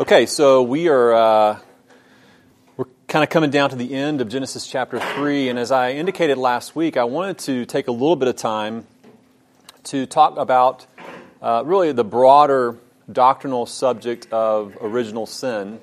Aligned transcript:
Okay, 0.00 0.26
so 0.26 0.62
we 0.62 0.86
are 0.86 1.12
uh, 1.12 1.58
we're 2.76 2.84
kind 3.08 3.24
of 3.24 3.30
coming 3.30 3.50
down 3.50 3.70
to 3.70 3.74
the 3.74 3.94
end 3.94 4.20
of 4.20 4.28
Genesis 4.28 4.64
chapter 4.64 5.00
three, 5.00 5.48
and 5.48 5.58
as 5.58 5.72
I 5.72 5.90
indicated 5.90 6.38
last 6.38 6.76
week, 6.76 6.96
I 6.96 7.02
wanted 7.02 7.38
to 7.38 7.66
take 7.66 7.88
a 7.88 7.90
little 7.90 8.14
bit 8.14 8.28
of 8.28 8.36
time 8.36 8.86
to 9.82 10.06
talk 10.06 10.36
about 10.36 10.86
uh, 11.42 11.64
really 11.66 11.90
the 11.90 12.04
broader 12.04 12.76
doctrinal 13.10 13.66
subject 13.66 14.32
of 14.32 14.78
original 14.80 15.26
sin, 15.26 15.80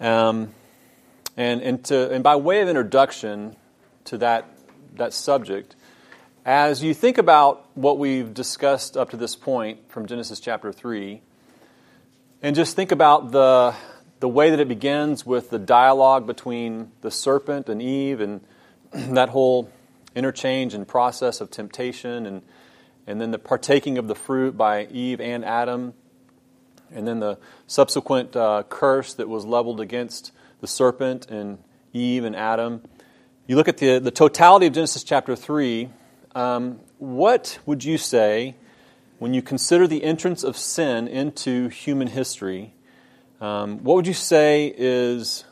um, 0.00 0.54
and 1.36 1.62
and 1.62 1.84
to 1.86 2.12
and 2.12 2.22
by 2.22 2.36
way 2.36 2.60
of 2.60 2.68
introduction 2.68 3.56
to 4.04 4.18
that 4.18 4.46
that 4.94 5.12
subject. 5.12 5.74
As 6.46 6.80
you 6.80 6.94
think 6.94 7.18
about 7.18 7.66
what 7.74 7.98
we've 7.98 8.32
discussed 8.32 8.96
up 8.96 9.10
to 9.10 9.16
this 9.16 9.34
point 9.34 9.90
from 9.90 10.06
Genesis 10.06 10.38
chapter 10.38 10.72
3, 10.72 11.20
and 12.42 12.56
just 12.56 12.74
think 12.74 12.90
about 12.90 13.30
the, 13.30 13.72
the 14.18 14.28
way 14.28 14.50
that 14.50 14.58
it 14.58 14.66
begins 14.66 15.24
with 15.24 15.50
the 15.50 15.60
dialogue 15.60 16.26
between 16.26 16.90
the 17.00 17.10
serpent 17.10 17.68
and 17.68 17.80
Eve 17.80 18.20
and 18.20 18.40
that 18.92 19.28
whole 19.28 19.70
interchange 20.16 20.74
and 20.74 20.86
process 20.86 21.40
of 21.40 21.50
temptation 21.50 22.26
and, 22.26 22.42
and 23.06 23.20
then 23.20 23.30
the 23.30 23.38
partaking 23.38 23.96
of 23.96 24.08
the 24.08 24.14
fruit 24.16 24.56
by 24.56 24.86
Eve 24.86 25.20
and 25.20 25.44
Adam 25.44 25.94
and 26.90 27.06
then 27.06 27.20
the 27.20 27.38
subsequent 27.68 28.34
uh, 28.34 28.64
curse 28.68 29.14
that 29.14 29.28
was 29.28 29.46
leveled 29.46 29.80
against 29.80 30.32
the 30.60 30.66
serpent 30.66 31.30
and 31.30 31.58
Eve 31.92 32.24
and 32.24 32.34
Adam. 32.34 32.82
You 33.46 33.54
look 33.54 33.68
at 33.68 33.78
the, 33.78 34.00
the 34.00 34.10
totality 34.10 34.66
of 34.66 34.72
Genesis 34.72 35.04
chapter 35.04 35.36
3, 35.36 35.88
um, 36.34 36.80
what 36.98 37.58
would 37.66 37.84
you 37.84 37.98
say 37.98 38.56
when 39.22 39.34
you 39.34 39.40
consider 39.40 39.86
the 39.86 40.02
entrance 40.02 40.42
of 40.42 40.56
sin 40.56 41.06
into 41.06 41.68
human 41.68 42.08
history, 42.08 42.74
um, 43.40 43.78
what 43.84 43.94
would 43.94 44.06
you 44.08 44.12
say 44.12 44.74
is 44.76 45.44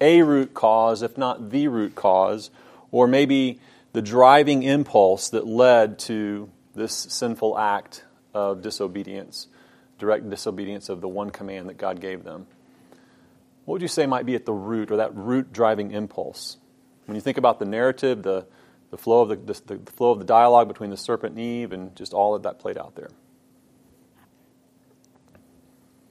a 0.00 0.22
root 0.22 0.54
cause, 0.54 1.02
if 1.02 1.18
not 1.18 1.50
the 1.50 1.68
root 1.68 1.94
cause, 1.94 2.48
or 2.90 3.06
maybe 3.06 3.60
the 3.92 4.00
driving 4.00 4.62
impulse 4.62 5.28
that 5.28 5.46
led 5.46 5.98
to 5.98 6.48
this 6.74 6.94
sinful 6.94 7.58
act 7.58 8.02
of 8.32 8.62
disobedience, 8.62 9.48
direct 9.98 10.30
disobedience 10.30 10.88
of 10.88 11.02
the 11.02 11.08
one 11.08 11.28
command 11.28 11.68
that 11.68 11.76
God 11.76 12.00
gave 12.00 12.24
them? 12.24 12.46
What 13.66 13.74
would 13.74 13.82
you 13.82 13.88
say 13.88 14.06
might 14.06 14.24
be 14.24 14.36
at 14.36 14.46
the 14.46 14.54
root 14.54 14.90
or 14.90 14.96
that 14.96 15.14
root 15.14 15.52
driving 15.52 15.90
impulse? 15.90 16.56
When 17.04 17.14
you 17.14 17.20
think 17.20 17.36
about 17.36 17.58
the 17.58 17.66
narrative, 17.66 18.22
the 18.22 18.46
the 18.90 18.98
flow 18.98 19.22
of 19.22 19.28
the, 19.28 19.36
the, 19.36 19.76
the, 19.76 19.92
flow 19.92 20.10
of 20.10 20.18
the 20.18 20.24
dialogue 20.24 20.68
between 20.68 20.90
the 20.90 20.96
serpent 20.96 21.36
and 21.36 21.40
Eve, 21.40 21.72
and 21.72 21.94
just 21.94 22.12
all 22.12 22.34
of 22.34 22.42
that 22.42 22.58
played 22.58 22.76
out 22.76 22.94
there. 22.96 23.10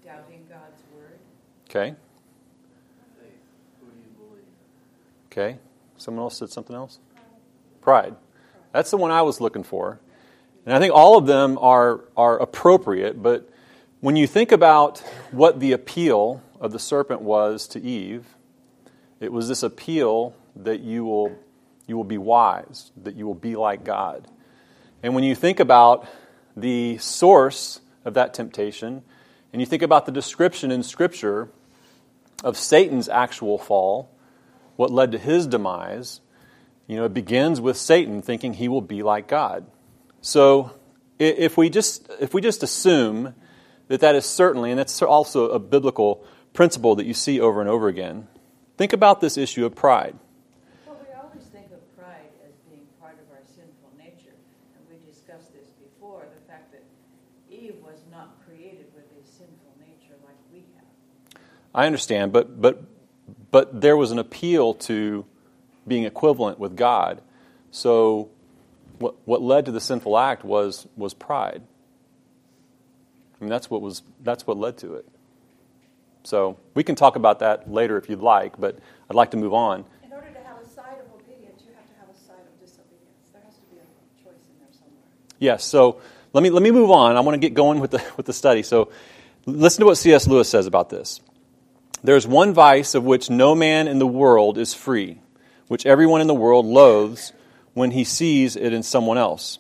Doubting 0.04 0.46
God's 0.50 0.82
word. 0.96 1.20
Okay. 1.70 1.96
Okay. 5.32 5.60
Someone 5.98 6.24
else 6.24 6.38
said 6.38 6.50
something 6.50 6.76
else? 6.76 7.00
Pride. 7.82 8.16
That's 8.72 8.92
the 8.92 8.98
one 8.98 9.12
I 9.12 9.22
was 9.22 9.42
looking 9.42 9.64
for. 9.64 10.00
And 10.66 10.74
I 10.74 10.80
think 10.80 10.94
all 10.94 11.18
of 11.18 11.26
them 11.26 11.58
are, 11.60 12.02
are 12.16 12.40
appropriate, 12.40 13.22
but 13.22 13.50
when 14.02 14.16
you 14.16 14.28
think 14.28 14.52
about 14.52 15.00
what 15.32 15.60
the 15.60 15.74
appeal 15.74 16.42
of 16.60 16.72
the 16.72 16.80
serpent 16.80 17.22
was 17.22 17.68
to 17.70 17.82
Eve, 17.82 18.26
it 19.20 19.32
was 19.32 19.48
this 19.48 19.64
appeal 19.64 20.36
that 20.56 20.80
you 20.80 21.06
will 21.06 21.38
you 21.90 21.98
will 21.98 22.04
be 22.04 22.18
wise, 22.18 22.92
that 23.04 23.16
you 23.16 23.26
will 23.26 23.34
be 23.34 23.56
like 23.56 23.84
God. 23.84 24.28
And 25.04 25.16
when 25.16 25.24
you 25.24 25.36
think 25.36 25.60
about 25.60 26.08
the 26.56 26.98
source 27.00 27.82
of 28.06 28.14
that 28.14 28.34
temptation, 28.34 29.04
and 29.52 29.62
you 29.62 29.66
think 29.66 29.82
about 29.82 30.06
the 30.06 30.12
description 30.12 30.72
in 30.72 30.84
Scripture 30.84 31.50
of 32.44 32.58
Satan's 32.58 33.10
actual 33.10 33.58
fall, 33.58 34.16
what 34.76 34.92
led 34.92 35.12
to 35.12 35.18
his 35.18 35.48
demise, 35.48 36.22
you 36.88 36.96
know, 36.96 37.06
it 37.06 37.14
begins 37.14 37.60
with 37.60 37.76
Satan 37.76 38.22
thinking 38.22 38.54
he 38.54 38.68
will 38.68 38.82
be 38.82 39.04
like 39.04 39.28
God. 39.28 39.66
So 40.22 40.72
if 41.18 41.58
we 41.58 41.70
just, 41.70 42.10
if 42.20 42.34
we 42.34 42.42
just 42.42 42.64
assume 42.64 43.36
that 43.88 44.02
that 44.02 44.16
is 44.16 44.26
certainly, 44.26 44.72
and 44.72 44.80
that's 44.80 45.02
also 45.02 45.50
a 45.50 45.60
biblical 45.60 46.24
principle 46.54 46.96
that 46.96 47.06
you 47.06 47.14
see 47.14 47.40
over 47.40 47.60
and 47.60 47.70
over 47.70 47.88
again, 47.88 48.28
think 48.78 48.94
about 48.94 49.22
this 49.22 49.38
issue 49.38 49.66
of 49.66 49.76
pride. 49.76 50.18
I 61.74 61.86
understand, 61.86 62.32
but 62.34 62.60
but 62.62 62.84
but 63.52 63.82
there 63.82 63.96
was 63.98 64.12
an 64.12 64.20
appeal 64.20 64.74
to 64.76 65.26
being 65.88 66.04
equivalent 66.04 66.60
with 66.60 66.76
God. 66.76 67.22
So 67.72 68.30
what 68.98 69.16
what 69.26 69.42
led 69.42 69.66
to 69.66 69.72
the 69.72 69.82
sinful 69.82 70.18
act 70.18 70.44
was 70.44 70.88
was 70.96 71.14
pride. 71.14 71.62
I 73.40 73.44
mean 73.44 73.50
that's 73.50 73.70
what 73.70 73.82
was 73.82 74.02
that's 74.22 74.46
what 74.48 74.58
led 74.58 74.78
to 74.80 74.96
it. 74.96 75.08
So 76.24 76.58
we 76.74 76.84
can 76.84 76.96
talk 76.96 77.16
about 77.16 77.40
that 77.40 77.72
later 77.72 77.98
if 77.98 78.10
you'd 78.10 78.20
like, 78.20 78.60
but 78.60 78.78
I'd 79.10 79.16
like 79.16 79.32
to 79.32 79.38
move 79.38 79.54
on. 79.54 79.86
In 80.04 80.12
order 80.12 80.28
to 80.28 80.40
have 80.40 80.62
a 80.62 80.68
side 80.68 80.98
of 81.00 81.14
obedience, 81.16 81.64
you 81.66 81.74
have 81.76 81.88
to 81.88 81.96
have 82.00 82.10
a 82.10 82.20
side 82.20 82.44
of 82.46 82.60
disobedience. 82.60 83.30
There 83.32 83.42
has 83.46 83.56
to 83.56 83.62
be 83.72 83.78
a 83.78 84.24
choice 84.24 84.44
in 84.52 84.60
there 84.60 84.74
somewhere. 84.74 85.06
Yes. 85.40 85.64
So 85.64 86.02
let 86.34 86.44
me 86.44 86.50
let 86.50 86.62
me 86.64 86.72
move 86.72 86.92
on. 86.92 87.16
I 87.16 87.22
want 87.22 87.36
to 87.36 87.40
get 87.40 87.54
going 87.54 87.80
with 87.80 87.92
the 87.92 88.04
with 88.18 88.26
the 88.26 88.34
study. 88.34 88.64
So 88.64 88.92
listen 89.46 89.82
to 89.82 89.86
what 89.86 89.96
C.S. 89.96 90.28
Lewis 90.28 90.50
says 90.50 90.66
about 90.66 90.90
this. 90.90 91.22
There's 92.02 92.26
one 92.26 92.54
vice 92.54 92.96
of 92.96 93.04
which 93.04 93.30
no 93.30 93.56
man 93.56 93.88
in 93.88 94.00
the 94.00 94.08
world 94.08 94.58
is 94.58 94.74
free, 94.74 95.20
which 95.68 95.86
everyone 95.86 96.22
in 96.22 96.28
the 96.28 96.34
world 96.34 96.66
loathes 96.66 97.34
when 97.74 97.92
he 97.92 98.04
sees 98.04 98.56
it 98.56 98.72
in 98.72 98.84
someone 98.84 99.18
else, 99.18 99.60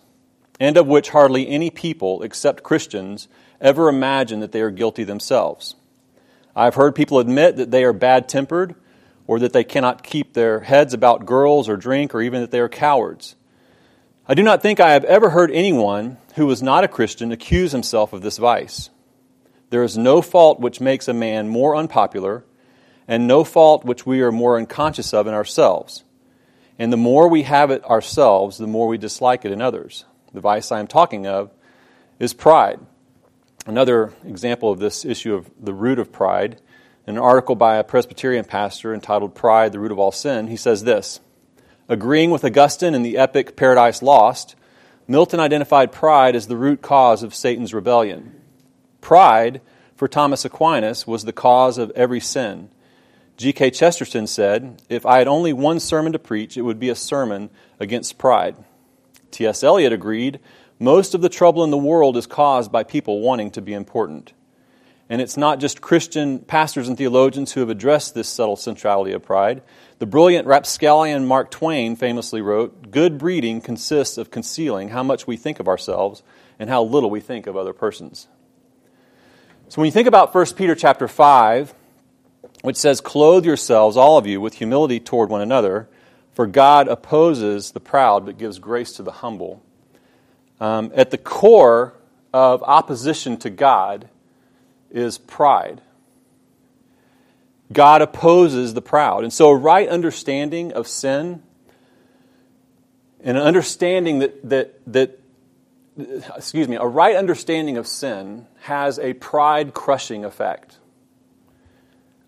and 0.59 0.77
of 0.77 0.87
which 0.87 1.09
hardly 1.09 1.49
any 1.49 1.69
people, 1.69 2.21
except 2.23 2.63
Christians, 2.63 3.27
ever 3.59 3.89
imagine 3.89 4.39
that 4.39 4.53
they 4.53 4.61
are 4.61 4.71
guilty 4.71 5.03
themselves. 5.03 5.75
I've 6.55 6.75
heard 6.75 6.95
people 6.95 7.19
admit 7.19 7.57
that 7.57 7.71
they 7.71 7.83
are 7.83 7.93
bad 7.93 8.29
tempered, 8.29 8.75
or 9.27 9.39
that 9.39 9.53
they 9.53 9.63
cannot 9.63 10.01
keep 10.01 10.33
their 10.33 10.61
heads 10.61 10.93
about 10.93 11.25
girls 11.25 11.69
or 11.69 11.77
drink, 11.77 12.15
or 12.15 12.21
even 12.21 12.41
that 12.41 12.51
they 12.51 12.59
are 12.59 12.69
cowards. 12.69 13.35
I 14.27 14.33
do 14.33 14.43
not 14.43 14.61
think 14.61 14.79
I 14.79 14.93
have 14.93 15.03
ever 15.05 15.29
heard 15.29 15.51
anyone 15.51 16.17
who 16.35 16.45
was 16.45 16.63
not 16.63 16.83
a 16.83 16.87
Christian 16.87 17.31
accuse 17.31 17.71
himself 17.71 18.13
of 18.13 18.21
this 18.21 18.37
vice. 18.37 18.89
There 19.69 19.83
is 19.83 19.97
no 19.97 20.21
fault 20.21 20.59
which 20.59 20.81
makes 20.81 21.07
a 21.07 21.13
man 21.13 21.47
more 21.47 21.75
unpopular, 21.75 22.43
and 23.07 23.27
no 23.27 23.43
fault 23.43 23.85
which 23.85 24.05
we 24.05 24.21
are 24.21 24.31
more 24.31 24.57
unconscious 24.57 25.13
of 25.13 25.27
in 25.27 25.33
ourselves. 25.33 26.03
And 26.77 26.93
the 26.93 26.97
more 26.97 27.27
we 27.27 27.43
have 27.43 27.71
it 27.71 27.83
ourselves, 27.85 28.57
the 28.57 28.67
more 28.67 28.87
we 28.87 28.97
dislike 28.97 29.45
it 29.45 29.51
in 29.51 29.61
others. 29.61 30.05
The 30.33 30.41
vice 30.41 30.71
I 30.71 30.79
am 30.79 30.87
talking 30.87 31.27
of 31.27 31.51
is 32.19 32.33
pride. 32.33 32.79
Another 33.65 34.13
example 34.23 34.71
of 34.71 34.79
this 34.79 35.05
issue 35.05 35.35
of 35.35 35.49
the 35.59 35.73
root 35.73 35.99
of 35.99 36.11
pride, 36.11 36.61
in 37.05 37.15
an 37.15 37.21
article 37.21 37.55
by 37.55 37.77
a 37.77 37.83
Presbyterian 37.83 38.45
pastor 38.45 38.93
entitled 38.93 39.33
Pride, 39.33 39.71
the 39.71 39.79
Root 39.79 39.91
of 39.91 39.97
All 39.99 40.11
Sin, 40.11 40.47
he 40.47 40.55
says 40.55 40.83
this 40.83 41.19
Agreeing 41.87 42.29
with 42.29 42.45
Augustine 42.45 42.93
in 42.93 43.01
the 43.01 43.17
epic 43.17 43.55
Paradise 43.55 44.01
Lost, 44.03 44.55
Milton 45.07 45.39
identified 45.39 45.91
pride 45.91 46.35
as 46.35 46.45
the 46.45 46.55
root 46.55 46.83
cause 46.83 47.23
of 47.23 47.33
Satan's 47.33 47.73
rebellion. 47.73 48.38
Pride, 49.01 49.61
for 49.95 50.07
Thomas 50.07 50.45
Aquinas, 50.45 51.05
was 51.07 51.25
the 51.25 51.33
cause 51.33 51.77
of 51.77 51.91
every 51.95 52.19
sin. 52.19 52.69
G.K. 53.37 53.71
Chesterton 53.71 54.27
said, 54.27 54.81
If 54.89 55.05
I 55.05 55.19
had 55.19 55.27
only 55.27 55.53
one 55.53 55.79
sermon 55.79 56.11
to 56.11 56.19
preach, 56.19 56.57
it 56.57 56.63
would 56.63 56.79
be 56.79 56.89
a 56.89 56.95
sermon 56.95 57.49
against 57.79 58.17
pride. 58.17 58.57
T.S. 59.31 59.63
Eliot 59.63 59.93
agreed, 59.93 60.39
Most 60.77 61.13
of 61.15 61.21
the 61.21 61.29
trouble 61.29 61.63
in 61.63 61.71
the 61.71 61.77
world 61.77 62.17
is 62.17 62.27
caused 62.27 62.71
by 62.71 62.83
people 62.83 63.21
wanting 63.21 63.51
to 63.51 63.61
be 63.61 63.73
important. 63.73 64.33
And 65.09 65.21
it's 65.21 65.37
not 65.37 65.59
just 65.59 65.81
Christian 65.81 66.39
pastors 66.39 66.87
and 66.87 66.97
theologians 66.97 67.51
who 67.51 67.61
have 67.61 67.69
addressed 67.69 68.13
this 68.13 68.29
subtle 68.29 68.55
centrality 68.55 69.11
of 69.11 69.23
pride. 69.23 69.63
The 69.97 70.05
brilliant 70.05 70.45
rapscallion 70.45 71.25
Mark 71.25 71.49
Twain 71.49 71.95
famously 71.95 72.41
wrote 72.41 72.91
Good 72.91 73.17
breeding 73.17 73.59
consists 73.59 74.17
of 74.19 74.29
concealing 74.29 74.89
how 74.89 75.01
much 75.01 75.25
we 75.25 75.35
think 75.35 75.59
of 75.59 75.67
ourselves 75.67 76.21
and 76.59 76.69
how 76.69 76.83
little 76.83 77.09
we 77.09 77.21
think 77.21 77.47
of 77.47 77.57
other 77.57 77.73
persons. 77.73 78.27
So 79.69 79.79
when 79.79 79.85
you 79.85 79.91
think 79.91 80.07
about 80.07 80.33
1 80.33 80.45
Peter 80.55 80.73
chapter 80.73 81.07
5, 81.07 81.75
which 82.63 82.75
says, 82.75 83.01
Clothe 83.01 83.45
yourselves, 83.45 83.97
all 83.97 84.17
of 84.17 84.25
you, 84.25 84.41
with 84.41 84.55
humility 84.55 84.99
toward 84.99 85.29
one 85.29 85.41
another, 85.41 85.87
for 86.33 86.47
God 86.47 86.87
opposes 86.87 87.69
the 87.69 87.79
proud 87.79 88.25
but 88.25 88.39
gives 88.39 88.57
grace 88.57 88.93
to 88.93 89.03
the 89.03 89.11
humble. 89.11 89.63
Um, 90.59 90.91
at 90.95 91.11
the 91.11 91.19
core 91.19 91.93
of 92.33 92.63
opposition 92.63 93.37
to 93.37 93.51
God 93.51 94.09
is 94.89 95.19
pride. 95.19 95.81
God 97.71 98.01
opposes 98.01 98.73
the 98.73 98.81
proud. 98.81 99.23
And 99.23 99.31
so, 99.31 99.49
a 99.49 99.55
right 99.55 99.87
understanding 99.87 100.73
of 100.73 100.87
sin 100.87 101.43
and 103.23 103.37
an 103.37 103.43
understanding 103.43 104.17
that, 104.19 104.49
that, 104.49 104.81
that 104.91 105.18
excuse 106.35 106.67
me, 106.67 106.75
a 106.75 106.85
right 106.85 107.15
understanding 107.15 107.77
of 107.77 107.87
sin 107.87 108.47
has 108.61 108.99
a 108.99 109.13
pride 109.13 109.73
crushing 109.73 110.25
effect. 110.25 110.77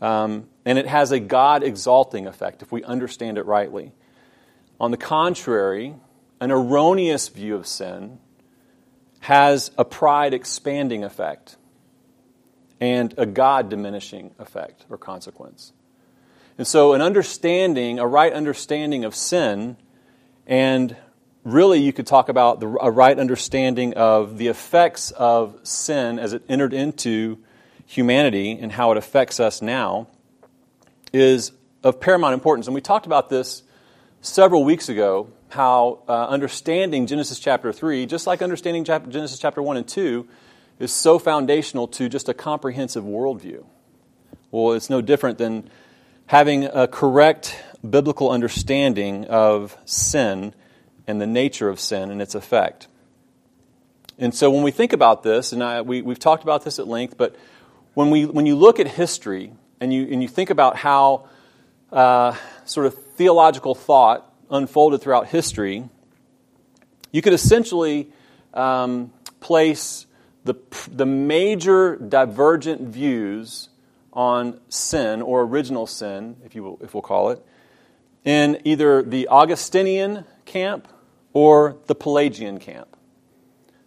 Um, 0.01 0.47
and 0.65 0.77
it 0.77 0.87
has 0.87 1.11
a 1.11 1.19
God 1.19 1.63
exalting 1.63 2.27
effect 2.27 2.61
if 2.61 2.71
we 2.71 2.83
understand 2.83 3.37
it 3.37 3.45
rightly. 3.45 3.91
On 4.79 4.91
the 4.91 4.97
contrary, 4.97 5.95
an 6.39 6.51
erroneous 6.51 7.29
view 7.29 7.55
of 7.55 7.67
sin 7.67 8.19
has 9.21 9.69
a 9.77 9.85
pride 9.85 10.33
expanding 10.33 11.03
effect 11.03 11.57
and 12.79 13.13
a 13.17 13.27
God 13.27 13.69
diminishing 13.69 14.33
effect 14.39 14.85
or 14.89 14.97
consequence. 14.97 15.71
And 16.57 16.65
so, 16.67 16.93
an 16.93 17.01
understanding, 17.01 17.99
a 17.99 18.07
right 18.07 18.33
understanding 18.33 19.05
of 19.05 19.15
sin, 19.15 19.77
and 20.47 20.97
really 21.43 21.79
you 21.79 21.93
could 21.93 22.07
talk 22.07 22.29
about 22.29 22.59
the, 22.59 22.67
a 22.81 22.91
right 22.91 23.17
understanding 23.17 23.93
of 23.93 24.37
the 24.37 24.47
effects 24.47 25.11
of 25.11 25.59
sin 25.63 26.19
as 26.19 26.33
it 26.33 26.43
entered 26.47 26.73
into 26.73 27.39
humanity 27.85 28.57
and 28.59 28.71
how 28.71 28.91
it 28.91 28.97
affects 28.97 29.39
us 29.39 29.61
now, 29.61 30.07
is 31.13 31.51
of 31.83 31.99
paramount 31.99 32.33
importance. 32.33 32.67
And 32.67 32.75
we 32.75 32.81
talked 32.81 33.05
about 33.05 33.29
this 33.29 33.63
several 34.21 34.63
weeks 34.63 34.89
ago 34.89 35.29
how 35.49 36.03
uh, 36.07 36.27
understanding 36.27 37.07
Genesis 37.07 37.37
chapter 37.39 37.73
3, 37.73 38.05
just 38.05 38.25
like 38.25 38.41
understanding 38.41 38.85
Genesis 38.85 39.37
chapter 39.37 39.61
1 39.61 39.77
and 39.77 39.87
2, 39.87 40.27
is 40.79 40.93
so 40.93 41.19
foundational 41.19 41.87
to 41.87 42.07
just 42.07 42.29
a 42.29 42.33
comprehensive 42.33 43.03
worldview. 43.03 43.65
Well, 44.49 44.73
it's 44.73 44.89
no 44.89 45.01
different 45.01 45.37
than 45.37 45.69
having 46.27 46.63
a 46.65 46.87
correct 46.87 47.61
biblical 47.87 48.31
understanding 48.31 49.25
of 49.25 49.77
sin 49.85 50.53
and 51.11 51.19
the 51.19 51.27
nature 51.27 51.67
of 51.67 51.77
sin 51.77 52.09
and 52.09 52.21
its 52.21 52.35
effect. 52.35 52.87
And 54.17 54.33
so 54.33 54.49
when 54.49 54.63
we 54.63 54.71
think 54.71 54.93
about 54.93 55.23
this, 55.23 55.51
and 55.51 55.61
I, 55.61 55.81
we, 55.81 56.01
we've 56.01 56.17
talked 56.17 56.43
about 56.43 56.63
this 56.63 56.79
at 56.79 56.87
length, 56.87 57.17
but 57.17 57.35
when, 57.95 58.09
we, 58.11 58.25
when 58.25 58.45
you 58.45 58.55
look 58.55 58.79
at 58.79 58.87
history 58.87 59.51
and 59.81 59.93
you, 59.93 60.07
and 60.09 60.21
you 60.21 60.29
think 60.29 60.49
about 60.49 60.77
how 60.77 61.27
uh, 61.91 62.33
sort 62.63 62.85
of 62.85 62.93
theological 63.15 63.75
thought 63.75 64.33
unfolded 64.49 65.01
throughout 65.01 65.27
history, 65.27 65.83
you 67.11 67.21
could 67.21 67.33
essentially 67.33 68.09
um, 68.53 69.11
place 69.41 70.05
the, 70.45 70.55
the 70.89 71.05
major 71.05 71.97
divergent 71.97 72.81
views 72.81 73.67
on 74.13 74.61
sin 74.69 75.21
or 75.21 75.41
original 75.41 75.85
sin, 75.85 76.37
if, 76.45 76.55
you 76.55 76.63
will, 76.63 76.79
if 76.81 76.93
we'll 76.93 77.01
call 77.01 77.31
it, 77.31 77.45
in 78.23 78.61
either 78.63 79.01
the 79.03 79.27
Augustinian 79.27 80.23
camp 80.45 80.87
or 81.33 81.77
the 81.87 81.95
Pelagian 81.95 82.59
camp. 82.59 82.95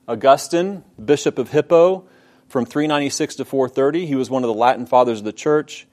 Augustine, 0.06 0.84
Bishop 1.02 1.38
of 1.38 1.50
Hippo, 1.50 2.06
from 2.48 2.66
396 2.66 3.36
to 3.36 3.44
430, 3.44 4.06
he 4.06 4.14
was 4.14 4.30
one 4.30 4.44
of 4.44 4.48
the 4.48 4.54
Latin 4.54 4.86
fathers 4.86 5.20
of 5.20 5.24
the 5.24 5.32
church. 5.32 5.86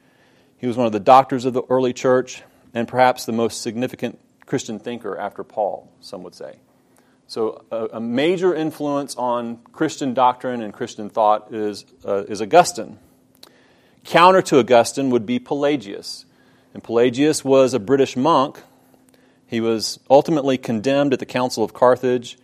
He 0.57 0.67
was 0.67 0.77
one 0.77 0.85
of 0.85 0.91
the 0.91 0.99
doctors 0.99 1.45
of 1.45 1.53
the 1.53 1.63
early 1.69 1.93
church, 1.93 2.43
and 2.73 2.87
perhaps 2.87 3.25
the 3.25 3.31
most 3.31 3.61
significant 3.61 4.19
Christian 4.45 4.79
thinker 4.79 5.17
after 5.17 5.43
Paul, 5.43 5.89
some 6.01 6.23
would 6.23 6.35
say. 6.35 6.57
So, 7.27 7.63
a, 7.71 7.85
a 7.93 7.99
major 8.01 8.53
influence 8.53 9.15
on 9.15 9.57
Christian 9.71 10.13
doctrine 10.13 10.61
and 10.61 10.73
Christian 10.73 11.09
thought 11.09 11.53
is, 11.53 11.85
uh, 12.05 12.25
is 12.25 12.41
Augustine. 12.41 12.99
Counter 14.03 14.41
to 14.41 14.59
Augustine 14.59 15.09
would 15.11 15.25
be 15.25 15.39
Pelagius. 15.39 16.25
And 16.73 16.83
Pelagius 16.83 17.45
was 17.45 17.73
a 17.73 17.79
British 17.79 18.17
monk. 18.17 18.61
He 19.51 19.59
was 19.59 19.99
ultimately 20.09 20.57
condemned 20.57 21.11
at 21.11 21.19
the 21.19 21.25
Council 21.25 21.61
of 21.61 21.73
Carthage 21.73 22.37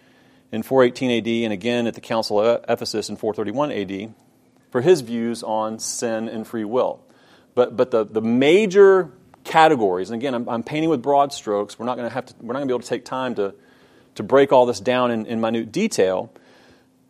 in 0.51 0.61
418 0.61 1.11
AD 1.11 1.45
and 1.45 1.53
again 1.53 1.87
at 1.87 1.93
the 1.93 2.01
Council 2.01 2.41
of 2.41 2.65
Ephesus 2.67 3.07
in 3.07 3.15
431 3.15 3.71
AD 3.71 4.13
for 4.71 4.81
his 4.81 4.99
views 4.99 5.41
on 5.41 5.79
sin 5.79 6.27
and 6.27 6.45
free 6.45 6.65
will. 6.65 7.01
But, 7.55 7.77
but 7.77 7.91
the, 7.91 8.03
the 8.03 8.21
major 8.21 9.09
categories, 9.45 10.09
and 10.09 10.19
again, 10.19 10.35
I'm, 10.35 10.49
I'm 10.49 10.63
painting 10.63 10.89
with 10.89 11.01
broad 11.01 11.31
strokes. 11.31 11.79
We're 11.79 11.85
not 11.85 11.95
going 11.95 12.09
to 12.09 12.13
have 12.13 12.25
to, 12.25 12.33
we're 12.41 12.51
not 12.51 12.59
going 12.59 12.67
to 12.67 12.73
be 12.73 12.75
able 12.75 12.83
to 12.83 12.89
take 12.89 13.05
time 13.05 13.35
to, 13.35 13.55
to 14.15 14.23
break 14.23 14.51
all 14.51 14.65
this 14.65 14.81
down 14.81 15.09
in, 15.09 15.27
in 15.27 15.39
minute 15.39 15.71
detail. 15.71 16.29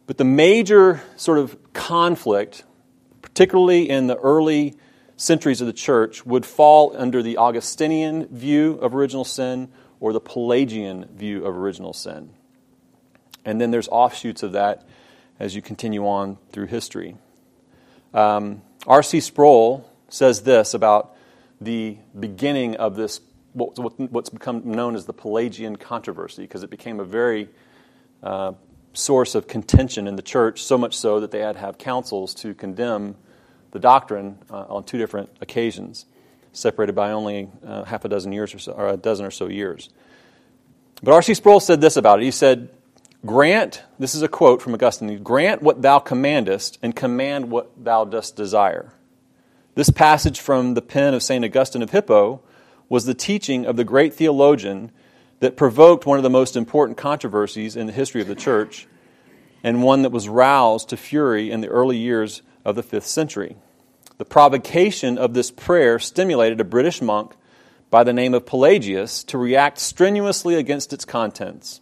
But 0.05 0.19
the 0.19 0.25
major 0.25 1.01
sort 1.15 1.39
of 1.39 1.57
conflict, 1.73 2.65
particularly 3.23 3.89
in 3.89 4.05
the 4.05 4.17
early 4.17 4.75
centuries 5.15 5.59
of 5.59 5.65
the 5.65 5.73
church, 5.73 6.23
would 6.23 6.45
fall 6.45 6.95
under 6.95 7.23
the 7.23 7.37
Augustinian 7.37 8.27
view 8.27 8.73
of 8.73 8.93
original 8.93 9.25
sin 9.25 9.69
or 9.99 10.13
the 10.13 10.19
Pelagian 10.19 11.05
view 11.15 11.45
of 11.45 11.55
original 11.57 11.93
sin. 11.93 12.29
And 13.45 13.59
then 13.61 13.71
there's 13.71 13.87
offshoots 13.87 14.43
of 14.43 14.53
that 14.53 14.87
as 15.39 15.55
you 15.55 15.61
continue 15.61 16.05
on 16.07 16.37
through 16.51 16.67
history. 16.67 17.15
Um, 18.13 18.61
R.C. 18.85 19.19
Sproul 19.19 19.89
says 20.09 20.41
this 20.41 20.73
about 20.73 21.15
the 21.59 21.97
beginning 22.17 22.75
of 22.75 22.95
this, 22.95 23.21
what's 23.53 24.29
become 24.29 24.71
known 24.71 24.95
as 24.95 25.05
the 25.05 25.13
Pelagian 25.13 25.75
controversy, 25.75 26.43
because 26.43 26.63
it 26.63 26.69
became 26.69 26.99
a 26.99 27.03
very 27.03 27.49
uh, 28.23 28.53
source 28.93 29.35
of 29.35 29.47
contention 29.47 30.07
in 30.07 30.15
the 30.15 30.21
church, 30.21 30.63
so 30.63 30.77
much 30.77 30.95
so 30.95 31.19
that 31.19 31.31
they 31.31 31.39
had 31.39 31.53
to 31.53 31.59
have 31.59 31.77
councils 31.77 32.33
to 32.35 32.53
condemn 32.53 33.15
the 33.71 33.79
doctrine 33.79 34.37
uh, 34.49 34.65
on 34.69 34.83
two 34.83 34.97
different 34.97 35.29
occasions, 35.41 36.05
separated 36.57 36.93
by 36.93 37.11
only 37.11 37.49
uh, 37.65 37.83
half 37.83 38.03
a 38.05 38.09
dozen 38.09 38.31
years 38.31 38.53
or 38.53 38.59
so, 38.59 38.71
or 38.71 38.87
a 38.89 38.97
dozen 38.97 39.25
or 39.25 39.31
so 39.31 39.47
years. 39.47 39.89
But 41.03 41.13
R.C. 41.13 41.35
Sproul 41.35 41.59
said 41.59 41.81
this 41.81 41.97
about 41.97 42.19
it. 42.19 42.25
He 42.25 42.31
said, 42.31 42.69
Grant, 43.25 43.83
this 43.99 44.15
is 44.15 44.21
a 44.21 44.27
quote 44.27 44.61
from 44.61 44.73
Augustine, 44.73 45.21
grant 45.23 45.61
what 45.61 45.81
thou 45.81 45.99
commandest 45.99 46.77
and 46.81 46.95
command 46.95 47.51
what 47.51 47.71
thou 47.83 48.05
dost 48.05 48.35
desire. 48.35 48.93
This 49.75 49.89
passage 49.89 50.39
from 50.39 50.73
the 50.73 50.81
pen 50.81 51.13
of 51.13 51.21
St. 51.21 51.43
Augustine 51.45 51.81
of 51.81 51.91
Hippo 51.91 52.41
was 52.89 53.05
the 53.05 53.13
teaching 53.13 53.65
of 53.65 53.75
the 53.75 53.83
great 53.83 54.13
theologian 54.13 54.91
that 55.39 55.57
provoked 55.57 56.05
one 56.05 56.17
of 56.17 56.23
the 56.23 56.29
most 56.29 56.55
important 56.55 56.97
controversies 56.97 57.75
in 57.75 57.85
the 57.85 57.93
history 57.93 58.21
of 58.21 58.27
the 58.27 58.35
church 58.35 58.87
and 59.63 59.83
one 59.83 60.01
that 60.01 60.11
was 60.11 60.29
roused 60.29 60.89
to 60.89 60.97
fury 60.97 61.51
in 61.51 61.61
the 61.61 61.67
early 61.67 61.97
years 61.97 62.41
of 62.65 62.75
the 62.75 62.83
fifth 62.83 63.05
century. 63.05 63.55
The 64.17 64.25
provocation 64.25 65.17
of 65.17 65.33
this 65.33 65.51
prayer 65.51 65.99
stimulated 65.99 66.59
a 66.59 66.65
British 66.65 67.01
monk 67.01 67.35
by 67.89 68.03
the 68.03 68.13
name 68.13 68.33
of 68.33 68.45
Pelagius 68.45 69.23
to 69.25 69.37
react 69.37 69.79
strenuously 69.79 70.55
against 70.55 70.91
its 70.91 71.05
contents. 71.05 71.81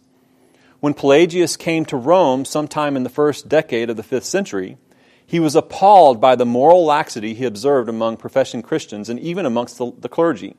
When 0.80 0.94
Pelagius 0.94 1.56
came 1.56 1.84
to 1.86 1.96
Rome 1.96 2.44
sometime 2.44 2.96
in 2.96 3.02
the 3.02 3.08
first 3.08 3.48
decade 3.48 3.90
of 3.90 3.96
the 3.96 4.02
fifth 4.02 4.24
century, 4.24 4.76
he 5.24 5.40
was 5.40 5.56
appalled 5.56 6.20
by 6.20 6.36
the 6.36 6.46
moral 6.46 6.84
laxity 6.84 7.34
he 7.34 7.44
observed 7.44 7.88
among 7.88 8.18
professing 8.18 8.62
Christians 8.62 9.08
and 9.08 9.18
even 9.18 9.46
amongst 9.46 9.78
the, 9.78 9.92
the 9.98 10.08
clergy. 10.08 10.54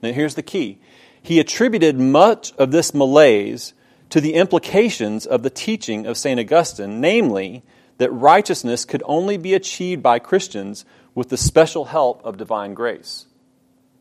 Now, 0.00 0.12
here's 0.12 0.36
the 0.36 0.42
key 0.42 0.80
he 1.20 1.40
attributed 1.40 1.98
much 1.98 2.52
of 2.54 2.70
this 2.70 2.94
malaise 2.94 3.74
to 4.10 4.20
the 4.20 4.34
implications 4.34 5.26
of 5.26 5.42
the 5.42 5.50
teaching 5.50 6.06
of 6.06 6.16
St. 6.16 6.40
Augustine, 6.40 7.00
namely, 7.00 7.64
that 7.98 8.10
righteousness 8.12 8.84
could 8.84 9.02
only 9.04 9.36
be 9.36 9.54
achieved 9.54 10.02
by 10.02 10.18
Christians 10.18 10.84
with 11.14 11.28
the 11.28 11.36
special 11.36 11.86
help 11.86 12.24
of 12.24 12.36
divine 12.36 12.74
grace. 12.74 13.26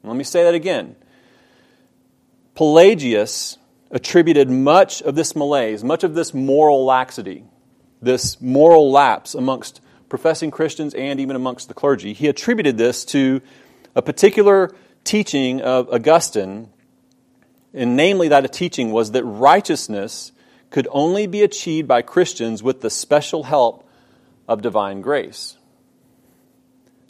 Let 0.04 0.16
me 0.16 0.24
say 0.24 0.44
that 0.44 0.54
again. 0.54 0.96
Pelagius 2.56 3.58
attributed 3.92 4.50
much 4.50 5.02
of 5.02 5.16
this 5.16 5.36
malaise, 5.36 5.84
much 5.84 6.04
of 6.04 6.14
this 6.14 6.34
moral 6.34 6.86
laxity, 6.86 7.44
this 8.02 8.40
moral 8.42 8.92
lapse 8.92 9.36
amongst 9.36 9.82
professing 10.10 10.52
Christians 10.52 10.94
and 10.94 11.20
even 11.20 11.36
amongst 11.36 11.68
the 11.68 11.74
clergy. 11.74 12.14
He 12.14 12.28
attributed 12.28 12.78
this 12.78 13.04
to 13.06 13.42
a 13.96 14.02
particular 14.02 14.76
teaching 15.04 15.62
of 15.62 15.90
Augustine, 15.90 16.70
and 17.74 17.96
namely 17.96 18.28
that 18.30 18.46
a 18.46 18.48
teaching 18.48 18.92
was 18.92 19.12
that 19.12 19.24
righteousness 19.24 20.32
could 20.70 20.88
only 20.92 21.28
be 21.28 21.44
achieved 21.44 21.88
by 21.88 22.02
Christians 22.02 22.62
with 22.62 22.82
the 22.82 22.90
special 22.90 23.44
help 23.44 23.87
of 24.48 24.62
divine 24.62 25.02
grace. 25.02 25.58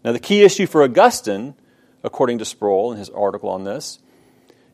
Now, 0.03 0.12
the 0.12 0.20
key 0.20 0.44
issue 0.44 0.67
for 0.67 0.84
Augustine, 0.84 1.56
according 2.03 2.38
to 2.39 2.46
Sproul 2.46 2.91
in 2.91 2.98
his 2.98 3.10
article 3.10 3.50
on 3.50 3.63
this, 3.63 4.00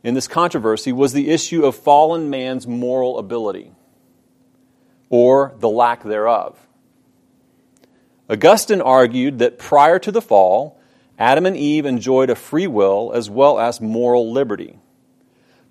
in 0.03 0.13
this 0.13 0.27
controversy 0.27 0.91
was 0.91 1.13
the 1.13 1.29
issue 1.29 1.65
of 1.65 1.75
fallen 1.75 2.29
man's 2.29 2.67
moral 2.67 3.17
ability 3.17 3.71
or 5.09 5.53
the 5.59 5.69
lack 5.69 6.03
thereof. 6.03 6.59
Augustine 8.29 8.81
argued 8.81 9.39
that 9.39 9.59
prior 9.59 9.99
to 9.99 10.11
the 10.11 10.21
fall, 10.21 10.79
Adam 11.17 11.45
and 11.45 11.55
Eve 11.55 11.85
enjoyed 11.85 12.29
a 12.29 12.35
free 12.35 12.67
will 12.67 13.11
as 13.13 13.29
well 13.29 13.59
as 13.59 13.79
moral 13.79 14.31
liberty. 14.31 14.79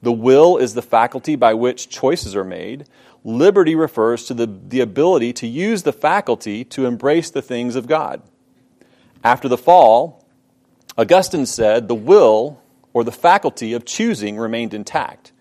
The 0.03 0.13
will 0.13 0.59
is 0.59 0.75
the 0.75 0.83
faculty 0.83 1.37
by 1.37 1.55
which 1.55 1.89
choices 1.89 2.35
are 2.35 2.45
made. 2.45 2.87
Liberty 3.25 3.77
refers 3.77 4.25
to 4.25 4.35
the, 4.35 4.47
the 4.47 4.81
ability 4.81 5.33
to 5.35 5.47
use 5.47 5.85
the 5.85 5.93
faculty 5.93 6.65
to 6.65 6.87
embrace 6.87 7.31
the 7.31 7.41
things 7.41 7.77
of 7.77 7.87
God. 7.87 8.21
After 9.23 9.49
the 9.49 9.57
fall, 9.57 10.27
Augustine 10.99 11.47
said 11.47 11.87
the 11.87 11.95
will 11.95 12.61
or 12.93 13.05
the 13.05 13.13
faculty 13.13 13.73
of 13.73 13.85
choosing 13.85 14.37
remained 14.37 14.75
intact. 14.75 15.33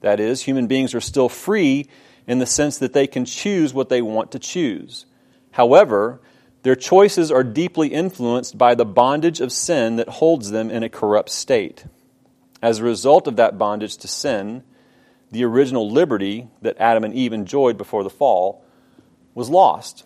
That 0.00 0.20
is, 0.20 0.42
human 0.42 0.68
beings 0.68 0.94
are 0.94 1.00
still 1.00 1.28
free 1.28 1.88
in 2.26 2.38
the 2.38 2.46
sense 2.46 2.78
that 2.78 2.92
they 2.92 3.08
can 3.08 3.24
choose 3.24 3.74
what 3.74 3.88
they 3.88 4.00
want 4.00 4.30
to 4.30 4.38
choose. 4.38 5.06
However, 5.50 6.20
Their 6.62 6.76
choices 6.76 7.30
are 7.30 7.44
deeply 7.44 7.88
influenced 7.88 8.58
by 8.58 8.74
the 8.74 8.84
bondage 8.84 9.40
of 9.40 9.52
sin 9.52 9.96
that 9.96 10.08
holds 10.08 10.50
them 10.50 10.70
in 10.70 10.82
a 10.82 10.88
corrupt 10.88 11.30
state. 11.30 11.84
As 12.60 12.78
a 12.78 12.84
result 12.84 13.26
of 13.26 13.36
that 13.36 13.56
bondage 13.58 13.96
to 13.98 14.08
sin, 14.08 14.64
the 15.30 15.44
original 15.44 15.90
liberty 15.90 16.48
that 16.62 16.76
Adam 16.78 17.04
and 17.04 17.14
Eve 17.14 17.32
enjoyed 17.32 17.76
before 17.78 18.02
the 18.02 18.10
fall 18.10 18.64
was 19.34 19.48
lost. 19.48 20.04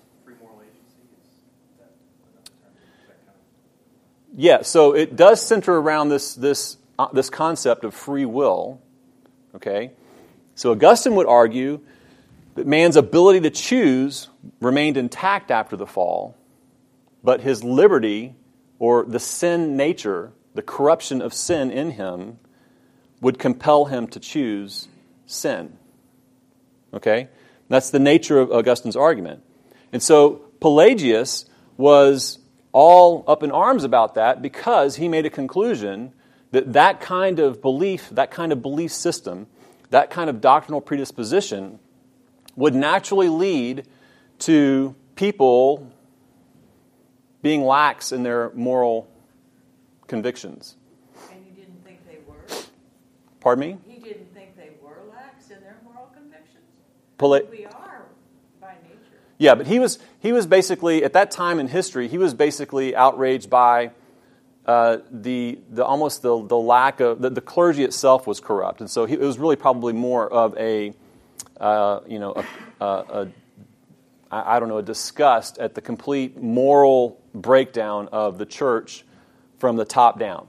Yeah, 4.34 4.62
so 4.62 4.94
it 4.94 5.14
does 5.14 5.42
center 5.42 5.76
around 5.76 6.08
this, 6.08 6.34
this, 6.34 6.78
uh, 6.98 7.08
this 7.12 7.28
concept 7.28 7.84
of 7.84 7.94
free 7.94 8.24
will. 8.24 8.80
Okay? 9.54 9.92
So 10.54 10.72
Augustine 10.72 11.14
would 11.16 11.26
argue 11.26 11.80
that 12.54 12.66
man's 12.66 12.96
ability 12.96 13.40
to 13.40 13.50
choose 13.50 14.28
remained 14.60 14.96
intact 14.96 15.50
after 15.50 15.76
the 15.76 15.86
fall, 15.86 16.36
but 17.22 17.42
his 17.42 17.62
liberty, 17.62 18.34
or 18.78 19.04
the 19.04 19.20
sin 19.20 19.76
nature, 19.76 20.32
the 20.54 20.62
corruption 20.62 21.22
of 21.22 21.32
sin 21.32 21.70
in 21.70 21.92
him, 21.92 22.38
would 23.20 23.38
compel 23.38 23.86
him 23.86 24.06
to 24.08 24.20
choose 24.20 24.88
sin. 25.26 25.78
Okay? 26.92 27.28
That's 27.68 27.90
the 27.90 27.98
nature 27.98 28.38
of 28.38 28.50
Augustine's 28.50 28.96
argument. 28.96 29.42
And 29.92 30.02
so 30.02 30.42
Pelagius 30.60 31.46
was 31.76 32.38
all 32.72 33.24
up 33.26 33.42
in 33.42 33.50
arms 33.50 33.84
about 33.84 34.14
that 34.14 34.42
because 34.42 34.96
he 34.96 35.08
made 35.08 35.26
a 35.26 35.30
conclusion 35.30 36.12
that 36.50 36.72
that 36.74 37.00
kind 37.00 37.38
of 37.38 37.62
belief, 37.62 38.10
that 38.10 38.30
kind 38.30 38.52
of 38.52 38.60
belief 38.60 38.92
system, 38.92 39.46
that 39.90 40.10
kind 40.10 40.28
of 40.28 40.40
doctrinal 40.40 40.80
predisposition 40.80 41.78
would 42.56 42.74
naturally 42.74 43.28
lead 43.28 43.86
to 44.40 44.94
people 45.14 45.90
being 47.42 47.64
lax 47.64 48.12
in 48.12 48.22
their 48.22 48.50
moral 48.54 49.08
convictions. 50.12 50.76
And 51.32 51.42
you 51.46 51.52
didn't 51.52 51.82
think 51.86 52.06
they 52.06 52.18
were? 52.28 52.36
Pardon 53.40 53.60
me? 53.60 53.78
He 53.88 53.98
didn't 53.98 54.34
think 54.34 54.54
they 54.58 54.72
were 54.82 54.98
lax 55.10 55.48
in 55.48 55.58
their 55.62 55.78
moral 55.82 56.10
convictions? 56.12 56.66
Pela- 57.16 57.40
we 57.50 57.64
are 57.64 58.04
by 58.60 58.74
nature. 58.82 58.98
Yeah, 59.38 59.54
but 59.54 59.66
he 59.66 59.78
was 59.78 59.98
he 60.20 60.30
was 60.32 60.46
basically 60.46 61.02
at 61.02 61.14
that 61.14 61.30
time 61.30 61.58
in 61.58 61.68
history 61.68 62.08
he 62.08 62.18
was 62.18 62.34
basically 62.34 62.94
outraged 62.94 63.48
by 63.48 63.92
uh, 64.66 64.98
the 65.10 65.58
the 65.70 65.82
almost 65.82 66.20
the 66.20 66.46
the 66.46 66.58
lack 66.58 67.00
of 67.00 67.22
the, 67.22 67.30
the 67.30 67.40
clergy 67.40 67.82
itself 67.82 68.26
was 68.26 68.38
corrupt, 68.38 68.82
and 68.82 68.90
so 68.90 69.06
he, 69.06 69.14
it 69.14 69.20
was 69.20 69.38
really 69.38 69.56
probably 69.56 69.94
more 69.94 70.30
of 70.30 70.54
a 70.58 70.92
uh, 71.58 72.00
you 72.06 72.18
know 72.18 72.34
a, 72.34 72.84
a, 72.84 72.86
a 73.22 73.28
I 74.30 74.60
don't 74.60 74.68
know 74.68 74.76
a 74.76 74.82
disgust 74.82 75.56
at 75.56 75.74
the 75.74 75.80
complete 75.80 76.36
moral 76.36 77.18
breakdown 77.34 78.10
of 78.12 78.36
the 78.36 78.44
church 78.44 79.06
from 79.62 79.76
the 79.76 79.84
top 79.84 80.18
down, 80.18 80.48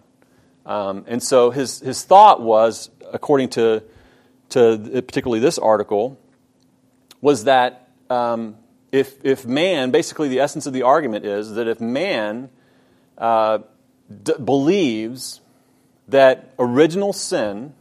um, 0.65 1.05
and 1.07 1.21
so 1.21 1.51
his 1.51 1.79
his 1.81 2.03
thought 2.03 2.41
was 2.41 2.89
according 3.13 3.49
to 3.49 3.83
to 4.49 5.03
particularly 5.05 5.39
this 5.39 5.59
article 5.59 6.19
was 7.21 7.43
that 7.43 7.89
um, 8.09 8.55
if 8.91 9.23
if 9.23 9.45
man 9.45 9.91
basically 9.91 10.29
the 10.29 10.39
essence 10.39 10.65
of 10.65 10.73
the 10.73 10.81
argument 10.81 11.25
is 11.25 11.53
that 11.53 11.67
if 11.67 11.79
man 11.79 12.49
uh, 13.19 13.59
d- 14.23 14.33
believes 14.43 15.41
that 16.07 16.51
original 16.57 17.13
sin, 17.13 17.75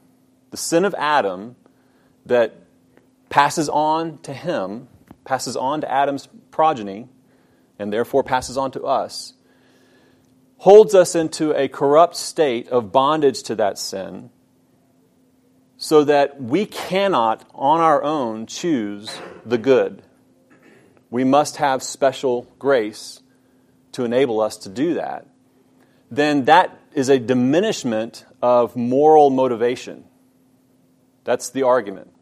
the 0.51 0.59
sin 0.59 0.85
of 0.85 0.95
Adam, 0.99 1.57
that 2.27 2.55
passes 3.31 3.71
on 3.71 4.19
to 4.19 4.35
him, 4.35 4.87
passes 5.25 5.57
on 5.57 5.81
to 5.81 5.91
Adam's 5.91 6.29
progeny, 6.51 7.09
and 7.79 7.91
therefore 7.91 8.23
passes 8.23 8.59
on 8.59 8.71
to 8.73 8.83
us, 8.83 9.33
holds 10.63 10.95
us 10.95 11.15
into 11.15 11.53
a 11.53 11.69
corrupt 11.69 12.17
state 12.17 12.69
of 12.69 12.91
bondage 12.93 13.43
to 13.43 13.55
that 13.55 13.79
sin, 13.79 14.31
so 15.77 16.05
that 16.05 16.41
we 16.41 16.65
cannot 16.65 17.45
on 17.55 17.81
our 17.81 18.03
own 18.03 18.47
choose 18.47 19.11
the 19.45 19.59
good. 19.59 20.03
We 21.11 21.25
must 21.25 21.57
have 21.57 21.83
special 21.83 22.47
grace 22.59 23.21
to 23.93 24.05
enable 24.05 24.41
us 24.41 24.57
to 24.59 24.69
do 24.69 24.95
that 24.95 25.27
then 26.13 26.45
that 26.45 26.79
is 26.93 27.09
a 27.09 27.19
diminishment 27.19 28.27
of 28.43 28.77
moral 28.77 29.31
motivation. 29.31 30.05
That's 31.25 31.49
the 31.49 31.63
argument. 31.63 32.13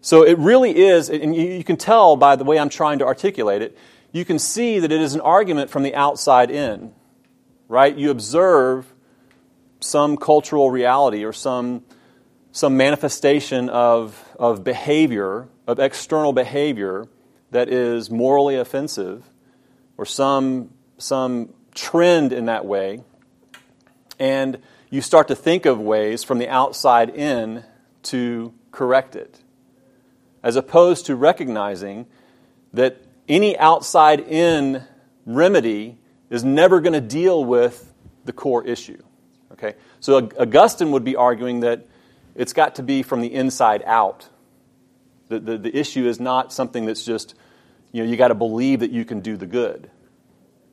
So 0.00 0.22
it 0.22 0.38
really 0.38 0.76
is, 0.76 1.10
and 1.10 1.34
you 1.34 1.64
can 1.64 1.76
tell 1.76 2.14
by 2.14 2.36
the 2.36 2.44
way 2.44 2.56
I'm 2.56 2.68
trying 2.68 3.00
to 3.00 3.04
articulate 3.04 3.62
it, 3.62 3.76
you 4.12 4.24
can 4.24 4.38
see 4.38 4.78
that 4.78 4.92
it 4.92 5.00
is 5.00 5.14
an 5.16 5.20
argument 5.22 5.70
from 5.70 5.82
the 5.82 5.92
outside 5.96 6.52
in, 6.52 6.92
right? 7.68 7.96
You 7.96 8.10
observe 8.10 8.92
some 9.80 10.16
cultural 10.16 10.70
reality 10.70 11.24
or 11.24 11.32
some, 11.32 11.84
some 12.52 12.76
manifestation 12.76 13.68
of, 13.68 14.36
of 14.38 14.64
behavior, 14.64 15.48
of 15.66 15.78
external 15.78 16.32
behavior 16.32 17.06
that 17.50 17.68
is 17.68 18.10
morally 18.10 18.56
offensive, 18.56 19.24
or 19.96 20.04
some, 20.04 20.70
some 20.98 21.52
trend 21.74 22.32
in 22.32 22.46
that 22.46 22.64
way, 22.64 23.02
and 24.18 24.58
you 24.90 25.00
start 25.00 25.28
to 25.28 25.36
think 25.36 25.66
of 25.66 25.80
ways 25.80 26.24
from 26.24 26.38
the 26.38 26.48
outside 26.48 27.10
in 27.10 27.64
to 28.02 28.52
correct 28.72 29.16
it, 29.16 29.40
as 30.42 30.56
opposed 30.56 31.06
to 31.06 31.16
recognizing 31.16 32.06
that 32.72 33.00
any 33.28 33.56
outside 33.58 34.20
in 34.20 34.82
remedy 35.24 35.98
is 36.30 36.44
never 36.44 36.80
going 36.80 36.92
to 36.92 37.00
deal 37.00 37.44
with 37.44 37.92
the 38.24 38.32
core 38.32 38.66
issue. 38.66 39.02
Okay? 39.52 39.74
So 40.00 40.28
Augustine 40.38 40.90
would 40.92 41.04
be 41.04 41.16
arguing 41.16 41.60
that 41.60 41.86
it's 42.34 42.52
got 42.52 42.76
to 42.76 42.82
be 42.82 43.02
from 43.02 43.20
the 43.20 43.32
inside 43.32 43.82
out. 43.86 44.28
The, 45.28 45.38
the, 45.38 45.58
the 45.58 45.76
issue 45.76 46.06
is 46.06 46.20
not 46.20 46.52
something 46.52 46.86
that's 46.86 47.04
just, 47.04 47.34
you 47.92 48.02
know, 48.02 48.10
you 48.10 48.16
got 48.16 48.28
to 48.28 48.34
believe 48.34 48.80
that 48.80 48.90
you 48.90 49.04
can 49.04 49.20
do 49.20 49.36
the 49.36 49.46
good. 49.46 49.90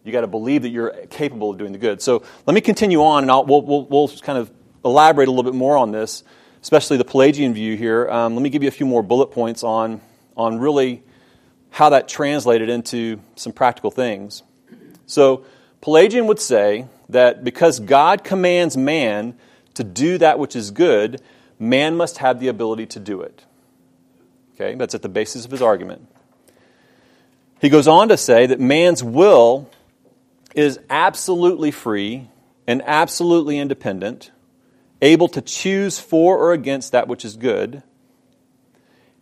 You 0.04 0.12
got 0.12 0.22
to 0.22 0.28
believe 0.28 0.64
that 0.64 0.70
you're 0.70 0.92
capable 1.10 1.52
of 1.52 1.58
doing 1.58 1.72
the 1.72 1.78
good. 1.78 2.02
So 2.02 2.24
let 2.48 2.54
me 2.54 2.62
continue 2.62 3.04
on, 3.04 3.24
and 3.24 3.32
I'll, 3.32 3.46
we'll, 3.46 3.62
we'll, 3.62 3.86
we'll 3.86 4.08
kind 4.08 4.40
of 4.40 4.52
elaborate 4.84 5.28
a 5.28 5.32
little 5.32 5.50
bit 5.50 5.56
more 5.56 5.78
on 5.78 5.92
this, 5.92 6.24
especially 6.62 6.98
the 6.98 7.06
Pelagian 7.06 7.54
view 7.54 7.78
here. 7.78 8.10
Um, 8.10 8.34
let 8.36 8.42
me 8.42 8.50
give 8.50 8.64
you 8.64 8.70
a 8.70 8.72
few 8.72 8.88
more 8.88 9.04
bullet 9.04 9.28
points 9.28 9.64
on, 9.64 10.02
on 10.36 10.60
really 10.60 11.04
how 11.70 11.90
that 11.90 12.08
translated 12.08 12.68
into 12.68 13.22
some 13.36 13.54
practical 13.54 13.92
things. 13.92 14.42
So, 15.12 15.44
Pelagian 15.82 16.26
would 16.28 16.40
say 16.40 16.88
that 17.10 17.44
because 17.44 17.82
God 17.82 18.24
commands 18.24 18.78
man 18.78 19.36
to 19.74 19.84
do 19.84 20.18
that 20.20 20.40
which 20.40 20.56
is 20.56 20.72
good, 20.72 21.22
man 21.60 21.98
must 21.98 22.20
have 22.20 22.40
the 22.40 22.48
ability 22.48 22.86
to 22.86 23.00
do 23.02 23.20
it. 23.20 23.44
Okay, 24.56 24.74
that's 24.76 24.96
at 24.96 25.02
the 25.02 25.10
basis 25.10 25.44
of 25.44 25.52
his 25.52 25.62
argument. 25.62 26.08
He 27.60 27.68
goes 27.68 27.90
on 27.90 28.08
to 28.08 28.16
say 28.16 28.46
that 28.46 28.62
man's 28.62 29.04
will 29.04 29.70
is 30.56 30.80
absolutely 30.90 31.72
free 31.72 32.30
and 32.66 32.82
absolutely 32.86 33.60
independent, 33.60 34.32
able 35.02 35.28
to 35.28 35.42
choose 35.42 36.00
for 36.00 36.38
or 36.38 36.54
against 36.54 36.94
that 36.94 37.10
which 37.10 37.26
is 37.26 37.36
good. 37.36 37.84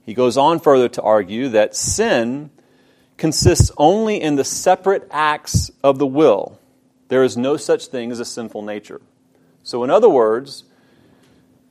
He 0.06 0.14
goes 0.14 0.38
on 0.38 0.60
further 0.60 0.90
to 0.90 1.02
argue 1.02 1.50
that 1.50 1.76
sin 1.76 2.52
consists 3.20 3.72
only 3.78 4.22
in 4.22 4.36
the 4.36 4.44
separate 4.44 5.08
acts 5.12 5.70
of 5.84 6.00
the 6.00 6.08
will. 6.08 6.60
There 7.10 7.24
is 7.24 7.38
no 7.38 7.58
such 7.58 7.88
thing 7.88 8.12
as 8.12 8.20
a 8.20 8.26
sinful 8.26 8.62
nature. 8.64 9.02
So, 9.64 9.84
in 9.84 9.90
other 9.90 10.10
words, 10.10 10.64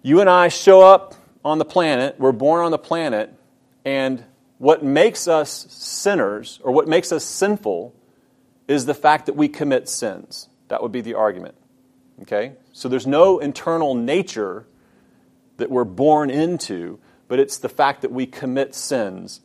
you 0.02 0.21
and 0.21 0.31
I 0.31 0.49
show 0.49 0.83
up 0.83 1.14
on 1.45 1.59
the 1.59 1.64
planet, 1.64 2.17
we're 2.19 2.33
born 2.33 2.64
on 2.64 2.71
the 2.71 2.78
planet, 2.78 3.33
and 3.85 4.25
what 4.59 4.85
makes 4.85 5.26
us 5.26 5.67
sinners, 5.71 6.61
or 6.62 6.73
what 6.73 6.87
makes 6.87 7.11
us 7.12 7.25
sinful, 7.25 7.95
is 8.67 8.87
the 8.87 8.95
fact 8.95 9.26
that 9.26 9.35
we 9.35 9.49
commit 9.49 9.88
sins. 9.88 10.49
That 10.69 10.83
would 10.83 10.93
be 10.93 11.00
the 11.00 11.14
argument. 11.14 11.55
Okay? 12.23 12.52
So 12.73 12.88
there's 12.88 13.07
no 13.07 13.38
internal 13.38 13.95
nature 13.95 14.67
that 15.57 15.71
we're 15.71 15.85
born 15.85 16.31
into, 16.31 16.99
but 17.28 17.38
it's 17.38 17.59
the 17.59 17.69
fact 17.69 18.02
that 18.02 18.12
we 18.12 18.26
commit 18.26 18.75
sins 18.75 19.40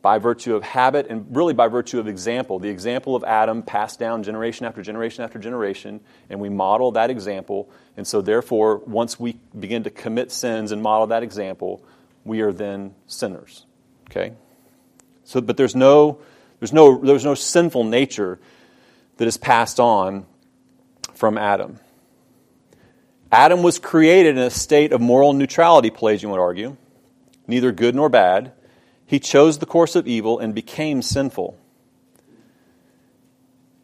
by 0.00 0.18
virtue 0.18 0.54
of 0.54 0.62
habit 0.62 1.06
and 1.10 1.26
really 1.36 1.54
by 1.54 1.68
virtue 1.68 1.98
of 1.98 2.06
example. 2.06 2.58
The 2.58 2.68
example 2.68 3.16
of 3.16 3.24
Adam 3.24 3.62
passed 3.62 3.98
down 3.98 4.22
generation 4.22 4.64
after 4.64 4.82
generation 4.82 5.24
after 5.24 5.38
generation, 5.38 6.00
and 6.30 6.40
we 6.40 6.48
model 6.48 6.92
that 6.92 7.10
example. 7.10 7.68
And 7.96 8.06
so, 8.06 8.20
therefore, 8.20 8.78
once 8.78 9.18
we 9.18 9.38
begin 9.58 9.84
to 9.84 9.90
commit 9.90 10.30
sins 10.30 10.72
and 10.72 10.82
model 10.82 11.08
that 11.08 11.22
example, 11.22 11.84
we 12.24 12.40
are 12.42 12.52
then 12.52 12.94
sinners. 13.06 13.66
Okay? 14.10 14.34
So, 15.24 15.40
but 15.40 15.56
there's 15.56 15.74
no 15.74 16.20
there's 16.58 16.72
no, 16.72 16.98
there's 16.98 17.24
no 17.24 17.34
sinful 17.34 17.84
nature 17.84 18.38
that 19.16 19.28
is 19.28 19.36
passed 19.36 19.78
on 19.78 20.26
from 21.14 21.38
Adam. 21.38 21.78
Adam 23.30 23.62
was 23.62 23.78
created 23.78 24.36
in 24.36 24.42
a 24.42 24.50
state 24.50 24.92
of 24.92 25.00
moral 25.00 25.32
neutrality, 25.32 25.90
Pelagian 25.90 26.30
would 26.30 26.40
argue, 26.40 26.76
neither 27.46 27.72
good 27.72 27.94
nor 27.94 28.08
bad. 28.08 28.52
He 29.08 29.18
chose 29.18 29.56
the 29.56 29.66
course 29.66 29.96
of 29.96 30.06
evil 30.06 30.38
and 30.38 30.54
became 30.54 31.00
sinful. 31.00 31.58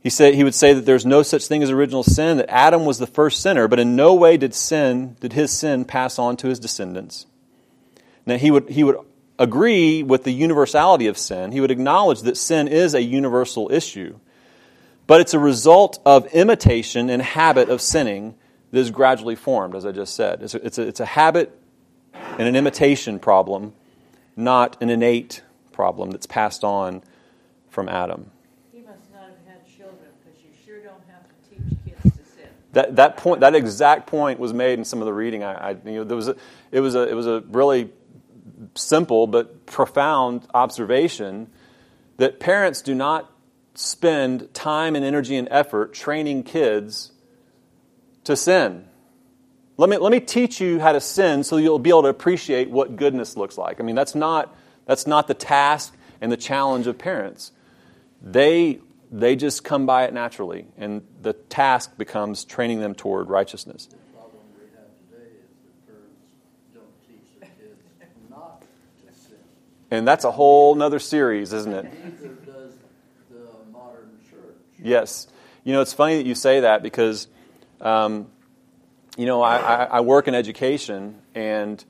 he 0.02 0.10
said 0.10 0.34
he 0.34 0.44
would 0.44 0.54
say 0.54 0.74
that 0.74 0.84
there's 0.84 1.06
no 1.06 1.22
such 1.22 1.46
thing 1.46 1.62
as 1.62 1.70
original 1.70 2.02
sin, 2.02 2.36
that 2.36 2.50
Adam 2.50 2.84
was 2.84 2.98
the 2.98 3.06
first 3.06 3.40
sinner, 3.40 3.66
but 3.66 3.80
in 3.80 3.96
no 3.96 4.14
way 4.14 4.36
did 4.36 4.54
sin 4.54 5.16
did 5.20 5.32
his 5.32 5.50
sin 5.50 5.86
pass 5.86 6.18
on 6.18 6.36
to 6.36 6.48
his 6.48 6.58
descendants. 6.58 7.24
Now 8.26 8.36
he 8.36 8.50
would 8.50 8.68
he 8.68 8.84
would 8.84 8.98
agree 9.38 10.02
with 10.02 10.24
the 10.24 10.30
universality 10.30 11.06
of 11.06 11.16
sin. 11.16 11.52
He 11.52 11.60
would 11.62 11.70
acknowledge 11.70 12.20
that 12.20 12.36
sin 12.36 12.68
is 12.68 12.94
a 12.94 13.02
universal 13.02 13.72
issue. 13.72 14.18
But 15.06 15.22
it's 15.22 15.32
a 15.32 15.38
result 15.38 16.00
of 16.04 16.26
imitation 16.34 17.08
and 17.08 17.22
habit 17.22 17.70
of 17.70 17.80
sinning 17.80 18.34
that 18.72 18.78
is 18.78 18.90
gradually 18.90 19.36
formed, 19.36 19.74
as 19.74 19.86
I 19.86 19.92
just 19.92 20.14
said. 20.14 20.42
It's 20.42 20.54
a, 20.54 20.66
it's 20.66 20.78
a, 20.78 20.82
it's 20.82 21.00
a 21.00 21.06
habit 21.06 21.58
and 22.12 22.46
an 22.46 22.56
imitation 22.56 23.18
problem, 23.18 23.72
not 24.36 24.80
an 24.82 24.90
innate 24.90 25.42
problem 25.72 26.10
that's 26.10 26.26
passed 26.26 26.64
on 26.64 27.02
from 27.68 27.88
Adam. 27.88 28.30
He 28.72 28.80
must 28.80 29.10
not 29.12 29.22
have 29.22 29.36
had 29.46 29.66
children, 29.66 30.10
because 30.24 30.40
you 30.42 30.50
sure 30.64 30.80
don't 30.80 31.02
have 31.08 31.22
to 31.28 31.50
teach 31.50 31.78
kids 31.84 32.16
to 32.16 32.24
sin. 32.24 32.48
That, 32.72 32.96
that 32.96 33.16
point, 33.16 33.40
that 33.40 33.54
exact 33.54 34.06
point 34.06 34.38
was 34.38 34.52
made 34.52 34.78
in 34.78 34.84
some 34.84 35.00
of 35.00 35.06
the 35.06 35.12
reading. 35.12 35.42
I, 35.42 35.54
I 35.54 35.70
you 35.84 35.98
know, 35.98 36.04
there 36.04 36.16
was 36.16 36.28
a, 36.28 36.36
it 36.70 36.80
was 36.80 36.94
a, 36.94 37.08
it 37.08 37.14
was 37.14 37.26
a 37.26 37.42
really 37.48 37.90
simple 38.74 39.26
but 39.26 39.66
profound 39.66 40.46
observation 40.54 41.48
that 42.16 42.38
parents 42.38 42.82
do 42.82 42.94
not 42.94 43.30
spend 43.74 44.54
time 44.54 44.94
and 44.94 45.04
energy 45.04 45.36
and 45.36 45.48
effort 45.50 45.92
training 45.92 46.44
kids 46.44 47.10
to 48.22 48.36
sin. 48.36 48.86
Let 49.76 49.90
me, 49.90 49.96
let 49.96 50.12
me 50.12 50.20
teach 50.20 50.60
you 50.60 50.78
how 50.78 50.92
to 50.92 51.00
sin 51.00 51.42
so 51.42 51.56
you'll 51.56 51.80
be 51.80 51.90
able 51.90 52.02
to 52.02 52.08
appreciate 52.08 52.70
what 52.70 52.94
goodness 52.94 53.36
looks 53.36 53.58
like. 53.58 53.80
I 53.80 53.82
mean, 53.82 53.96
that's 53.96 54.14
not, 54.14 54.54
that's 54.86 55.06
not 55.06 55.26
the 55.26 55.34
task 55.34 55.92
and 56.20 56.30
the 56.30 56.36
challenge 56.36 56.86
of 56.86 56.96
parents. 56.96 57.50
They, 58.22 58.78
they 59.10 59.34
just 59.34 59.64
come 59.64 59.84
by 59.84 60.04
it 60.04 60.14
naturally, 60.14 60.66
and 60.78 61.02
the 61.20 61.32
task 61.32 61.98
becomes 61.98 62.44
training 62.44 62.80
them 62.80 62.94
toward 62.94 63.28
righteousness. 63.28 63.86
The 63.86 63.96
problem 64.12 64.42
we 64.56 64.66
have 64.76 64.86
today 65.10 65.30
is 65.42 65.50
that 65.64 65.86
parents 65.86 66.20
don't 66.72 67.08
teach 67.08 67.40
their 67.40 67.50
kids 67.58 67.80
not 68.30 68.60
to 68.62 69.12
sin. 69.12 69.36
And 69.90 70.06
that's 70.06 70.24
a 70.24 70.30
whole 70.30 70.76
nother 70.76 71.00
series, 71.00 71.52
isn't 71.52 71.72
it? 71.72 71.84
Neither 71.84 72.34
does 72.46 72.74
the 73.28 73.72
modern 73.72 74.18
church. 74.30 74.56
Yes. 74.80 75.26
You 75.64 75.72
know, 75.72 75.80
it's 75.80 75.92
funny 75.92 76.16
that 76.16 76.26
you 76.26 76.36
say 76.36 76.60
that 76.60 76.82
because, 76.82 77.26
um, 77.80 78.28
you 79.16 79.26
know, 79.26 79.42
I, 79.42 79.84
I, 79.84 80.00
work 80.00 80.26
in 80.26 80.34
education 80.34 81.20
and, 81.34 81.82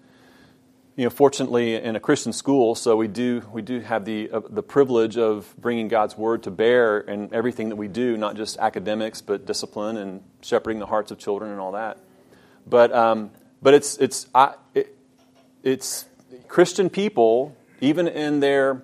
you 0.95 1.05
know, 1.05 1.11
fortunately 1.11 1.75
in 1.75 1.97
a 1.97 2.01
Christian 2.01 2.35
school, 2.35 2.75
so 2.75 2.97
we 2.97 3.09
do, 3.09 3.43
we 3.51 3.63
do 3.63 3.81
have 3.81 4.05
the, 4.05 4.31
uh, 4.31 4.41
the 4.51 4.63
privilege 4.63 5.17
of 5.17 5.55
bringing 5.59 5.89
God's 5.89 6.19
word 6.19 6.43
to 6.43 6.51
bear 6.51 7.01
in 7.01 7.33
everything 7.33 7.71
that 7.71 7.77
we 7.77 7.89
do, 7.89 8.19
not 8.19 8.37
just 8.37 8.59
academics, 8.59 9.23
but 9.23 9.47
discipline 9.47 9.97
and 9.97 10.23
shepherding 10.43 10.81
the 10.81 10.87
hearts 10.87 11.11
of 11.11 11.19
children 11.19 11.51
and 11.51 11.61
all 11.61 11.73
that. 11.73 11.99
But, 12.67 12.93
um, 12.93 13.31
but 13.63 13.73
it's, 13.73 13.97
it's, 13.97 14.27
I, 14.35 14.55
it, 14.75 14.95
it's 15.63 16.05
Christian 16.49 16.91
people, 16.91 17.57
even 17.81 18.07
in 18.07 18.41
their 18.41 18.83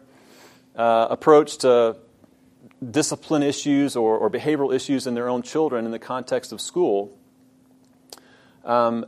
uh, 0.74 1.08
approach 1.10 1.58
to 1.58 1.96
discipline 2.90 3.42
issues 3.42 3.96
or, 3.96 4.16
or 4.16 4.30
behavioral 4.30 4.74
issues 4.74 5.06
in 5.06 5.12
their 5.12 5.28
own 5.28 5.42
children 5.42 5.84
in 5.84 5.90
the 5.90 5.98
context 5.98 6.52
of 6.52 6.60
school, 6.60 7.14
um, 8.64 9.06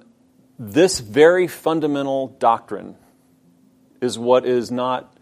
this 0.58 1.00
very 1.00 1.46
fundamental 1.46 2.28
doctrine 2.38 2.96
is 4.00 4.18
what 4.18 4.46
is 4.46 4.70
not 4.70 5.12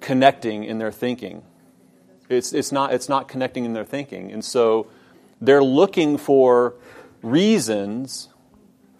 connecting 0.00 0.64
in 0.64 0.78
their 0.78 0.92
thinking. 0.92 1.42
It's, 2.28 2.52
it's, 2.52 2.72
not, 2.72 2.92
it's 2.94 3.08
not 3.08 3.28
connecting 3.28 3.64
in 3.64 3.72
their 3.72 3.84
thinking. 3.84 4.32
And 4.32 4.44
so 4.44 4.88
they're 5.40 5.62
looking 5.62 6.16
for 6.16 6.74
reasons 7.22 8.28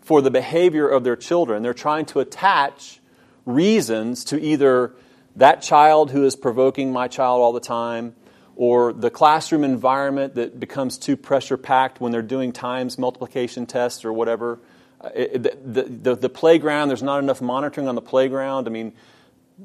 for 0.00 0.20
the 0.20 0.30
behavior 0.30 0.88
of 0.88 1.04
their 1.04 1.16
children. 1.16 1.62
They're 1.62 1.74
trying 1.74 2.06
to 2.06 2.20
attach 2.20 3.00
reasons 3.46 4.24
to 4.24 4.40
either 4.40 4.94
that 5.36 5.62
child 5.62 6.10
who 6.10 6.24
is 6.24 6.36
provoking 6.36 6.92
my 6.92 7.08
child 7.08 7.40
all 7.40 7.52
the 7.52 7.60
time 7.60 8.14
or 8.56 8.92
the 8.92 9.10
classroom 9.10 9.64
environment 9.64 10.34
that 10.34 10.58
becomes 10.60 10.98
too 10.98 11.16
pressure 11.16 11.56
packed 11.56 12.00
when 12.00 12.12
they're 12.12 12.22
doing 12.22 12.52
times 12.52 12.98
multiplication 12.98 13.66
tests 13.66 14.04
or 14.04 14.12
whatever. 14.12 14.58
Uh, 15.00 15.10
it- 15.14 15.42
the, 15.42 15.82
the, 15.84 16.14
the 16.16 16.28
playground, 16.28 16.88
there's 16.88 17.02
not 17.02 17.18
enough 17.22 17.40
monitoring 17.40 17.88
on 17.88 17.94
the 17.94 18.02
playground. 18.02 18.66
I 18.66 18.70
mean, 18.70 18.92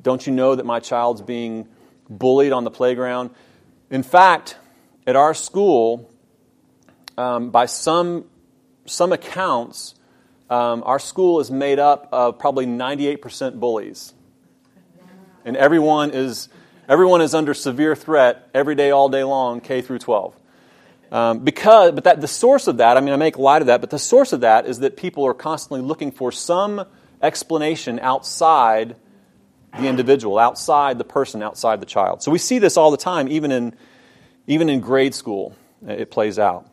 don't 0.01 0.25
you 0.25 0.33
know 0.33 0.55
that 0.55 0.65
my 0.65 0.79
child's 0.79 1.21
being 1.21 1.67
bullied 2.09 2.51
on 2.51 2.63
the 2.63 2.71
playground? 2.71 3.31
In 3.89 4.03
fact, 4.03 4.57
at 5.05 5.15
our 5.15 5.33
school, 5.33 6.09
um, 7.17 7.49
by 7.49 7.65
some, 7.65 8.25
some 8.85 9.11
accounts, 9.11 9.95
um, 10.49 10.83
our 10.85 10.99
school 10.99 11.39
is 11.39 11.51
made 11.51 11.79
up 11.79 12.07
of 12.11 12.39
probably 12.39 12.65
98% 12.65 13.59
bullies. 13.59 14.13
And 15.45 15.55
everyone 15.55 16.11
is, 16.11 16.49
everyone 16.87 17.21
is 17.21 17.33
under 17.33 17.53
severe 17.53 17.95
threat 17.95 18.49
every 18.53 18.75
day, 18.75 18.91
all 18.91 19.09
day 19.09 19.23
long, 19.23 19.61
K 19.61 19.81
through 19.81 19.99
12. 19.99 20.35
Um, 21.11 21.39
because, 21.39 21.93
but 21.93 22.03
that 22.03 22.19
the 22.19 22.27
source 22.27 22.67
of 22.67 22.77
that, 22.77 22.97
I 22.97 22.99
mean, 22.99 23.13
I 23.13 23.17
make 23.17 23.37
light 23.37 23.61
of 23.61 23.67
that, 23.67 23.79
but 23.81 23.89
the 23.89 23.99
source 23.99 24.33
of 24.33 24.41
that 24.41 24.65
is 24.65 24.79
that 24.79 24.97
people 24.97 25.25
are 25.25 25.33
constantly 25.33 25.81
looking 25.81 26.11
for 26.11 26.31
some 26.31 26.85
explanation 27.21 27.99
outside 27.99 28.95
the 29.77 29.87
individual, 29.87 30.37
outside 30.37 30.97
the 30.97 31.03
person, 31.03 31.41
outside 31.41 31.79
the 31.79 31.85
child. 31.85 32.23
So 32.23 32.31
we 32.31 32.39
see 32.39 32.59
this 32.59 32.77
all 32.77 32.91
the 32.91 32.97
time, 32.97 33.27
even 33.29 33.51
in, 33.51 33.75
even 34.47 34.69
in 34.69 34.79
grade 34.81 35.13
school, 35.13 35.55
it 35.85 36.11
plays 36.11 36.39
out. 36.39 36.69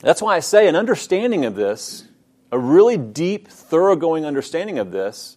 That's 0.00 0.20
why 0.20 0.36
I 0.36 0.40
say 0.40 0.66
an 0.66 0.74
understanding 0.74 1.44
of 1.44 1.54
this, 1.54 2.04
a 2.50 2.58
really 2.58 2.96
deep, 2.96 3.48
thoroughgoing 3.48 4.24
understanding 4.24 4.78
of 4.78 4.90
this, 4.90 5.36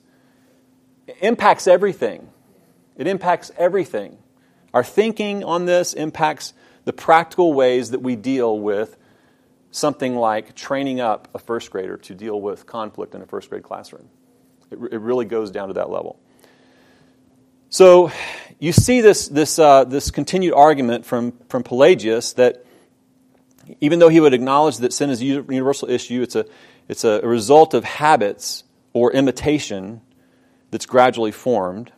impacts 1.21 1.67
everything. 1.67 2.29
It 2.97 3.07
impacts 3.07 3.51
everything. 3.57 4.17
Our 4.73 4.83
thinking 4.83 5.43
on 5.43 5.65
this 5.65 5.93
impacts 5.93 6.53
the 6.85 6.93
practical 6.93 7.53
ways 7.53 7.91
that 7.91 8.01
we 8.01 8.15
deal 8.15 8.59
with 8.59 8.97
something 9.71 10.15
like 10.15 10.55
training 10.55 10.99
up 10.99 11.27
a 11.33 11.39
first 11.39 11.71
grader 11.71 11.97
to 11.97 12.15
deal 12.15 12.39
with 12.39 12.65
conflict 12.65 13.13
in 13.15 13.21
a 13.21 13.25
first 13.25 13.49
grade 13.49 13.63
classroom. 13.63 14.07
It, 14.71 14.79
it 14.93 14.99
really 14.99 15.25
goes 15.25 15.51
down 15.51 15.67
to 15.67 15.73
that 15.75 15.89
level. 15.89 16.19
So 17.69 18.11
you 18.59 18.71
see 18.71 19.01
this, 19.01 19.27
this, 19.27 19.59
uh, 19.59 19.83
this 19.83 20.11
continued 20.11 20.53
argument 20.53 21.05
from, 21.05 21.33
from 21.49 21.63
Pelagius 21.63 22.33
that 22.33 22.65
even 23.81 23.99
though 23.99 24.09
he 24.09 24.19
would 24.19 24.33
acknowledge 24.33 24.77
that 24.77 24.93
sin 24.93 25.09
is 25.09 25.21
a 25.21 25.25
universal 25.25 25.89
issue, 25.89 26.21
it's 26.21 26.35
a, 26.35 26.45
it's 26.87 27.03
a 27.03 27.19
result 27.21 27.73
of 27.73 27.83
habits 27.83 28.63
or 28.93 29.11
imitation 29.11 30.01
that's 30.71 30.85
gradually 30.85 31.31
formed. 31.31 31.91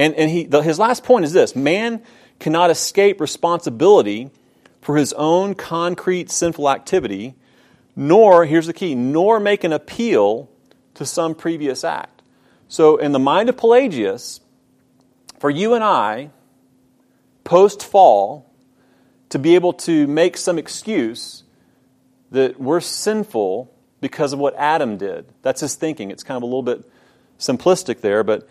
And, 0.00 0.14
and 0.14 0.30
he, 0.30 0.44
the, 0.44 0.62
his 0.62 0.78
last 0.78 1.04
point 1.04 1.26
is 1.26 1.34
this 1.34 1.54
man 1.54 2.02
cannot 2.38 2.70
escape 2.70 3.20
responsibility 3.20 4.30
for 4.80 4.96
his 4.96 5.12
own 5.12 5.54
concrete 5.54 6.30
sinful 6.30 6.70
activity, 6.70 7.34
nor, 7.94 8.46
here's 8.46 8.66
the 8.66 8.72
key, 8.72 8.94
nor 8.94 9.38
make 9.38 9.62
an 9.62 9.74
appeal 9.74 10.48
to 10.94 11.04
some 11.04 11.34
previous 11.34 11.84
act. 11.84 12.22
So, 12.66 12.96
in 12.96 13.12
the 13.12 13.18
mind 13.18 13.50
of 13.50 13.58
Pelagius, 13.58 14.40
for 15.38 15.50
you 15.50 15.74
and 15.74 15.84
I, 15.84 16.30
post 17.44 17.84
fall, 17.84 18.50
to 19.28 19.38
be 19.38 19.54
able 19.54 19.74
to 19.74 20.06
make 20.06 20.38
some 20.38 20.56
excuse 20.56 21.44
that 22.30 22.58
we're 22.58 22.80
sinful 22.80 23.70
because 24.00 24.32
of 24.32 24.38
what 24.38 24.54
Adam 24.56 24.96
did. 24.96 25.26
That's 25.42 25.60
his 25.60 25.74
thinking. 25.74 26.10
It's 26.10 26.22
kind 26.22 26.36
of 26.38 26.42
a 26.42 26.46
little 26.46 26.62
bit 26.62 26.90
simplistic 27.38 28.00
there, 28.00 28.24
but 28.24 28.48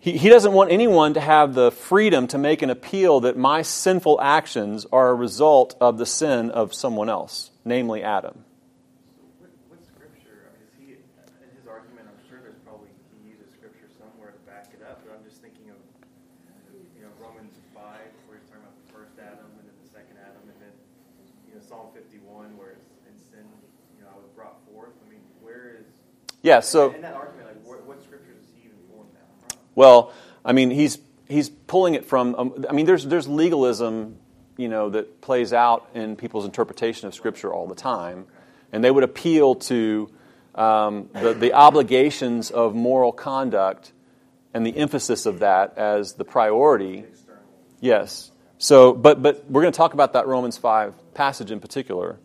he, 0.00 0.16
he 0.16 0.28
doesn't 0.28 0.52
want 0.52 0.70
anyone 0.70 1.14
to 1.14 1.20
have 1.20 1.54
the 1.54 1.70
freedom 1.72 2.28
to 2.28 2.38
make 2.38 2.62
an 2.62 2.70
appeal 2.70 3.20
that 3.20 3.36
my 3.36 3.62
sinful 3.62 4.20
actions 4.20 4.86
are 4.92 5.10
a 5.10 5.14
result 5.14 5.76
of 5.80 5.98
the 5.98 6.06
sin 6.06 6.50
of 6.50 6.72
someone 6.72 7.08
else, 7.08 7.50
namely 7.64 8.02
Adam. 8.02 8.44
What, 9.42 9.50
what 9.66 9.82
scripture, 9.82 10.46
I 10.46 10.54
mean, 10.54 10.62
is 10.62 10.72
he, 10.78 10.84
in 10.94 11.50
his 11.58 11.66
argument, 11.66 12.06
I'm 12.06 12.22
sure 12.30 12.38
there's 12.38 12.62
probably, 12.62 12.94
he 13.18 13.34
uses 13.34 13.50
scripture 13.50 13.90
somewhere 13.98 14.30
to 14.30 14.42
back 14.46 14.70
it 14.70 14.86
up, 14.86 15.02
but 15.02 15.18
I'm 15.18 15.24
just 15.26 15.42
thinking 15.42 15.66
of, 15.74 15.78
you 16.94 17.02
know, 17.02 17.10
Romans 17.18 17.58
5, 17.74 17.82
where 18.30 18.38
he's 18.38 18.46
talking 18.46 18.62
about 18.62 18.78
the 18.78 18.90
first 18.94 19.18
Adam 19.18 19.50
and 19.58 19.66
then 19.66 19.76
the 19.82 19.90
second 19.90 20.14
Adam, 20.22 20.46
and 20.46 20.58
Well, 29.78 30.12
I 30.44 30.52
mean, 30.52 30.72
he's 30.72 30.98
he's 31.28 31.48
pulling 31.48 31.94
it 31.94 32.04
from. 32.04 32.34
Um, 32.34 32.64
I 32.68 32.72
mean, 32.72 32.84
there's 32.84 33.04
there's 33.06 33.28
legalism, 33.28 34.16
you 34.56 34.66
know, 34.66 34.90
that 34.90 35.20
plays 35.20 35.52
out 35.52 35.88
in 35.94 36.16
people's 36.16 36.44
interpretation 36.44 37.06
of 37.06 37.14
Scripture 37.14 37.54
all 37.54 37.68
the 37.68 37.76
time, 37.76 38.26
and 38.72 38.82
they 38.82 38.90
would 38.90 39.04
appeal 39.04 39.54
to 39.54 40.10
um, 40.56 41.08
the 41.12 41.32
the 41.32 41.52
obligations 41.52 42.50
of 42.50 42.74
moral 42.74 43.12
conduct 43.12 43.92
and 44.52 44.66
the 44.66 44.76
emphasis 44.76 45.26
of 45.26 45.38
that 45.38 45.78
as 45.78 46.14
the 46.14 46.24
priority. 46.24 47.04
Yes, 47.80 48.32
So, 48.58 48.92
but, 48.92 49.22
but 49.22 49.48
we're 49.48 49.62
going 49.62 49.72
to 49.72 49.76
talk 49.76 49.94
about 49.94 50.14
that 50.14 50.26
Romans 50.26 50.56
5 50.56 51.14
passage 51.14 51.52
in 51.52 51.60
particular 51.60 52.18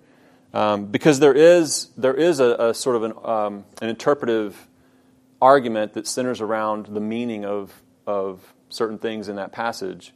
um, 0.51 0.87
because 0.87 1.19
there 1.19 1.33
is, 1.33 1.89
there 1.97 2.15
is 2.15 2.39
a, 2.39 2.55
a 2.69 2.73
sort 2.73 2.95
of 2.95 3.03
an, 3.03 3.13
um, 3.23 3.65
an 3.83 3.89
interpretive 3.89 4.57
argument 5.43 5.93
that 5.93 6.07
centers 6.07 6.39
around 6.39 6.85
the 6.85 7.01
meaning 7.01 7.43
of, 7.43 7.83
of 8.07 8.53
certain 8.69 8.97
things 8.97 9.27
in 9.27 9.35
that 9.35 9.51
passage. 9.51 10.13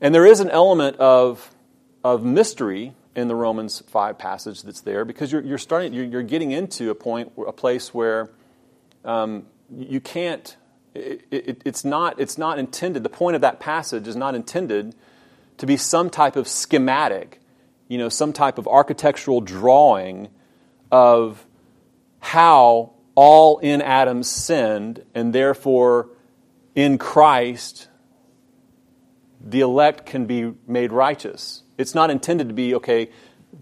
And 0.00 0.14
there 0.14 0.24
is 0.24 0.38
an 0.38 0.50
element 0.50 0.96
of, 0.98 1.52
of 2.04 2.22
mystery 2.24 2.94
in 3.16 3.26
the 3.26 3.34
Romans 3.34 3.82
5 3.88 4.16
passage 4.18 4.62
that's 4.62 4.82
there 4.82 5.04
because 5.04 5.32
you're, 5.32 5.42
you're 5.42 5.58
starting, 5.58 5.92
you're, 5.92 6.04
you're 6.04 6.22
getting 6.22 6.52
into 6.52 6.90
a 6.90 6.94
point, 6.94 7.32
a 7.44 7.52
place 7.52 7.92
where 7.92 8.30
um, 9.04 9.46
you 9.74 10.00
can't, 10.00 10.56
it, 10.94 11.26
it, 11.32 11.62
it's, 11.64 11.84
not, 11.84 12.20
it's 12.20 12.38
not 12.38 12.58
intended, 12.58 13.02
the 13.02 13.08
point 13.08 13.34
of 13.34 13.40
that 13.40 13.58
passage 13.58 14.06
is 14.06 14.14
not 14.14 14.36
intended 14.36 14.94
to 15.56 15.66
be 15.66 15.76
some 15.76 16.08
type 16.08 16.36
of 16.36 16.46
schematic, 16.46 17.40
you 17.88 17.98
know, 17.98 18.08
some 18.08 18.32
type 18.32 18.58
of 18.58 18.68
architectural 18.68 19.40
drawing 19.40 20.28
of 20.92 21.44
how 22.20 22.92
all 23.16 23.58
in 23.58 23.82
Adam 23.82 24.22
sinned, 24.22 25.02
and 25.14 25.32
therefore 25.32 26.10
in 26.76 26.98
Christ 26.98 27.88
the 29.44 29.60
elect 29.60 30.06
can 30.06 30.26
be 30.26 30.52
made 30.66 30.92
righteous. 30.92 31.62
It's 31.78 31.94
not 31.94 32.10
intended 32.10 32.48
to 32.48 32.54
be, 32.54 32.74
okay, 32.76 33.10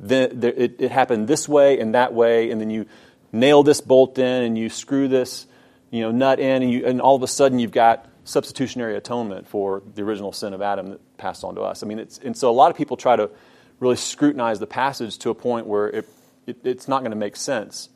the, 0.00 0.30
the, 0.32 0.62
it, 0.62 0.76
it 0.78 0.90
happened 0.90 1.28
this 1.28 1.48
way 1.48 1.78
and 1.78 1.94
that 1.94 2.14
way, 2.14 2.50
and 2.50 2.60
then 2.60 2.70
you 2.70 2.86
nail 3.32 3.62
this 3.62 3.80
bolt 3.80 4.18
in 4.18 4.42
and 4.42 4.56
you 4.56 4.68
screw 4.68 5.08
this 5.08 5.46
you 5.90 6.00
know, 6.00 6.10
nut 6.10 6.40
in, 6.40 6.62
and, 6.62 6.70
you, 6.70 6.86
and 6.86 7.00
all 7.00 7.14
of 7.14 7.22
a 7.22 7.28
sudden 7.28 7.58
you've 7.58 7.70
got 7.70 8.08
substitutionary 8.24 8.96
atonement 8.96 9.46
for 9.46 9.82
the 9.94 10.02
original 10.02 10.32
sin 10.32 10.54
of 10.54 10.62
Adam 10.62 10.90
that 10.90 11.18
passed 11.18 11.44
on 11.44 11.54
to 11.54 11.60
us. 11.60 11.82
I 11.82 11.86
mean, 11.86 11.98
it's, 11.98 12.18
and 12.18 12.36
so 12.36 12.50
a 12.50 12.52
lot 12.52 12.70
of 12.70 12.76
people 12.76 12.96
try 12.96 13.14
to 13.14 13.30
really 13.78 13.96
scrutinize 13.96 14.58
the 14.58 14.66
passage 14.66 15.18
to 15.18 15.30
a 15.30 15.34
point 15.34 15.66
where 15.66 15.88
it, 15.88 16.08
it, 16.46 16.58
it's 16.64 16.88
not 16.88 17.00
going 17.00 17.10
to 17.10 17.16
make 17.16 17.36
sense. 17.36 17.90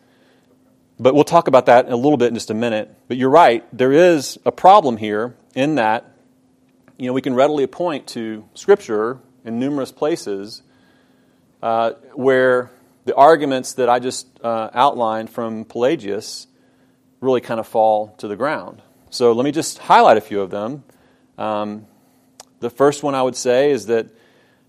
But 1.00 1.14
we'll 1.14 1.24
talk 1.24 1.48
about 1.48 1.66
that 1.66 1.86
in 1.86 1.92
a 1.92 1.96
little 1.96 2.16
bit 2.16 2.28
in 2.28 2.34
just 2.34 2.50
a 2.50 2.54
minute. 2.54 2.92
But 3.06 3.16
you're 3.16 3.30
right, 3.30 3.64
there 3.76 3.92
is 3.92 4.38
a 4.44 4.50
problem 4.50 4.96
here 4.96 5.36
in 5.54 5.76
that, 5.76 6.12
you 6.96 7.06
know, 7.06 7.12
we 7.12 7.22
can 7.22 7.34
readily 7.34 7.66
point 7.66 8.08
to 8.08 8.44
Scripture 8.54 9.18
in 9.44 9.60
numerous 9.60 9.92
places 9.92 10.62
uh, 11.62 11.92
where 12.14 12.70
the 13.04 13.14
arguments 13.14 13.74
that 13.74 13.88
I 13.88 14.00
just 14.00 14.26
uh, 14.42 14.70
outlined 14.74 15.30
from 15.30 15.64
Pelagius 15.64 16.46
really 17.20 17.40
kind 17.40 17.60
of 17.60 17.66
fall 17.66 18.14
to 18.18 18.28
the 18.28 18.36
ground. 18.36 18.82
So 19.10 19.32
let 19.32 19.44
me 19.44 19.52
just 19.52 19.78
highlight 19.78 20.16
a 20.16 20.20
few 20.20 20.40
of 20.40 20.50
them. 20.50 20.84
Um, 21.38 21.86
the 22.60 22.70
first 22.70 23.02
one 23.02 23.14
I 23.14 23.22
would 23.22 23.36
say 23.36 23.70
is 23.70 23.86
that 23.86 24.08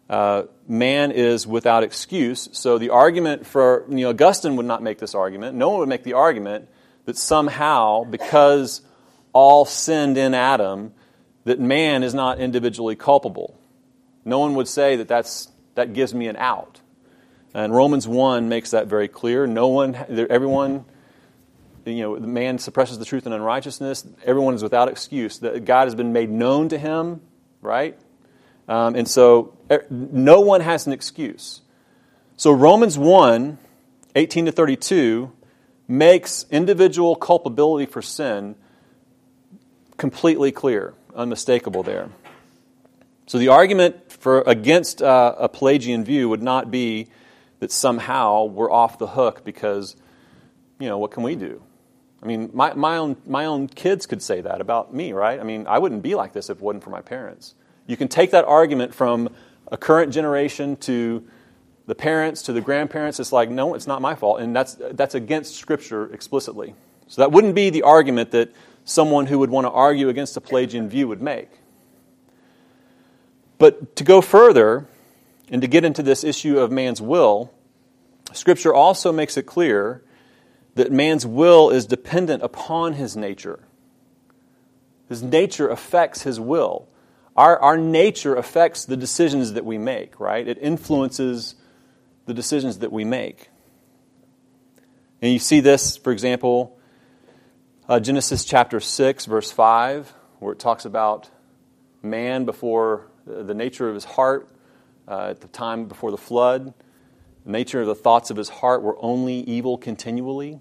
uh, 0.10 0.43
man 0.67 1.12
is 1.12 1.45
without 1.45 1.84
excuse. 1.84 2.50
So 2.52 2.78
the 2.78 2.89
argument 2.89 3.45
for, 3.45 3.86
you 3.89 3.98
know, 3.98 4.10
Augustine 4.10 4.56
would 4.56 4.65
not 4.65 4.82
make 4.82 4.98
this 4.98 5.13
argument. 5.13 5.56
No 5.56 5.69
one 5.69 5.80
would 5.80 5.89
make 5.89 6.04
the 6.04 6.13
argument 6.13 6.67
that 7.06 7.17
somehow, 7.17 8.04
because 8.04 8.82
all 9.34 9.65
sinned 9.65 10.17
in 10.17 10.34
Adam, 10.34 10.93
that 11.43 11.60
man 11.60 12.04
is 12.04 12.13
not 12.13 12.39
individually 12.39 12.95
culpable. 12.95 13.60
No 14.26 14.39
one 14.39 14.56
would 14.56 14.67
say 14.67 14.95
that 14.95 15.08
that's, 15.08 15.50
that 15.76 15.93
gives 15.93 16.13
me 16.13 16.28
an 16.28 16.36
out. 16.38 16.82
And 17.54 17.74
Romans 17.74 18.08
1 18.08 18.50
makes 18.50 18.72
that 18.72 18.88
very 18.88 19.08
clear. 19.08 19.48
No 19.48 19.67
one, 19.69 19.95
everyone, 20.30 20.86
you 21.86 22.02
know, 22.02 22.15
man 22.19 22.60
suppresses 22.60 23.00
the 23.00 23.06
truth 23.06 23.26
in 23.26 23.34
unrighteousness. 23.34 24.06
Everyone 24.24 24.54
is 24.54 24.63
without 24.63 24.89
excuse. 24.89 25.39
That 25.39 25.65
God 25.65 25.86
has 25.86 25.95
been 25.95 26.13
made 26.13 26.30
known 26.30 26.69
to 26.69 26.78
him, 26.78 27.22
right? 27.62 27.98
Um, 28.70 28.96
and 28.96 29.08
so 29.08 29.58
no 29.90 30.42
one 30.42 30.62
has 30.62 30.86
an 30.86 30.94
excuse. 30.94 31.62
So 32.38 32.52
Romans 32.52 32.98
1 32.98 33.58
18 34.16 34.46
to 34.46 34.52
32 34.52 35.32
makes 35.88 36.46
individual 36.50 37.16
culpability 37.16 37.86
for 37.86 38.02
sin 38.02 38.56
completely 39.98 40.52
clear, 40.52 40.94
unmistakable 41.16 41.84
there. 41.84 42.10
So 43.28 43.38
the 43.38 43.50
argument 43.50 44.12
for 44.12 44.42
against 44.42 45.02
uh, 45.02 45.36
a 45.38 45.50
Pelagian 45.50 46.04
view 46.04 46.30
would 46.30 46.42
not 46.42 46.72
be 46.72 47.08
that 47.60 47.72
somehow 47.72 48.46
we're 48.46 48.72
off 48.72 48.98
the 48.98 49.08
hook 49.08 49.44
because, 49.44 49.96
you 50.80 50.88
know, 50.88 50.98
what 50.98 51.12
can 51.12 51.24
we 51.24 51.36
do? 51.36 51.62
I 52.22 52.26
mean, 52.26 52.50
my, 52.54 52.74
my, 52.74 52.98
own, 52.98 53.18
my 53.26 53.46
own 53.46 53.68
kids 53.68 54.06
could 54.06 54.22
say 54.22 54.42
that 54.42 54.62
about 54.62 54.94
me, 54.94 55.14
right? 55.14 55.40
I 55.40 55.44
mean, 55.44 55.68
I 55.68 55.80
wouldn't 55.80 56.02
be 56.02 56.16
like 56.16 56.34
this 56.34 56.50
if 56.50 56.58
it 56.58 56.64
wasn't 56.64 56.84
for 56.84 56.90
my 56.90 57.02
parents. 57.02 57.56
You 57.89 57.97
can 57.97 58.08
take 58.08 58.30
that 58.32 58.45
argument 58.45 58.93
from 58.93 59.30
a 59.71 59.75
current 59.75 60.13
generation 60.13 60.75
to 60.78 61.23
the 61.88 61.95
parents 61.95 62.43
to 62.43 62.54
the 62.54 62.62
grandparents. 62.62 63.19
It's 63.19 63.32
like, 63.32 63.49
no, 63.49 63.73
it's 63.73 63.88
not 63.88 63.99
my 63.99 64.13
fault. 64.13 64.41
And 64.41 64.56
that's, 64.56 64.75
that's 64.75 65.15
against 65.15 65.56
Scripture 65.56 66.13
explicitly. 66.13 66.75
So 67.08 67.23
that 67.23 67.32
wouldn't 67.32 67.56
be 67.56 67.71
the 67.71 67.82
argument 67.82 68.30
that 68.30 68.54
someone 68.86 69.25
who 69.25 69.39
would 69.39 69.49
want 69.49 69.65
to 69.65 69.71
argue 69.71 70.08
against 70.08 70.38
a 70.38 70.41
Pelagian 70.41 70.88
view 70.88 71.08
would 71.08 71.19
make. 71.19 71.49
But 73.58 73.95
to 73.95 74.04
go 74.04 74.21
further 74.21 74.86
and 75.49 75.60
to 75.63 75.67
get 75.67 75.84
into 75.84 76.04
this 76.04 76.23
issue 76.23 76.60
of 76.60 76.71
man's 76.71 77.02
will, 77.02 77.52
Scripture 78.34 78.71
also 78.71 79.12
makes 79.12 79.36
it 79.36 79.47
clear 79.47 80.04
that 80.75 80.91
man's 80.91 81.25
will 81.25 81.71
is 81.71 81.88
dependent 81.88 82.43
upon 82.43 82.93
his 82.93 83.17
nature. 83.17 83.62
His 85.08 85.23
nature 85.23 85.67
affects 85.67 86.21
his 86.21 86.39
will 86.39 86.88
our, 87.39 87.58
our 87.62 87.78
nature 87.78 88.36
affects 88.36 88.84
the 88.84 88.97
decisions 88.97 89.54
that 89.54 89.63
we 89.63 89.78
make, 89.78 90.19
right? 90.19 90.45
It 90.45 90.58
influences 90.62 91.56
the 92.25 92.34
decisions 92.34 92.80
that 92.80 92.91
we 92.91 93.06
make. 93.06 93.47
And 95.21 95.32
you 95.32 95.39
see 95.39 95.62
this, 95.62 95.95
for 95.95 96.12
example, 96.12 96.78
uh, 97.88 98.02
Genesis 98.02 98.43
chapter 98.43 98.82
6, 98.82 99.25
verse 99.25 99.54
5, 99.54 100.13
where 100.39 100.52
it 100.52 100.60
talks 100.60 100.84
about 100.84 101.30
man 102.04 102.43
before 102.43 103.08
the 103.25 103.54
nature 103.54 103.88
of 103.88 103.95
his 103.95 104.04
heart 104.04 104.49
uh, 105.08 105.30
at 105.30 105.39
the 105.39 105.47
time 105.47 105.86
before 105.86 106.12
the 106.12 106.17
flood. 106.17 106.73
The 107.45 107.52
nature 107.52 107.80
of 107.80 107.88
the 107.88 107.95
thoughts 107.95 108.32
of 108.32 108.36
his 108.36 108.49
heart 108.49 108.82
were 108.82 108.97
only 108.99 109.36
evil 109.36 109.78
continually. 109.78 110.60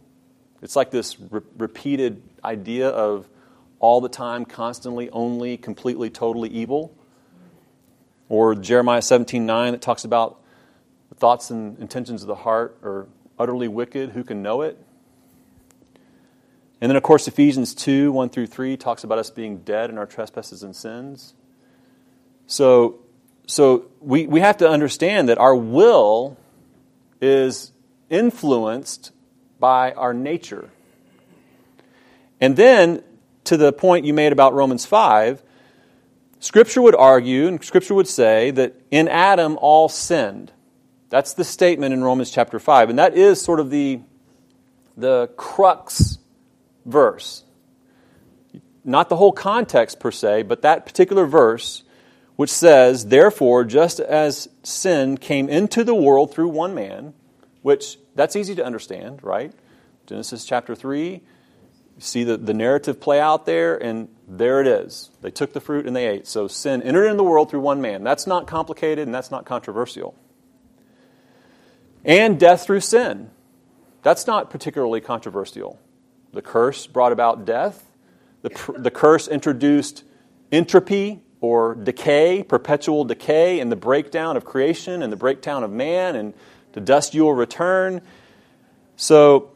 It's 0.62 0.76
like 0.76 0.92
this 0.92 1.18
re- 1.18 1.40
repeated 1.56 2.22
idea 2.44 2.88
of 2.88 3.28
all 3.80 4.00
the 4.00 4.08
time, 4.08 4.44
constantly, 4.44 5.10
only, 5.10 5.56
completely, 5.56 6.10
totally 6.10 6.48
evil. 6.48 6.94
Or 8.28 8.54
Jeremiah 8.54 9.02
17 9.02 9.46
9 9.46 9.72
that 9.72 9.80
talks 9.80 10.04
about 10.04 10.40
the 11.08 11.14
thoughts 11.14 11.50
and 11.50 11.78
intentions 11.78 12.22
of 12.22 12.28
the 12.28 12.34
heart 12.34 12.78
are 12.82 13.06
utterly 13.38 13.68
wicked. 13.68 14.10
Who 14.10 14.24
can 14.24 14.42
know 14.42 14.62
it? 14.62 14.78
And 16.80 16.90
then, 16.90 16.96
of 16.96 17.02
course, 17.02 17.26
Ephesians 17.26 17.74
2 17.74 18.12
1 18.12 18.28
through 18.28 18.46
3 18.46 18.76
talks 18.76 19.04
about 19.04 19.18
us 19.18 19.30
being 19.30 19.58
dead 19.58 19.90
in 19.90 19.98
our 19.98 20.06
trespasses 20.06 20.62
and 20.62 20.76
sins. 20.76 21.34
So, 22.46 23.00
so 23.46 23.86
we, 24.00 24.26
we 24.26 24.40
have 24.40 24.58
to 24.58 24.68
understand 24.68 25.28
that 25.28 25.38
our 25.38 25.56
will 25.56 26.36
is 27.20 27.72
influenced 28.10 29.12
by 29.58 29.92
our 29.92 30.14
nature. 30.14 30.70
And 32.40 32.56
then 32.56 33.02
to 33.48 33.56
the 33.56 33.72
point 33.72 34.04
you 34.04 34.12
made 34.12 34.32
about 34.32 34.52
Romans 34.54 34.84
5, 34.84 35.42
Scripture 36.38 36.82
would 36.82 36.94
argue, 36.94 37.46
and 37.46 37.64
Scripture 37.64 37.94
would 37.94 38.06
say, 38.06 38.50
that 38.52 38.74
in 38.90 39.08
Adam 39.08 39.58
all 39.60 39.88
sinned. 39.88 40.52
That's 41.08 41.32
the 41.32 41.44
statement 41.44 41.94
in 41.94 42.04
Romans 42.04 42.30
chapter 42.30 42.58
5. 42.58 42.90
And 42.90 42.98
that 42.98 43.16
is 43.16 43.40
sort 43.40 43.58
of 43.58 43.70
the, 43.70 44.00
the 44.96 45.30
crux 45.36 46.18
verse. 46.84 47.42
Not 48.84 49.08
the 49.08 49.16
whole 49.16 49.32
context 49.32 49.98
per 49.98 50.10
se, 50.10 50.42
but 50.42 50.62
that 50.62 50.84
particular 50.84 51.24
verse, 51.24 51.84
which 52.36 52.50
says, 52.50 53.06
Therefore, 53.06 53.64
just 53.64 53.98
as 53.98 54.48
sin 54.62 55.16
came 55.16 55.48
into 55.48 55.84
the 55.84 55.94
world 55.94 56.34
through 56.34 56.48
one 56.48 56.74
man, 56.74 57.14
which 57.62 57.98
that's 58.14 58.36
easy 58.36 58.54
to 58.54 58.64
understand, 58.64 59.20
right? 59.22 59.52
Genesis 60.06 60.44
chapter 60.44 60.74
3, 60.74 61.12
you 61.12 61.20
see 61.98 62.24
the, 62.24 62.36
the 62.36 62.54
narrative 62.54 63.00
play 63.00 63.20
out 63.20 63.46
there, 63.46 63.76
and 63.76 64.08
there 64.26 64.60
it 64.60 64.66
is. 64.66 65.10
They 65.22 65.30
took 65.30 65.52
the 65.52 65.60
fruit 65.60 65.86
and 65.86 65.96
they 65.96 66.06
ate. 66.06 66.26
So 66.26 66.48
sin 66.48 66.82
entered 66.82 67.06
into 67.06 67.16
the 67.16 67.24
world 67.24 67.50
through 67.50 67.60
one 67.60 67.80
man. 67.80 68.04
That's 68.04 68.26
not 68.26 68.46
complicated 68.46 69.06
and 69.06 69.14
that's 69.14 69.30
not 69.30 69.46
controversial. 69.46 70.14
And 72.04 72.38
death 72.38 72.64
through 72.64 72.80
sin. 72.80 73.30
That's 74.02 74.26
not 74.26 74.50
particularly 74.50 75.00
controversial. 75.00 75.78
The 76.32 76.42
curse 76.42 76.86
brought 76.86 77.12
about 77.12 77.44
death. 77.44 77.84
The, 78.42 78.74
the 78.76 78.90
curse 78.90 79.26
introduced 79.26 80.04
entropy 80.52 81.22
or 81.40 81.74
decay, 81.74 82.42
perpetual 82.42 83.04
decay, 83.04 83.60
and 83.60 83.72
the 83.72 83.76
breakdown 83.76 84.36
of 84.36 84.44
creation 84.44 85.02
and 85.02 85.12
the 85.12 85.16
breakdown 85.16 85.64
of 85.64 85.70
man, 85.70 86.16
and 86.16 86.34
to 86.72 86.80
dust 86.80 87.14
you 87.14 87.24
will 87.24 87.34
return. 87.34 88.02
So 88.96 89.52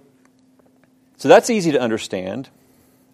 so 1.22 1.28
that's 1.28 1.50
easy 1.50 1.70
to 1.70 1.80
understand. 1.80 2.48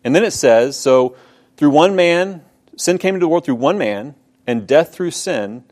And 0.03 0.17
then 0.17 0.25
it 0.25 0.31
says, 0.31 0.79
so 0.79 1.15
through 1.59 1.69
one 1.69 1.95
man, 1.95 2.43
sin 2.75 2.97
came 2.97 3.15
into 3.15 3.25
the 3.25 3.29
world 3.29 3.45
through 3.45 3.57
one 3.57 3.77
man, 3.77 4.15
and 4.47 4.67
death 4.67 4.95
through 4.95 5.11
sin, 5.11 5.63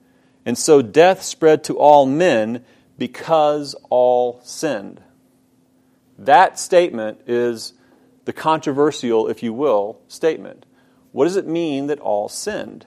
and 0.44 0.58
so 0.58 0.82
death 0.82 1.22
spread 1.22 1.64
to 1.64 1.78
all 1.78 2.04
men 2.04 2.62
because 2.98 3.74
all 3.88 4.42
sinned. 4.44 5.00
That 6.18 6.58
statement 6.58 7.22
is 7.26 7.72
the 8.26 8.34
controversial, 8.34 9.28
if 9.28 9.42
you 9.42 9.54
will, 9.54 9.98
statement. 10.06 10.66
What 11.12 11.24
does 11.24 11.36
it 11.36 11.46
mean 11.46 11.86
that 11.86 12.00
all 12.00 12.28
sinned? 12.28 12.84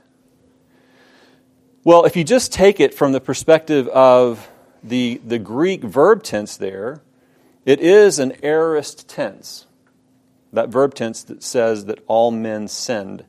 Well, 1.83 2.05
if 2.05 2.15
you 2.15 2.23
just 2.23 2.53
take 2.53 2.79
it 2.79 2.93
from 2.93 3.13
the 3.13 3.19
perspective 3.19 3.87
of 3.87 4.47
the, 4.83 5.19
the 5.25 5.39
Greek 5.39 5.81
verb 5.81 6.21
tense 6.21 6.55
there, 6.55 7.01
it 7.69 7.81
is 7.81 8.17
an 8.17 8.33
aorist 8.41 9.07
tense. 9.07 9.67
That 10.53 10.69
verb 10.69 10.95
tense 10.95 11.21
that 11.25 11.43
says 11.43 11.85
that 11.85 12.03
all 12.07 12.31
men 12.31 12.67
sinned. 12.67 13.23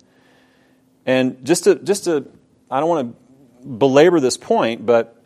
And 1.05 1.45
just 1.45 1.65
to, 1.65 1.75
just 1.75 2.05
to 2.05 2.27
I 2.71 2.81
don't 2.81 2.89
want 2.89 3.13
to 3.13 3.69
belabor 3.69 4.19
this 4.19 4.39
point, 4.39 4.87
but 4.87 5.23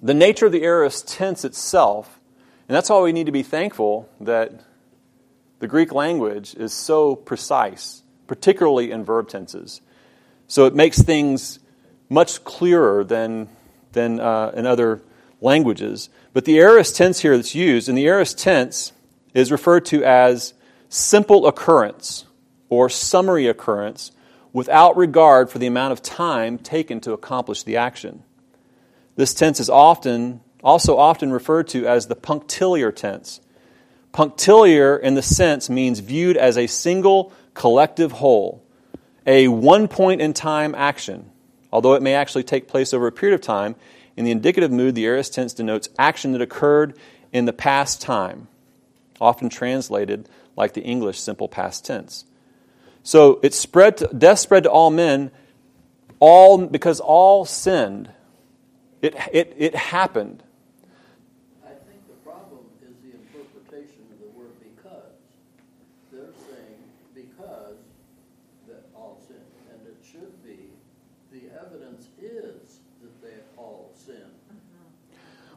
the 0.00 0.14
nature 0.14 0.46
of 0.46 0.52
the 0.52 0.62
aorist 0.62 1.08
tense 1.08 1.44
itself, 1.44 2.20
and 2.68 2.76
that's 2.76 2.88
why 2.88 3.00
we 3.00 3.12
need 3.12 3.26
to 3.26 3.32
be 3.32 3.42
thankful 3.42 4.08
that 4.20 4.60
the 5.58 5.66
Greek 5.66 5.90
language 5.90 6.54
is 6.54 6.72
so 6.72 7.16
precise, 7.16 8.04
particularly 8.28 8.92
in 8.92 9.02
verb 9.02 9.26
tenses. 9.26 9.80
So 10.46 10.66
it 10.66 10.74
makes 10.76 11.02
things 11.02 11.58
much 12.08 12.44
clearer 12.44 13.02
than, 13.02 13.48
than 13.90 14.20
uh, 14.20 14.52
in 14.54 14.66
other 14.66 15.02
languages. 15.40 16.08
But 16.32 16.44
the 16.44 16.58
aorist 16.58 16.96
tense 16.96 17.20
here 17.20 17.36
that's 17.36 17.54
used, 17.54 17.88
and 17.88 17.96
the 17.96 18.06
aorist 18.06 18.38
tense 18.38 18.92
is 19.34 19.52
referred 19.52 19.84
to 19.86 20.04
as 20.04 20.54
simple 20.88 21.46
occurrence 21.46 22.24
or 22.68 22.88
summary 22.88 23.46
occurrence 23.46 24.12
without 24.52 24.96
regard 24.96 25.50
for 25.50 25.58
the 25.58 25.66
amount 25.66 25.92
of 25.92 26.02
time 26.02 26.58
taken 26.58 27.00
to 27.00 27.12
accomplish 27.12 27.62
the 27.62 27.76
action. 27.76 28.22
This 29.16 29.34
tense 29.34 29.60
is 29.60 29.70
often 29.70 30.40
also 30.62 30.96
often 30.96 31.32
referred 31.32 31.68
to 31.68 31.86
as 31.86 32.06
the 32.06 32.16
punctiliar 32.16 32.90
tense. 32.90 33.40
Punctiliar 34.12 34.96
in 34.96 35.14
the 35.14 35.22
sense 35.22 35.68
means 35.68 36.00
viewed 36.00 36.36
as 36.36 36.56
a 36.56 36.66
single 36.66 37.32
collective 37.54 38.12
whole, 38.12 38.64
a 39.26 39.48
one 39.48 39.88
point 39.88 40.20
in 40.20 40.32
time 40.32 40.74
action. 40.74 41.30
Although 41.70 41.94
it 41.94 42.02
may 42.02 42.14
actually 42.14 42.44
take 42.44 42.68
place 42.68 42.94
over 42.94 43.06
a 43.06 43.12
period 43.12 43.34
of 43.34 43.42
time, 43.42 43.76
in 44.16 44.24
the 44.24 44.30
indicative 44.30 44.72
mood, 44.72 44.94
the 44.94 45.04
aorist 45.04 45.34
tense 45.34 45.52
denotes 45.52 45.88
action 45.98 46.32
that 46.32 46.40
occurred 46.40 46.96
in 47.32 47.44
the 47.44 47.52
past 47.52 48.00
time, 48.00 48.48
often 49.20 49.48
translated 49.48 50.28
like 50.56 50.72
the 50.72 50.82
English 50.82 51.20
simple 51.20 51.48
past 51.48 51.84
tense. 51.84 52.24
So 53.02 53.38
it 53.42 53.54
spread 53.54 53.98
to, 53.98 54.08
death 54.08 54.38
spread 54.38 54.64
to 54.64 54.70
all 54.70 54.90
men, 54.90 55.30
all 56.18 56.66
because 56.66 56.98
all 56.98 57.44
sinned. 57.44 58.10
It, 59.02 59.14
it, 59.32 59.54
it 59.56 59.74
happened. 59.76 60.42
I 61.64 61.68
think 61.68 62.00
the 62.08 62.14
problem 62.28 62.64
is 62.82 62.96
the 63.04 63.12
interpretation 63.12 64.02
of 64.10 64.18
the 64.18 64.38
word 64.38 64.50
because. 64.58 65.14
They're 66.10 66.32
saying 66.48 66.80
because 67.14 67.76
that 68.66 68.86
all 68.94 69.20
sin, 69.28 69.36
and 69.70 69.86
it 69.86 70.02
should 70.02 70.42
be 70.42 70.70
the 71.30 71.54
evidence 71.60 72.08
is 72.20 72.80
that 73.02 73.22
they 73.22 73.36
all 73.56 73.92
sin. 73.94 74.32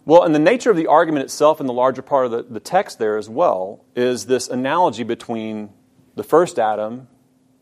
Well, 0.10 0.24
and 0.24 0.34
the 0.34 0.39
nature 0.39 0.72
of 0.72 0.76
the 0.76 0.88
argument 0.88 1.26
itself 1.26 1.60
and 1.60 1.69
the 1.69 1.74
larger 1.74 2.02
part 2.02 2.26
of 2.26 2.32
the, 2.32 2.41
the 2.41 2.60
text 2.60 2.98
there 2.98 3.15
as 3.19 3.30
well 3.30 3.86
is 3.95 4.26
this 4.26 4.48
analogy 4.48 5.04
between 5.04 5.69
the 6.15 6.24
first 6.24 6.58
Adam 6.58 7.08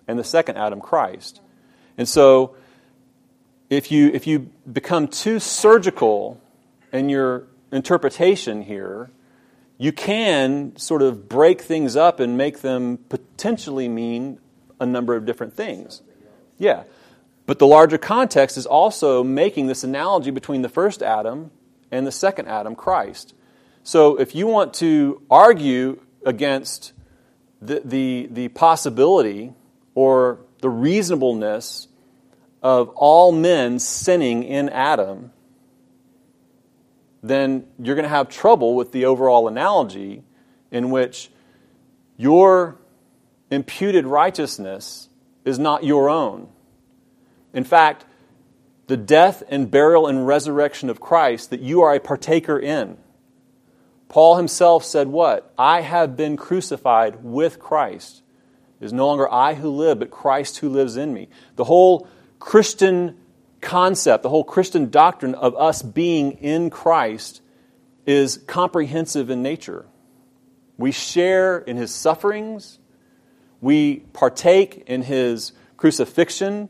and 0.08 0.18
the 0.18 0.24
second 0.24 0.56
Adam, 0.56 0.80
Christ. 0.80 1.42
And 1.98 2.08
so 2.08 2.56
if 3.70 3.92
you, 3.92 4.12
if 4.14 4.28
you 4.28 4.50
become 4.72 5.10
too 5.10 5.42
surgical 5.42 6.40
in 6.94 7.10
your 7.10 7.48
interpretation 7.74 8.62
here, 8.62 9.10
you 9.78 9.92
can 9.92 10.74
sort 10.78 11.02
of 11.02 11.28
break 11.28 11.60
things 11.60 11.98
up 11.98 12.22
and 12.22 12.38
make 12.38 12.62
them 12.62 12.98
potentially 13.10 13.90
mean 13.90 14.40
a 14.80 14.86
number 14.86 15.18
of 15.18 15.26
different 15.26 15.54
things. 15.54 16.02
Yeah. 16.58 16.86
But 17.46 17.60
the 17.60 17.68
larger 17.68 17.98
context 17.98 18.56
is 18.56 18.66
also 18.66 19.22
making 19.22 19.68
this 19.68 19.84
analogy 19.84 20.32
between 20.32 20.62
the 20.62 20.70
first 20.70 21.04
Adam 21.04 21.52
and 21.92 22.06
the 22.06 22.12
second 22.12 22.48
Adam, 22.48 22.76
Christ. 22.76 23.34
So 23.84 24.20
if 24.20 24.36
you 24.36 24.48
want 24.48 24.74
to 24.76 25.22
argue 25.30 26.02
against 26.26 26.94
the, 27.62 27.82
the, 27.84 28.28
the 28.32 28.48
possibility 28.50 29.54
or 29.96 30.40
the 30.62 30.70
reasonableness 30.70 31.88
of 32.62 32.90
all 32.90 33.32
men 33.32 33.80
sinning 33.80 34.44
in 34.44 34.70
Adam, 34.70 35.32
then 37.24 37.66
you're 37.80 37.96
going 37.96 38.04
to 38.04 38.10
have 38.10 38.30
trouble 38.30 38.76
with 38.76 38.92
the 38.92 39.06
overall 39.06 39.48
analogy 39.48 40.24
in 40.72 40.90
which 40.90 41.30
your 42.18 42.78
imputed 43.50 44.06
righteousness 44.06 45.10
is 45.46 45.58
not 45.58 45.84
your 45.84 46.10
own. 46.10 46.50
In 47.54 47.64
fact, 47.64 48.06
the 48.88 48.98
death 48.98 49.44
and 49.50 49.70
burial 49.70 50.08
and 50.08 50.26
resurrection 50.26 50.90
of 50.90 51.00
Christ 51.00 51.50
that 51.50 51.60
you 51.60 51.82
are 51.82 51.94
a 51.94 52.00
partaker 52.00 52.58
in. 52.58 52.98
Paul 54.10 54.38
himself 54.38 54.84
said, 54.84 55.08
What? 55.08 55.54
I 55.58 55.82
have 55.82 56.16
been 56.16 56.38
crucified 56.38 57.24
with 57.24 57.60
Christ. 57.60 58.24
It 58.80 58.86
is 58.86 58.94
no 58.94 59.08
longer 59.08 59.32
I 59.32 59.56
who 59.56 59.70
live, 59.70 60.00
but 60.00 60.12
Christ 60.12 60.58
who 60.60 60.70
lives 60.70 60.98
in 60.98 61.14
me. 61.14 61.28
The 61.56 61.66
whole 61.66 62.08
Christian 62.40 63.18
concept, 63.60 64.24
the 64.24 64.30
whole 64.30 64.44
Christian 64.44 64.90
doctrine 64.90 65.36
of 65.36 65.56
us 65.56 65.82
being 65.82 66.34
in 66.34 66.70
Christ 66.70 67.42
is 68.06 68.38
comprehensive 68.48 69.30
in 69.30 69.42
nature. 69.42 69.86
We 70.78 70.92
share 70.92 71.58
in 71.58 71.76
his 71.76 71.94
sufferings, 71.94 72.80
we 73.60 73.98
partake 74.14 74.84
in 74.88 75.02
his 75.02 75.52
crucifixion. 75.76 76.70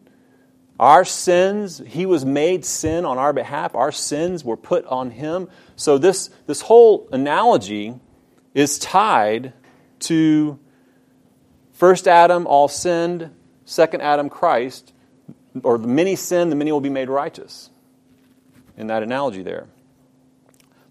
Our 0.80 1.06
sins, 1.06 1.82
he 1.86 2.06
was 2.06 2.24
made 2.24 2.64
sin 2.64 3.06
on 3.06 3.18
our 3.18 3.34
behalf. 3.34 3.74
Our 3.74 3.92
sins 3.92 4.44
were 4.44 4.58
put 4.58 4.86
on 4.86 5.10
him. 5.10 5.50
So, 5.76 5.98
this, 5.98 6.30
this 6.46 6.62
whole 6.62 7.08
analogy 7.12 7.96
is 8.54 8.78
tied 8.78 9.54
to 10.02 10.60
first 11.74 12.08
Adam, 12.08 12.46
all 12.46 12.68
sinned, 12.68 13.32
second 13.66 14.02
Adam, 14.02 14.30
Christ, 14.30 14.94
or 15.64 15.78
the 15.78 15.88
many 15.88 16.16
sin, 16.16 16.50
the 16.50 16.56
many 16.56 16.72
will 16.72 16.82
be 16.82 16.90
made 16.90 17.10
righteous. 17.10 17.70
In 18.78 18.88
that 18.88 19.02
analogy 19.02 19.42
there. 19.42 19.68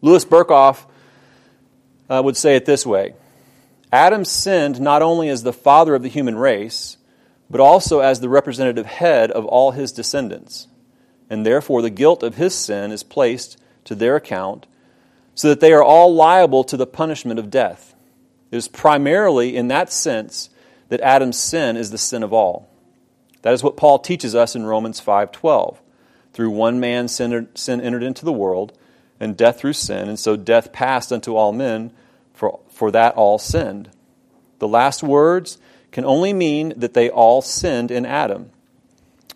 Louis 0.03 0.25
Berkhof 0.25 0.85
uh, 2.09 2.21
would 2.25 2.37
say 2.37 2.57
it 2.57 2.67
this 2.67 2.85
way 2.85 3.15
Adam 3.93 4.25
sinned 4.25 4.81
not 4.81 5.03
only 5.03 5.29
as 5.29 5.43
the 5.43 5.53
father 5.53 5.95
of 5.95 6.03
the 6.03 6.09
human 6.09 6.37
race, 6.37 6.96
but 7.49 7.61
also 7.61 8.01
as 8.01 8.21
the 8.21 8.29
representative 8.29 8.87
head 8.87 9.31
of 9.31 9.45
all 9.45 9.73
his 9.73 9.93
descendants. 9.93 10.69
And 11.29 11.45
therefore, 11.45 11.83
the 11.83 11.91
guilt 11.91 12.23
of 12.23 12.37
his 12.37 12.55
sin 12.55 12.93
is 12.93 13.03
placed 13.03 13.59
to 13.85 13.95
their 13.95 14.17
account, 14.17 14.67
so 15.35 15.49
that 15.49 15.61
they 15.61 15.73
are 15.73 15.83
all 15.83 16.15
liable 16.15 16.65
to 16.65 16.77
the 16.77 16.87
punishment 16.87 17.39
of 17.39 17.51
death. 17.51 17.95
It 18.51 18.57
is 18.57 18.69
primarily 18.69 19.57
in 19.57 19.69
that 19.69 19.93
sense 19.93 20.51
that 20.89 21.01
Adam's 21.01 21.37
sin 21.37 21.77
is 21.77 21.91
the 21.91 21.99
sin 21.99 22.23
of 22.23 22.33
all. 22.33 22.69
That 23.43 23.53
is 23.53 23.63
what 23.63 23.77
Paul 23.77 23.99
teaches 23.99 24.35
us 24.35 24.57
in 24.57 24.67
Romans 24.67 25.01
5:12. 25.01 25.81
Through 26.33 26.51
one 26.51 26.81
man 26.81 27.09
sin, 27.09 27.49
entered 27.69 28.03
into 28.03 28.25
the 28.25 28.33
world, 28.33 28.73
and 29.19 29.37
death 29.37 29.59
through 29.59 29.73
sin, 29.73 30.09
and 30.09 30.19
so 30.19 30.37
death 30.37 30.73
passed 30.73 31.13
unto 31.13 31.35
all 31.35 31.53
men, 31.53 31.93
for, 32.35 32.61
for 32.69 32.91
that 32.91 33.15
all 33.15 33.39
sinned. 33.39 33.91
The 34.59 34.69
last 34.69 35.03
words 35.03 35.59
can 35.97 36.05
only 36.05 36.35
mean 36.35 36.75
that 36.77 36.93
they 36.93 37.09
all 37.09 37.41
sinned 37.41 37.91
in 37.91 38.05
Adam, 38.05 38.51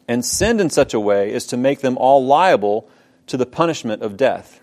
and 0.07 0.23
sinned 0.23 0.61
in 0.61 0.69
such 0.69 0.93
a 0.93 1.01
way 1.01 1.33
as 1.33 1.47
to 1.47 1.57
make 1.57 1.81
them 1.81 1.97
all 1.97 2.23
liable 2.23 2.87
to 3.27 3.39
the 3.39 3.47
punishment 3.47 4.03
of 4.03 4.19
death. 4.19 4.61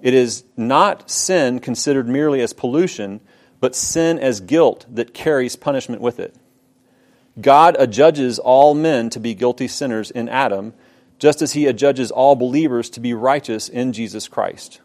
It 0.00 0.14
is 0.14 0.44
not 0.56 1.10
sin 1.10 1.58
considered 1.58 2.08
merely 2.08 2.40
as 2.40 2.52
pollution, 2.52 3.20
but 3.58 3.74
sin 3.74 4.20
as 4.20 4.38
guilt 4.38 4.86
that 4.88 5.12
carries 5.12 5.56
punishment 5.56 6.00
with 6.00 6.20
it. 6.20 6.36
God 7.40 7.74
adjudges 7.80 8.38
all 8.38 8.72
men 8.72 9.10
to 9.10 9.18
be 9.18 9.34
guilty 9.34 9.66
sinners 9.66 10.12
in 10.12 10.28
Adam, 10.28 10.72
just 11.18 11.42
as 11.42 11.54
he 11.54 11.66
adjudges 11.66 12.12
all 12.12 12.36
believers 12.36 12.88
to 12.90 13.00
be 13.00 13.12
righteous 13.12 13.68
in 13.68 13.92
Jesus 13.92 14.28
Christ. 14.28 14.80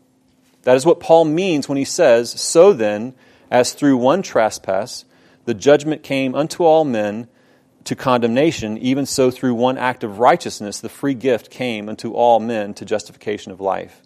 That 0.63 0.75
is 0.75 0.83
what 0.83 0.99
Paul 0.99 1.25
means 1.25 1.69
when 1.69 1.77
he 1.77 1.85
says, 1.85 2.31
So 2.31 2.73
then, 2.73 3.13
as 3.51 3.73
through 3.73 3.97
one 3.97 4.23
trespass 4.23 5.05
the 5.45 5.53
judgment 5.53 6.03
came 6.03 6.35
unto 6.35 6.63
all 6.63 6.85
men 6.85 7.27
to 7.83 7.95
condemnation, 7.95 8.77
even 8.77 9.05
so 9.05 9.31
through 9.31 9.55
one 9.55 9.77
act 9.77 10.03
of 10.03 10.19
righteousness 10.19 10.79
the 10.79 10.89
free 10.89 11.13
gift 11.13 11.49
came 11.49 11.89
unto 11.89 12.13
all 12.13 12.39
men 12.39 12.73
to 12.75 12.85
justification 12.85 13.51
of 13.51 13.59
life. 13.59 14.01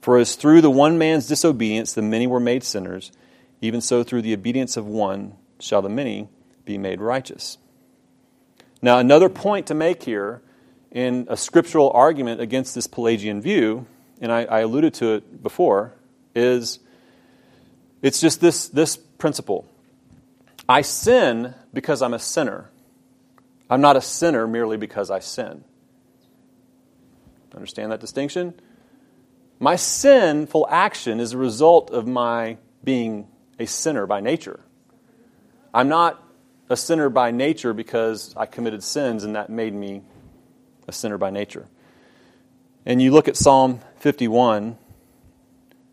For 0.00 0.18
as 0.18 0.34
through 0.34 0.60
the 0.60 0.70
one 0.70 0.98
man's 0.98 1.28
disobedience 1.28 1.92
the 1.92 2.02
many 2.02 2.26
were 2.26 2.40
made 2.40 2.64
sinners, 2.64 3.12
even 3.60 3.80
so 3.80 4.02
through 4.02 4.22
the 4.22 4.34
obedience 4.34 4.76
of 4.76 4.86
one 4.86 5.36
shall 5.58 5.82
the 5.82 5.88
many 5.88 6.28
be 6.64 6.76
made 6.78 7.00
righteous. 7.00 7.58
Now, 8.82 8.98
another 8.98 9.28
point 9.28 9.68
to 9.68 9.74
make 9.74 10.02
here 10.02 10.42
in 10.90 11.26
a 11.30 11.36
scriptural 11.36 11.90
argument 11.90 12.40
against 12.40 12.74
this 12.74 12.86
Pelagian 12.86 13.40
view, 13.40 13.86
and 14.20 14.30
I, 14.30 14.44
I 14.44 14.60
alluded 14.60 14.94
to 14.94 15.14
it 15.14 15.42
before, 15.42 15.94
is 16.34 16.80
it's 18.02 18.20
just 18.20 18.40
this, 18.40 18.68
this 18.68 18.96
principle. 18.96 19.66
I 20.68 20.82
sin 20.82 21.54
because 21.72 22.02
I'm 22.02 22.14
a 22.14 22.18
sinner. 22.18 22.70
I'm 23.68 23.80
not 23.80 23.96
a 23.96 24.00
sinner 24.00 24.46
merely 24.46 24.76
because 24.76 25.10
I 25.10 25.18
sin. 25.18 25.64
Understand 27.54 27.92
that 27.92 28.00
distinction? 28.00 28.54
My 29.60 29.76
sinful 29.76 30.66
action 30.68 31.20
is 31.20 31.32
a 31.32 31.38
result 31.38 31.90
of 31.90 32.06
my 32.06 32.58
being 32.82 33.28
a 33.58 33.66
sinner 33.66 34.06
by 34.06 34.20
nature. 34.20 34.60
I'm 35.72 35.88
not 35.88 36.22
a 36.68 36.76
sinner 36.76 37.08
by 37.08 37.30
nature 37.30 37.72
because 37.72 38.34
I 38.36 38.46
committed 38.46 38.82
sins 38.82 39.24
and 39.24 39.36
that 39.36 39.50
made 39.50 39.74
me 39.74 40.02
a 40.88 40.92
sinner 40.92 41.18
by 41.18 41.30
nature. 41.30 41.68
And 42.84 43.00
you 43.00 43.12
look 43.12 43.28
at 43.28 43.36
Psalm 43.36 43.80
51 43.98 44.76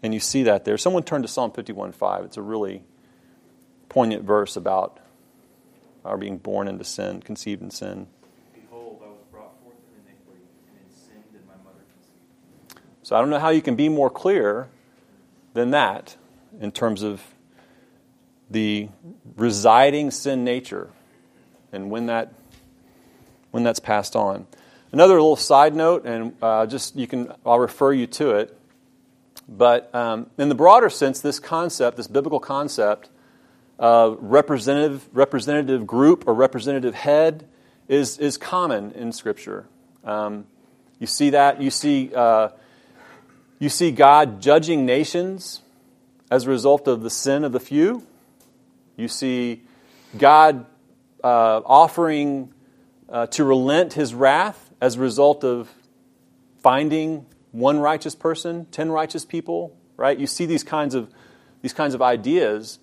and 0.03 0.13
you 0.13 0.19
see 0.19 0.43
that 0.43 0.65
there. 0.65 0.77
Someone 0.77 1.03
turn 1.03 1.21
to 1.21 1.27
Psalm 1.27 1.51
51:5. 1.51 2.25
It's 2.25 2.37
a 2.37 2.41
really 2.41 2.83
poignant 3.91 4.23
verse 4.23 4.55
about 4.55 5.01
our 6.05 6.17
being 6.17 6.37
born 6.37 6.69
into 6.69 6.85
sin, 6.85 7.21
conceived 7.21 7.61
in 7.61 7.69
sin. 7.69 8.07
Behold, 8.53 9.01
I 9.03 9.09
was 9.09 9.19
brought 9.29 9.61
forth 9.61 9.75
in 9.91 10.09
iniquity, 10.09 10.47
and 10.69 10.77
in 10.77 10.95
sin 10.95 11.21
did 11.33 11.45
my 11.45 11.55
mother 11.65 11.83
conceive. 11.93 12.81
So 13.03 13.17
I 13.17 13.19
don't 13.19 13.29
know 13.29 13.37
how 13.37 13.49
you 13.49 13.61
can 13.61 13.75
be 13.75 13.89
more 13.89 14.09
clear 14.09 14.69
than 15.53 15.71
that 15.71 16.15
in 16.61 16.71
terms 16.71 17.03
of 17.03 17.21
the 18.49 18.87
residing 19.35 20.09
sin 20.09 20.45
nature 20.45 20.89
and 21.73 21.91
when 21.91 22.05
that 22.05 22.33
when 23.51 23.63
that's 23.63 23.79
passed 23.79 24.15
on. 24.15 24.47
Another 24.93 25.15
little 25.15 25.35
side 25.35 25.75
note, 25.75 26.05
and 26.05 26.33
uh, 26.41 26.65
just 26.65 26.95
you 26.95 27.07
can 27.07 27.33
I'll 27.45 27.59
refer 27.59 27.91
you 27.91 28.07
to 28.07 28.31
it. 28.35 28.57
But 29.49 29.93
um, 29.93 30.29
in 30.37 30.47
the 30.47 30.55
broader 30.55 30.89
sense, 30.89 31.19
this 31.19 31.39
concept, 31.39 31.97
this 31.97 32.07
biblical 32.07 32.39
concept 32.39 33.09
of 33.81 34.19
representative 34.21 35.09
representative 35.11 35.87
group 35.87 36.25
or 36.27 36.35
representative 36.35 36.93
head, 36.93 37.49
is 37.87 38.19
is 38.19 38.37
common 38.37 38.91
in 38.91 39.11
Scripture. 39.11 39.67
Um, 40.03 40.45
you 40.99 41.07
see 41.07 41.31
that 41.31 41.61
you 41.61 41.71
see 41.71 42.11
uh, 42.15 42.49
you 43.57 43.69
see 43.69 43.91
God 43.91 44.39
judging 44.39 44.85
nations 44.85 45.61
as 46.29 46.45
a 46.45 46.49
result 46.49 46.87
of 46.87 47.01
the 47.01 47.09
sin 47.09 47.43
of 47.43 47.51
the 47.51 47.59
few. 47.59 48.05
You 48.95 49.07
see 49.07 49.63
God 50.15 50.67
uh, 51.23 51.61
offering 51.65 52.53
uh, 53.09 53.25
to 53.27 53.43
relent 53.43 53.93
His 53.93 54.13
wrath 54.13 54.71
as 54.79 54.95
a 54.95 54.99
result 54.99 55.43
of 55.43 55.73
finding 56.61 57.25
one 57.51 57.79
righteous 57.79 58.13
person, 58.13 58.65
ten 58.65 58.91
righteous 58.91 59.25
people, 59.25 59.75
right? 59.97 60.19
You 60.19 60.27
see 60.27 60.45
these 60.45 60.63
kinds 60.63 60.93
of 60.93 61.11
these 61.63 61.73
kinds 61.73 61.95
of 61.95 62.01
ideas 62.03 62.77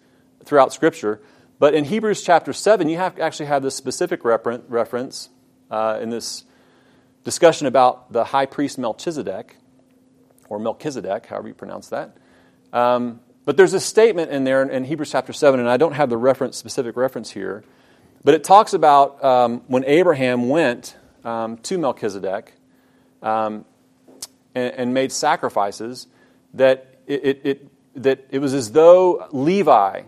throughout 0.48 0.72
Scripture. 0.72 1.20
But 1.58 1.74
in 1.74 1.84
Hebrews 1.84 2.22
chapter 2.22 2.52
seven, 2.52 2.88
you 2.88 2.96
have 2.96 3.18
actually 3.20 3.46
have 3.46 3.62
this 3.62 3.74
specific 3.74 4.24
refer- 4.24 4.62
reference 4.68 5.28
uh, 5.70 5.98
in 6.00 6.10
this 6.10 6.44
discussion 7.24 7.66
about 7.66 8.12
the 8.12 8.24
high 8.24 8.46
priest 8.46 8.78
Melchizedek, 8.78 9.56
or 10.48 10.58
Melchizedek, 10.58 11.26
however 11.26 11.48
you 11.48 11.54
pronounce 11.54 11.88
that. 11.88 12.16
Um, 12.72 13.20
but 13.44 13.56
there's 13.56 13.74
a 13.74 13.80
statement 13.80 14.30
in 14.30 14.44
there 14.44 14.62
in 14.62 14.84
Hebrews 14.84 15.10
chapter 15.10 15.32
7, 15.32 15.58
and 15.58 15.68
I 15.68 15.76
don't 15.76 15.92
have 15.92 16.10
the 16.10 16.16
reference, 16.16 16.56
specific 16.56 16.96
reference 16.96 17.30
here, 17.30 17.64
but 18.24 18.34
it 18.34 18.44
talks 18.44 18.72
about 18.72 19.22
um, 19.24 19.62
when 19.66 19.84
Abraham 19.84 20.48
went 20.48 20.96
um, 21.24 21.58
to 21.58 21.78
Melchizedek 21.78 22.52
um, 23.22 23.64
and, 24.54 24.74
and, 24.74 24.94
made 24.94 25.12
sacrifices, 25.12 26.06
that 26.54 26.98
it, 27.06 27.24
it, 27.24 27.40
it, 27.44 27.68
that 28.02 28.26
it 28.30 28.38
was 28.38 28.54
as 28.54 28.72
though 28.72 29.26
Levi 29.32 30.02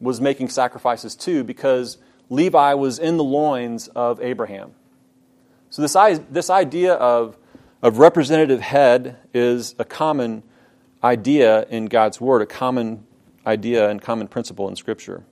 was 0.00 0.20
making 0.20 0.48
sacrifices 0.48 1.14
too, 1.14 1.44
because 1.44 1.98
Levi 2.30 2.74
was 2.74 2.98
in 2.98 3.16
the 3.16 3.24
loins 3.24 3.88
of 3.88 4.20
Abraham. 4.20 4.72
So 5.70 5.82
this, 5.82 6.20
this 6.30 6.50
idea 6.50 6.94
of, 6.94 7.36
of 7.82 7.98
representative 7.98 8.60
head 8.60 9.16
is 9.32 9.74
a 9.78 9.84
common 9.84 10.42
idea 11.02 11.66
in 11.68 11.86
God's 11.86 12.20
Word, 12.20 12.42
a 12.42 12.46
common 12.46 13.06
idea 13.46 13.88
and 13.90 14.00
common 14.00 14.28
principle 14.28 14.68
in 14.68 14.76
Scripture. 14.76 15.24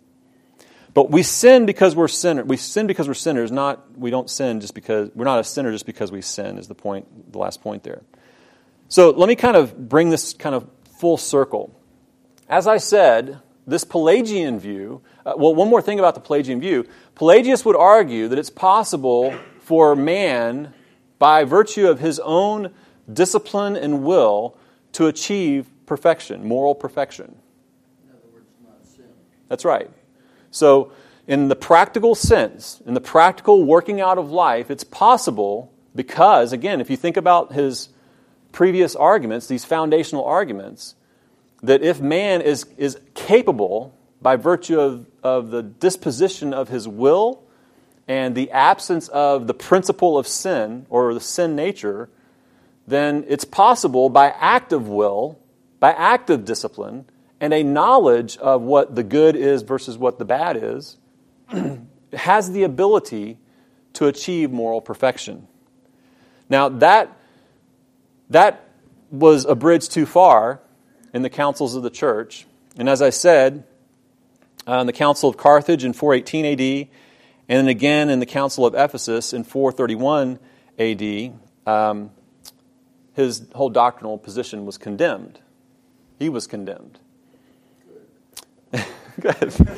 But 0.94 1.10
we 1.10 1.22
sin 1.22 1.64
because 1.64 1.96
we're 1.96 2.08
sinners. 2.08 2.46
We 2.46 2.58
sin 2.58 2.86
because 2.86 3.08
we're 3.08 3.14
sinners, 3.14 3.50
not 3.50 3.98
we 3.98 4.10
don't 4.10 4.28
sin 4.28 4.60
just 4.60 4.74
because 4.74 5.10
we're 5.14 5.24
not 5.24 5.40
a 5.40 5.44
sinner 5.44 5.72
just 5.72 5.86
because 5.86 6.12
we 6.12 6.20
sin 6.20 6.58
is 6.58 6.68
the 6.68 6.74
point, 6.74 7.32
the 7.32 7.38
last 7.38 7.62
point 7.62 7.82
there. 7.82 8.02
So 8.88 9.10
let 9.10 9.28
me 9.28 9.36
kind 9.36 9.56
of 9.56 9.88
bring 9.88 10.10
this 10.10 10.34
kind 10.34 10.54
of 10.54 10.68
full 10.98 11.16
circle. 11.16 11.74
As 12.46 12.66
I 12.66 12.76
said, 12.76 13.40
this 13.66 13.84
Pelagian 13.84 14.58
view, 14.58 15.02
uh, 15.24 15.34
well, 15.36 15.54
one 15.54 15.68
more 15.68 15.82
thing 15.82 15.98
about 15.98 16.14
the 16.14 16.20
Pelagian 16.20 16.60
view. 16.60 16.86
Pelagius 17.14 17.64
would 17.64 17.76
argue 17.76 18.28
that 18.28 18.38
it's 18.38 18.50
possible 18.50 19.38
for 19.60 19.94
man, 19.94 20.74
by 21.18 21.44
virtue 21.44 21.86
of 21.86 22.00
his 22.00 22.18
own 22.20 22.72
discipline 23.12 23.76
and 23.76 24.02
will, 24.02 24.56
to 24.92 25.06
achieve 25.06 25.70
perfection, 25.86 26.46
moral 26.46 26.74
perfection. 26.74 27.36
In 28.04 28.10
other 28.10 28.20
words, 28.32 28.46
not 28.66 28.84
sin. 28.84 29.04
That's 29.48 29.64
right. 29.64 29.90
So, 30.50 30.92
in 31.26 31.48
the 31.48 31.56
practical 31.56 32.14
sense, 32.16 32.82
in 32.84 32.94
the 32.94 33.00
practical 33.00 33.64
working 33.64 34.00
out 34.00 34.18
of 34.18 34.30
life, 34.32 34.70
it's 34.70 34.84
possible 34.84 35.72
because, 35.94 36.52
again, 36.52 36.80
if 36.80 36.90
you 36.90 36.96
think 36.96 37.16
about 37.16 37.52
his 37.52 37.88
previous 38.50 38.96
arguments, 38.96 39.46
these 39.46 39.64
foundational 39.64 40.24
arguments, 40.24 40.96
that 41.62 41.82
if 41.82 42.00
man 42.00 42.40
is, 42.40 42.66
is 42.76 42.98
capable, 43.26 43.94
by 44.20 44.36
virtue 44.36 44.78
of, 44.78 45.06
of 45.22 45.50
the 45.50 45.62
disposition 45.62 46.52
of 46.52 46.68
his 46.68 46.86
will 46.86 47.42
and 48.08 48.34
the 48.34 48.50
absence 48.50 49.08
of 49.08 49.46
the 49.46 49.54
principle 49.54 50.18
of 50.18 50.26
sin 50.26 50.86
or 50.90 51.14
the 51.14 51.20
sin 51.20 51.54
nature, 51.56 52.08
then 52.86 53.24
it's 53.28 53.44
possible 53.44 54.08
by 54.08 54.30
active 54.30 54.88
will, 54.88 55.38
by 55.80 55.92
active 55.92 56.44
discipline, 56.44 57.04
and 57.40 57.52
a 57.52 57.62
knowledge 57.62 58.36
of 58.38 58.62
what 58.62 58.94
the 58.94 59.02
good 59.02 59.36
is 59.36 59.62
versus 59.62 59.96
what 59.96 60.18
the 60.18 60.24
bad 60.24 60.56
is, 60.56 60.98
has 62.12 62.52
the 62.52 62.62
ability 62.62 63.38
to 63.94 64.06
achieve 64.06 64.50
moral 64.50 64.80
perfection. 64.80 65.46
Now, 66.48 66.68
that, 66.68 67.16
that 68.30 68.68
was 69.10 69.44
a 69.44 69.54
bridge 69.54 69.88
too 69.88 70.06
far 70.06 70.60
in 71.12 71.22
the 71.22 71.30
councils 71.30 71.74
of 71.74 71.82
the 71.82 71.90
church. 71.90 72.46
And 72.76 72.88
as 72.88 73.02
I 73.02 73.10
said, 73.10 73.64
uh, 74.66 74.78
in 74.78 74.86
the 74.86 74.92
Council 74.92 75.28
of 75.28 75.36
Carthage 75.36 75.84
in 75.84 75.92
418 75.92 76.44
AD, 76.46 76.88
and 77.48 77.58
then 77.58 77.68
again 77.68 78.08
in 78.08 78.20
the 78.20 78.26
Council 78.26 78.64
of 78.64 78.74
Ephesus 78.74 79.32
in 79.32 79.44
431 79.44 80.38
AD, 80.78 81.32
um, 81.66 82.10
his 83.14 83.46
whole 83.54 83.68
doctrinal 83.68 84.16
position 84.18 84.64
was 84.64 84.78
condemned. 84.78 85.40
He 86.18 86.28
was 86.28 86.46
condemned. 86.46 86.98
Good. 89.20 89.68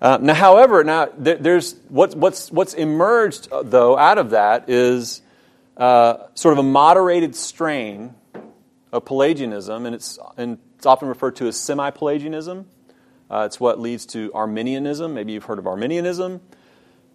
Uh, 0.00 0.18
now, 0.20 0.34
however, 0.34 0.84
now 0.84 1.08
there, 1.16 1.36
there's 1.36 1.76
what's 1.88 2.14
what's 2.14 2.50
what's 2.50 2.74
emerged 2.74 3.48
uh, 3.50 3.62
though 3.62 3.96
out 3.96 4.18
of 4.18 4.30
that 4.30 4.68
is 4.68 5.22
uh, 5.76 6.26
sort 6.34 6.52
of 6.52 6.58
a 6.58 6.62
moderated 6.62 7.34
strain 7.34 8.14
of 8.92 9.04
Pelagianism, 9.04 9.86
and 9.86 9.94
it's 9.94 10.18
and 10.36 10.58
it's 10.84 10.86
often 10.86 11.08
referred 11.08 11.36
to 11.36 11.46
as 11.46 11.58
semi-Pelagianism. 11.58 12.66
Uh, 13.30 13.44
it's 13.46 13.58
what 13.58 13.80
leads 13.80 14.04
to 14.04 14.30
Arminianism. 14.34 15.14
Maybe 15.14 15.32
you've 15.32 15.44
heard 15.44 15.58
of 15.58 15.66
Arminianism, 15.66 16.42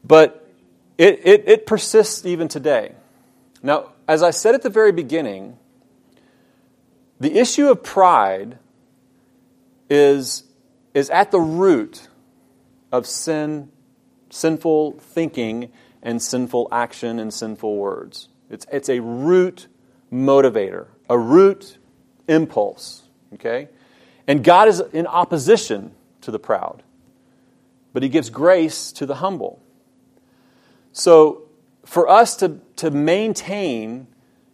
but 0.04 0.50
it, 0.98 1.22
it, 1.24 1.44
it 1.48 1.66
persists 1.68 2.26
even 2.26 2.48
today. 2.48 2.96
Now, 3.62 3.92
as 4.08 4.24
I 4.24 4.32
said 4.32 4.56
at 4.56 4.64
the 4.64 4.72
very 4.72 4.92
beginning, 4.92 5.60
the 7.20 7.38
issue 7.38 7.70
of 7.70 7.84
pride 7.84 8.58
is, 9.88 10.46
is 10.96 11.12
at 11.12 11.30
the 11.30 11.40
root 11.40 12.08
of 12.92 13.06
sin, 13.06 13.72
sinful 14.32 14.94
thinking, 14.94 15.72
and 16.02 16.20
sinful 16.20 16.70
action 16.72 17.20
and 17.20 17.32
sinful 17.32 17.78
words. 17.78 18.30
It's, 18.50 18.66
it's 18.72 18.90
a 18.90 19.00
root 19.00 19.68
motivator, 20.12 20.88
a 21.08 21.20
root 21.20 21.78
impulse. 22.28 23.04
Okay? 23.34 23.70
And 24.28 24.44
God 24.44 24.68
is 24.68 24.80
in 24.94 25.08
opposition 25.08 25.92
to 26.22 26.32
the 26.32 26.40
proud, 26.40 26.84
but 27.94 28.04
He 28.04 28.10
gives 28.10 28.30
grace 28.30 28.92
to 28.94 29.06
the 29.06 29.16
humble. 29.16 29.62
So, 30.92 31.44
for 31.86 32.08
us 32.08 32.36
to, 32.38 32.60
to 32.78 32.92
maintain 32.92 34.08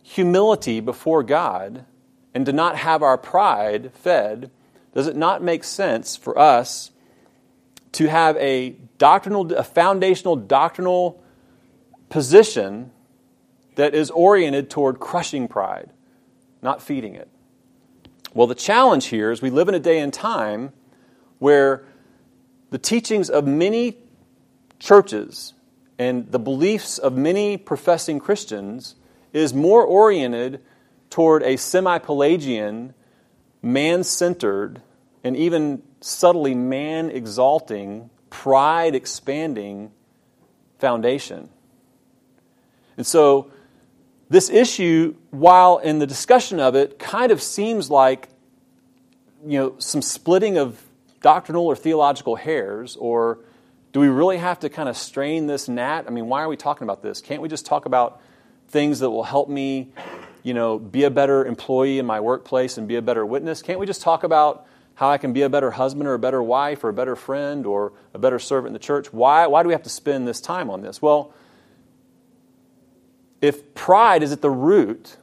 humility 0.04 0.80
before 0.80 1.24
God 1.24 1.86
and 2.34 2.46
to 2.46 2.54
not 2.54 2.78
have 2.78 3.04
our 3.04 3.18
pride 3.18 3.92
fed, 3.94 4.52
does 4.94 5.08
it 5.08 5.18
not 5.18 5.42
make 5.42 5.64
sense 5.64 6.16
for 6.16 6.38
us 6.38 6.92
to 7.94 8.10
have 8.10 8.36
a 8.38 8.76
doctrinal, 8.98 9.54
a 9.54 9.64
foundational 9.64 10.36
doctrinal 10.36 11.24
position 12.10 12.92
that 13.76 13.94
is 13.94 14.12
oriented 14.12 14.70
toward 14.70 15.00
crushing 15.00 15.48
pride, 15.48 15.90
not 16.62 16.82
feeding 16.82 17.16
it. 17.16 17.30
Well, 18.36 18.48
the 18.48 18.54
challenge 18.54 19.06
here 19.06 19.32
is 19.32 19.42
we 19.42 19.50
live 19.50 19.70
in 19.70 19.76
a 19.76 19.80
day 19.80 20.00
and 20.00 20.14
time 20.14 20.74
where 21.40 21.86
the 22.70 22.78
teachings 22.78 23.30
of 23.30 23.48
many 23.48 23.98
churches 24.78 25.54
and 25.98 26.30
the 26.30 26.38
beliefs 26.38 26.98
of 26.98 27.16
many 27.16 27.56
professing 27.56 28.20
Christians 28.20 28.96
is 29.32 29.54
more 29.54 29.86
oriented 29.86 30.60
toward 31.10 31.44
a 31.44 31.56
semi 31.56 31.98
Pelagian, 31.98 32.94
man 33.62 34.04
centered, 34.04 34.82
and 35.24 35.38
even 35.38 35.82
subtly 36.02 36.54
man 36.54 37.10
exalting, 37.12 38.10
pride 38.30 38.96
expanding 38.96 39.94
foundation. 40.78 41.48
And 42.98 43.08
so, 43.08 43.50
this 44.30 44.50
issue, 44.50 45.16
while 45.32 45.78
in 45.78 46.00
the 46.00 46.08
discussion 46.08 46.60
of 46.60 46.76
it, 46.76 46.98
kind 46.98 47.32
of 47.32 47.42
seems 47.42 47.90
like 47.90 48.30
you 49.46 49.60
know, 49.60 49.76
some 49.78 50.02
splitting 50.02 50.58
of 50.58 50.82
doctrinal 51.22 51.66
or 51.66 51.76
theological 51.76 52.36
hairs, 52.36 52.96
or 52.96 53.40
do 53.94 54.00
we 54.00 54.08
really 54.08 54.38
have 54.38 54.60
to 54.60 54.70
kind 54.70 54.90
of 54.90 54.98
strain 54.98 55.48
this 55.48 55.70
gnat? 55.70 56.06
I 56.08 56.10
mean, 56.10 56.28
why 56.28 56.42
are 56.42 56.50
we 56.50 56.58
talking 56.58 56.86
about 56.86 57.02
this? 57.02 57.22
Can't 57.22 57.42
we 57.42 57.50
just 57.50 57.66
talk 57.66 57.86
about 57.86 58.22
things 58.70 59.00
that 59.00 59.10
will 59.10 59.24
help 59.24 59.48
me, 59.48 59.92
you 60.44 60.54
know, 60.54 60.80
be 60.80 61.04
a 61.04 61.12
better 61.12 61.46
employee 61.46 62.00
in 62.00 62.06
my 62.06 62.20
workplace 62.20 62.78
and 62.78 62.88
be 62.88 62.96
a 62.96 63.02
better 63.02 63.26
witness? 63.26 63.62
Can't 63.62 63.80
we 63.80 63.86
just 63.86 64.02
talk 64.02 64.24
about 64.24 64.68
how 64.96 65.10
I 65.10 65.18
can 65.18 65.34
be 65.34 65.44
a 65.44 65.50
better 65.50 65.72
husband 65.72 66.08
or 66.08 66.14
a 66.14 66.20
better 66.20 66.42
wife 66.42 66.84
or 66.84 66.90
a 66.90 66.94
better 66.94 67.16
friend 67.16 67.66
or 67.66 67.94
a 68.14 68.20
better 68.20 68.40
servant 68.40 68.68
in 68.68 68.74
the 68.74 68.80
church? 68.80 69.14
Why, 69.14 69.46
why 69.48 69.62
do 69.62 69.68
we 69.68 69.74
have 69.74 69.84
to 69.84 69.90
spend 69.90 70.28
this 70.28 70.42
time 70.42 70.70
on 70.70 70.82
this? 70.82 71.02
Well, 71.02 71.34
if 73.46 73.76
pride 73.76 74.24
is 74.24 74.32
at 74.32 74.42
the 74.42 74.50
root 74.50 75.18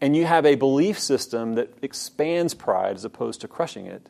and 0.00 0.14
you 0.14 0.26
have 0.26 0.44
a 0.44 0.56
belief 0.56 0.98
system 0.98 1.54
that 1.54 1.72
expands 1.80 2.52
pride 2.52 2.96
as 2.96 3.04
opposed 3.04 3.40
to 3.40 3.48
crushing 3.48 3.86
it, 3.86 4.06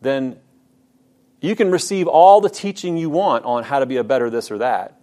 then 0.00 0.36
you 1.40 1.54
can 1.54 1.70
receive 1.70 2.08
all 2.08 2.40
the 2.40 2.50
teaching 2.50 2.96
you 2.96 3.08
want 3.08 3.44
on 3.44 3.62
how 3.62 3.78
to 3.78 3.86
be 3.86 3.96
a 3.96 4.04
better 4.04 4.28
this 4.28 4.50
or 4.50 4.58
that, 4.58 4.98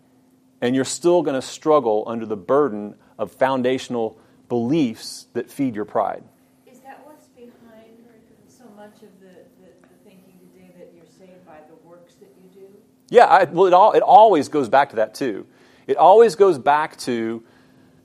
and 0.60 0.76
you're 0.76 0.86
still 0.86 1.22
going 1.22 1.40
to 1.40 1.46
struggle 1.46 2.04
under 2.08 2.26
the 2.26 2.36
burden 2.36 2.96
of 3.18 3.32
foundational 3.32 4.18
beliefs 4.50 5.28
that 5.34 5.50
feed 5.50 5.76
your 5.76 5.86
pride. 5.86 6.24
Is 6.70 6.80
that 6.80 7.02
what's 7.06 7.28
behind 7.28 7.96
so 8.48 8.66
much 8.76 8.96
of 8.96 9.18
the, 9.22 9.32
the, 9.62 9.72
the 9.82 9.96
thinking 10.04 10.40
today 10.54 10.74
that 10.78 10.92
you're 10.94 11.06
saved 11.18 11.46
by 11.46 11.60
the 11.70 11.88
works 11.88 12.16
that 12.16 12.32
you 12.42 12.62
do? 12.62 12.68
Yeah, 13.10 13.26
I, 13.26 13.46
well, 13.46 13.68
it, 13.68 13.74
all, 13.74 13.94
it 13.94 14.04
always 14.04 14.50
goes 14.50 14.68
back 14.68 14.90
to 14.90 14.98
that 14.98 15.14
too. 15.16 15.46
It 15.90 15.98
always 15.98 16.36
goes 16.36 16.60
back 16.60 16.98
to 16.98 17.44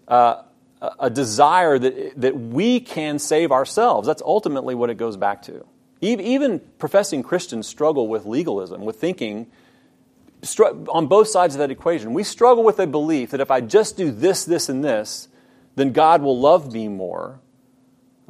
uh, 0.09 0.43
a, 0.99 1.11
desire 1.11 1.79
that, 1.79 2.19
that 2.19 2.35
we 2.35 2.81
can 2.81 3.19
save 3.19 3.53
ourselves. 3.53 4.07
That's 4.07 4.23
ultimately 4.23 4.75
what 4.75 4.89
it 4.89 4.95
goes 4.95 5.19
back 5.19 5.43
to. 5.43 5.67
Even 6.01 6.61
professing 6.79 7.23
Christians 7.23 7.67
struggle 7.67 8.09
with 8.09 8.25
legalism, 8.25 8.87
with 8.87 8.97
thinking 8.97 9.49
on 10.59 11.09
both 11.09 11.29
sides 11.29 11.57
of 11.57 11.59
that 11.59 11.71
equation. 11.71 12.15
We 12.15 12.25
struggle 12.25 12.65
with 12.65 12.79
a 12.79 12.87
belief 12.87 13.33
that 13.33 13.41
if 13.43 13.51
I 13.51 13.61
just 13.61 13.99
do 13.99 14.11
this, 14.11 14.47
this, 14.47 14.71
and 14.71 14.83
this, 14.83 15.29
then 15.77 15.93
God 15.93 16.23
will 16.23 16.41
love 16.41 16.73
me 16.73 16.89
more. 16.89 17.39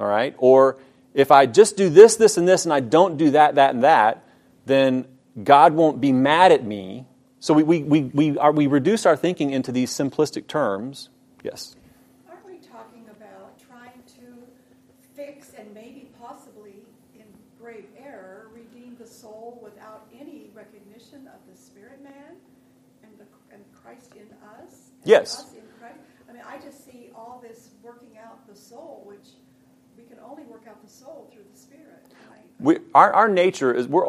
All 0.01 0.07
right? 0.07 0.35
Or 0.39 0.79
if 1.15 1.31
I 1.31 1.47
just 1.47 1.77
do 1.77 1.89
this, 1.89 2.17
this, 2.17 2.37
and 2.37 2.49
this, 2.49 2.65
and 2.65 2.75
I 2.75 2.81
don't 2.81 3.17
do 3.17 3.31
that, 3.31 3.55
that, 3.55 3.73
and 3.73 3.85
that, 3.85 4.25
then 4.67 5.07
God 5.41 5.75
won't 5.75 6.01
be 6.01 6.11
mad 6.11 6.51
at 6.51 6.65
me. 6.65 7.07
So 7.45 7.53
we, 7.53 7.63
we, 7.63 7.83
we, 7.83 8.01
we, 8.05 8.39
are, 8.39 8.53
we 8.53 8.67
reduce 8.67 9.05
our 9.05 9.17
thinking 9.17 9.51
into 9.51 9.71
these 9.71 9.91
simplistic 9.91 10.47
terms. 10.47 11.11
Yes? 11.43 11.77
Aren't 12.27 12.47
we 12.47 12.57
talking 12.57 13.05
about 13.11 13.59
trying 13.61 14.01
to 14.17 14.49
fix 15.15 15.53
and 15.53 15.75
maybe 15.75 16.09
possibly, 16.19 16.77
in 17.15 17.27
grave 17.61 17.85
error, 18.03 18.49
redeem 18.55 18.97
the 18.99 19.07
soul 19.07 19.61
without 19.63 20.07
any 20.19 20.49
recognition 20.55 21.29
of 21.29 21.39
the 21.53 21.55
spirit 21.55 22.03
man 22.03 22.37
and, 23.03 23.13
the, 23.19 23.27
and 23.55 23.63
Christ 23.75 24.15
in 24.17 24.27
us? 24.59 24.93
Yes. 25.05 25.41
Us 25.41 25.53
in 25.53 25.69
Christ? 25.79 25.99
I 26.31 26.33
mean, 26.33 26.45
I 26.49 26.57
just 26.65 26.83
see 26.87 27.11
all 27.15 27.45
this 27.47 27.73
working 27.83 28.17
out 28.17 28.49
the 28.49 28.57
soul, 28.57 29.03
which 29.05 29.29
we 29.99 30.05
can 30.05 30.17
only 30.25 30.45
work 30.45 30.63
out 30.67 30.83
the 30.83 30.91
soul 30.91 31.31
through 31.31 31.45
the 31.53 31.59
spirit. 31.59 32.07
right? 32.31 32.41
We, 32.59 32.79
our, 32.95 33.13
our 33.13 33.29
nature 33.29 33.71
is, 33.75 33.87
we're, 33.87 34.07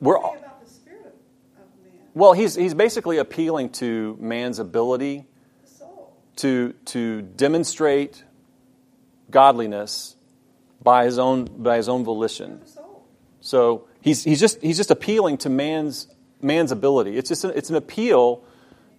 we're, 0.00 0.18
he 0.18 0.22
all- 0.22 0.34
say 0.34 0.38
about 0.38 0.64
the 0.64 0.70
spirit 0.70 1.16
of, 1.56 1.62
of 1.62 1.84
man, 1.84 2.05
well, 2.16 2.32
he's, 2.32 2.54
he's 2.54 2.72
basically 2.72 3.18
appealing 3.18 3.68
to 3.68 4.16
man's 4.18 4.58
ability 4.58 5.26
to, 6.36 6.72
to 6.86 7.20
demonstrate 7.20 8.24
godliness 9.30 10.16
by 10.82 11.04
his 11.04 11.18
own, 11.18 11.44
by 11.44 11.76
his 11.76 11.90
own 11.90 12.04
volition. 12.04 12.62
So 13.42 13.86
he's, 14.00 14.24
he's, 14.24 14.40
just, 14.40 14.62
he's 14.62 14.78
just 14.78 14.90
appealing 14.90 15.36
to 15.38 15.50
man's, 15.50 16.08
man's 16.40 16.72
ability. 16.72 17.18
It's 17.18 17.28
just 17.28 17.44
an, 17.44 17.52
it's 17.54 17.68
an 17.68 17.76
appeal 17.76 18.42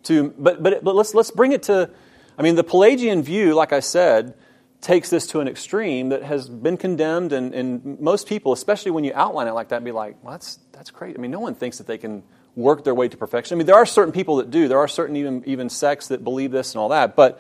to, 0.04 0.36
but, 0.38 0.62
but, 0.62 0.84
but 0.84 0.94
let's, 0.94 1.16
let's 1.16 1.32
bring 1.32 1.54
it 1.54 1.64
to, 1.64 1.90
I 2.38 2.44
mean, 2.44 2.54
the 2.54 2.64
Pelagian 2.64 3.24
view, 3.24 3.56
like 3.56 3.74
I 3.74 3.80
said, 3.80 4.36
takes 4.80 5.10
this 5.10 5.26
to 5.28 5.40
an 5.40 5.48
extreme 5.48 6.10
that 6.10 6.22
has 6.22 6.48
been 6.48 6.78
condemned, 6.78 7.34
and, 7.34 7.56
and 7.56 8.00
most 8.00 8.28
people, 8.28 8.54
especially 8.54 8.92
when 8.92 9.04
you 9.04 9.12
outline 9.16 9.48
it 9.48 9.54
like 9.54 9.70
that, 9.70 9.84
be 9.84 9.92
like, 9.92 10.18
well, 10.22 10.34
that's, 10.34 10.60
that's 10.72 10.92
great. 10.92 11.18
I 11.18 11.20
mean, 11.20 11.32
no 11.32 11.40
one 11.40 11.56
thinks 11.56 11.80
that 11.80 11.88
they 11.88 11.98
can 11.98 12.22
work 12.58 12.84
their 12.84 12.96
way 12.96 13.08
to 13.08 13.16
perfection. 13.16 13.56
I 13.56 13.58
mean, 13.58 13.68
there 13.68 13.76
are 13.76 13.86
certain 13.86 14.12
people 14.12 14.38
that 14.38 14.52
do. 14.52 14.68
There 14.68 14.80
are 14.80 14.88
certain 14.90 15.16
even, 15.16 15.44
even 15.46 15.70
sects 15.70 16.10
that 16.10 16.24
believe 16.26 16.52
this 16.52 16.74
and 16.74 16.82
all 16.82 16.90
that. 16.90 17.16
But, 17.16 17.40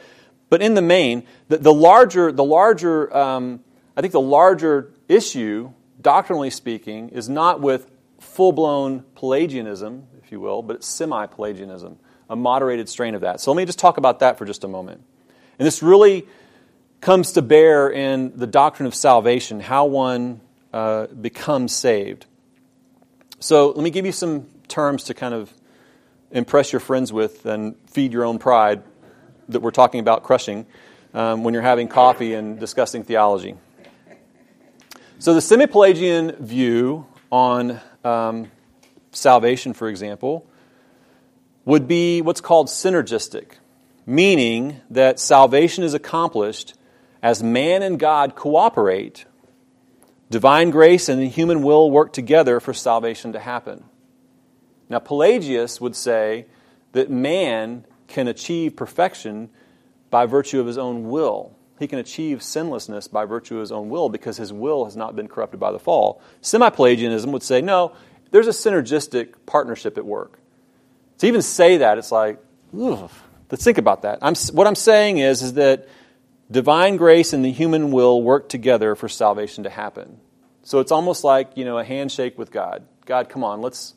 but 0.49 0.61
in 0.61 0.75
the 0.75 0.81
main, 0.81 1.23
the, 1.49 1.57
the 1.57 1.73
larger, 1.73 2.31
the 2.31 2.43
larger 2.43 3.15
um, 3.15 3.59
I 3.97 4.01
think 4.01 4.13
the 4.13 4.21
larger 4.21 4.93
issue, 5.09 5.71
doctrinally 5.99 6.51
speaking, 6.51 7.09
is 7.09 7.27
not 7.27 7.61
with 7.61 7.89
full 8.19 8.51
blown 8.51 9.03
Pelagianism, 9.15 10.05
if 10.23 10.31
you 10.31 10.39
will, 10.39 10.61
but 10.61 10.77
it's 10.77 10.87
semi 10.87 11.25
Pelagianism, 11.25 11.97
a 12.29 12.35
moderated 12.35 12.87
strain 12.89 13.15
of 13.15 13.21
that. 13.21 13.41
So 13.41 13.51
let 13.51 13.57
me 13.57 13.65
just 13.65 13.79
talk 13.79 13.97
about 13.97 14.19
that 14.19 14.37
for 14.37 14.45
just 14.45 14.63
a 14.63 14.67
moment. 14.67 15.01
And 15.57 15.65
this 15.65 15.81
really 15.81 16.27
comes 17.01 17.31
to 17.33 17.41
bear 17.41 17.89
in 17.89 18.37
the 18.37 18.45
doctrine 18.45 18.85
of 18.85 18.93
salvation, 18.93 19.59
how 19.59 19.87
one 19.87 20.41
uh, 20.71 21.07
becomes 21.07 21.73
saved. 21.73 22.27
So 23.39 23.69
let 23.69 23.83
me 23.83 23.89
give 23.89 24.05
you 24.05 24.11
some 24.11 24.47
terms 24.67 25.05
to 25.05 25.13
kind 25.13 25.33
of 25.33 25.53
impress 26.31 26.73
your 26.73 26.79
friends 26.79 27.13
with 27.13 27.45
and 27.45 27.75
feed 27.87 28.13
your 28.13 28.23
own 28.23 28.39
pride 28.39 28.83
that 29.49 29.61
we're 29.61 29.71
talking 29.71 29.99
about 29.99 30.23
crushing 30.23 30.65
um, 31.13 31.43
when 31.43 31.53
you're 31.53 31.63
having 31.63 31.87
coffee 31.87 32.33
and 32.33 32.59
discussing 32.59 33.03
theology. 33.03 33.55
So, 35.19 35.33
the 35.33 35.41
semi 35.41 35.65
Pelagian 35.65 36.33
view 36.33 37.07
on 37.31 37.79
um, 38.03 38.51
salvation, 39.11 39.73
for 39.73 39.87
example, 39.87 40.47
would 41.65 41.87
be 41.87 42.21
what's 42.21 42.41
called 42.41 42.67
synergistic, 42.67 43.53
meaning 44.05 44.79
that 44.91 45.19
salvation 45.19 45.83
is 45.83 45.93
accomplished 45.93 46.75
as 47.23 47.41
man 47.41 47.81
and 47.81 47.99
God 47.99 48.35
cooperate. 48.35 49.25
Divine 50.29 50.69
grace 50.69 51.09
and 51.09 51.21
the 51.21 51.27
human 51.27 51.63
will 51.63 51.89
work 51.89 52.13
together 52.13 52.59
for 52.59 52.73
salvation 52.73 53.33
to 53.33 53.39
happen. 53.39 53.85
Now, 54.89 54.99
Pelagius 54.99 55.81
would 55.81 55.95
say 55.95 56.45
that 56.93 57.09
man 57.09 57.85
can 58.07 58.27
achieve 58.27 58.75
perfection 58.75 59.49
by 60.09 60.25
virtue 60.25 60.59
of 60.59 60.67
his 60.67 60.77
own 60.77 61.09
will. 61.09 61.53
He 61.79 61.87
can 61.87 61.99
achieve 61.99 62.41
sinlessness 62.41 63.07
by 63.07 63.25
virtue 63.25 63.55
of 63.55 63.61
his 63.61 63.71
own 63.71 63.89
will 63.89 64.09
because 64.09 64.37
his 64.37 64.51
will 64.51 64.85
has 64.85 64.95
not 64.95 65.15
been 65.15 65.27
corrupted 65.27 65.59
by 65.59 65.71
the 65.71 65.79
fall. 65.79 66.21
Semi 66.41 66.69
Pelagianism 66.69 67.31
would 67.31 67.43
say, 67.43 67.61
no, 67.61 67.93
there's 68.31 68.47
a 68.47 68.51
synergistic 68.51 69.33
partnership 69.45 69.97
at 69.97 70.05
work. 70.05 70.39
To 71.19 71.27
even 71.27 71.41
say 71.41 71.77
that, 71.77 71.97
it's 71.97 72.11
like, 72.11 72.39
ugh, 72.79 73.11
let's 73.51 73.63
think 73.63 73.77
about 73.77 74.03
that. 74.03 74.19
I'm, 74.21 74.35
what 74.53 74.67
I'm 74.67 74.75
saying 74.75 75.19
is, 75.19 75.41
is 75.41 75.53
that 75.53 75.87
divine 76.49 76.97
grace 76.97 77.33
and 77.33 77.43
the 77.43 77.51
human 77.51 77.91
will 77.91 78.21
work 78.21 78.49
together 78.49 78.95
for 78.95 79.09
salvation 79.09 79.63
to 79.65 79.69
happen. 79.69 80.19
So 80.63 80.79
it's 80.79 80.91
almost 80.91 81.23
like, 81.23 81.55
you 81.55 81.65
know, 81.65 81.77
a 81.77 81.83
handshake 81.83 82.37
with 82.37 82.51
God. 82.51 82.85
God, 83.05 83.29
come 83.29 83.43
on, 83.43 83.61
let's, 83.61 83.93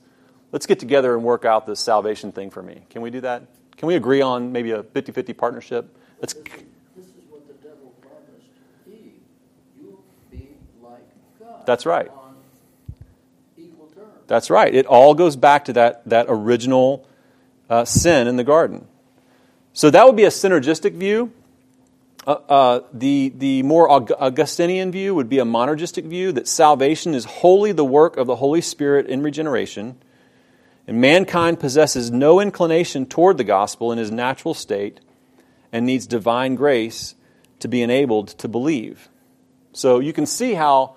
let's 0.52 0.66
get 0.66 0.78
together 0.78 1.14
and 1.14 1.24
work 1.24 1.44
out 1.44 1.66
this 1.66 1.80
salvation 1.80 2.32
thing 2.32 2.50
for 2.50 2.62
me. 2.62 2.82
Can 2.90 3.02
we 3.02 3.10
do 3.10 3.20
that? 3.22 3.42
Can 3.76 3.86
we 3.86 3.96
agree 3.96 4.20
on 4.20 4.52
maybe 4.52 4.72
a 4.72 4.82
50 4.82 5.12
50 5.12 5.32
partnership? 5.32 5.96
Let's, 6.20 6.34
This 6.34 6.44
This 6.96 7.06
is 7.06 7.12
what 7.28 7.46
the 7.46 7.54
devil 7.66 7.94
promised 8.00 8.46
Eve. 8.86 9.12
You'll 9.80 10.04
be 10.30 10.50
like 10.82 11.00
God. 11.38 11.64
That's 11.66 11.86
right. 11.86 12.10
On 12.10 12.36
equal 13.56 13.86
terms. 13.86 14.08
That's 14.26 14.50
right. 14.50 14.74
It 14.74 14.86
all 14.86 15.14
goes 15.14 15.36
back 15.36 15.64
to 15.66 15.72
that, 15.74 16.06
that 16.08 16.26
original 16.28 17.06
uh, 17.70 17.84
sin 17.84 18.26
in 18.26 18.36
the 18.36 18.44
garden. 18.44 18.86
So 19.72 19.90
that 19.90 20.04
would 20.04 20.16
be 20.16 20.24
a 20.24 20.30
synergistic 20.30 20.94
view. 20.94 21.32
Uh, 22.26 22.32
uh, 22.32 22.80
the, 22.92 23.32
the 23.34 23.62
more 23.62 23.90
Augustinian 23.90 24.92
view 24.92 25.14
would 25.14 25.30
be 25.30 25.38
a 25.38 25.44
monergistic 25.44 26.04
view 26.04 26.32
that 26.32 26.46
salvation 26.46 27.14
is 27.14 27.24
wholly 27.24 27.72
the 27.72 27.84
work 27.84 28.18
of 28.18 28.26
the 28.26 28.36
Holy 28.36 28.60
Spirit 28.60 29.06
in 29.06 29.22
regeneration, 29.22 29.96
and 30.86 31.00
mankind 31.00 31.60
possesses 31.60 32.10
no 32.10 32.40
inclination 32.40 33.06
toward 33.06 33.38
the 33.38 33.44
gospel 33.44 33.92
in 33.92 33.98
his 33.98 34.10
natural 34.10 34.54
state, 34.54 35.00
and 35.72 35.86
needs 35.86 36.06
divine 36.06 36.56
grace 36.56 37.14
to 37.60 37.68
be 37.68 37.82
enabled 37.82 38.28
to 38.28 38.48
believe. 38.48 39.08
So 39.72 40.00
you 40.00 40.12
can 40.12 40.26
see 40.26 40.54
how 40.54 40.96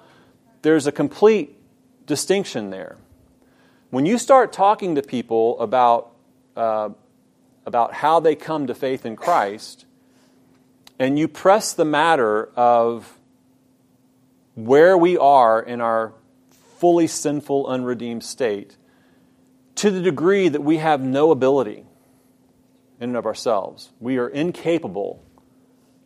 there's 0.64 0.88
a 0.88 0.92
complete 0.92 1.56
distinction 2.08 2.70
there. 2.70 2.98
When 3.92 4.06
you 4.06 4.18
start 4.18 4.52
talking 4.52 4.96
to 4.96 5.04
people 5.04 5.60
about, 5.60 6.12
uh, 6.56 6.90
about 7.66 7.94
how 7.94 8.20
they 8.20 8.36
come 8.36 8.68
to 8.68 8.74
faith 8.74 9.06
in 9.06 9.16
Christ, 9.16 9.86
and 10.98 11.20
you 11.20 11.28
press 11.28 11.74
the 11.74 11.86
matter 11.86 12.50
of 12.56 13.20
where 14.56 14.98
we 14.98 15.18
are 15.18 15.62
in 15.62 15.82
our 15.82 16.14
fully 16.78 17.08
sinful, 17.08 17.68
unredeemed 17.68 18.24
state, 18.24 18.78
to 19.76 19.92
the 19.92 20.02
degree 20.02 20.50
that 20.50 20.62
we 20.62 20.78
have 20.78 21.02
no 21.02 21.32
ability 21.32 21.86
in 23.00 23.10
and 23.10 23.18
of 23.18 23.26
ourselves. 23.26 23.92
We 24.00 24.18
are 24.18 24.30
incapable 24.30 25.24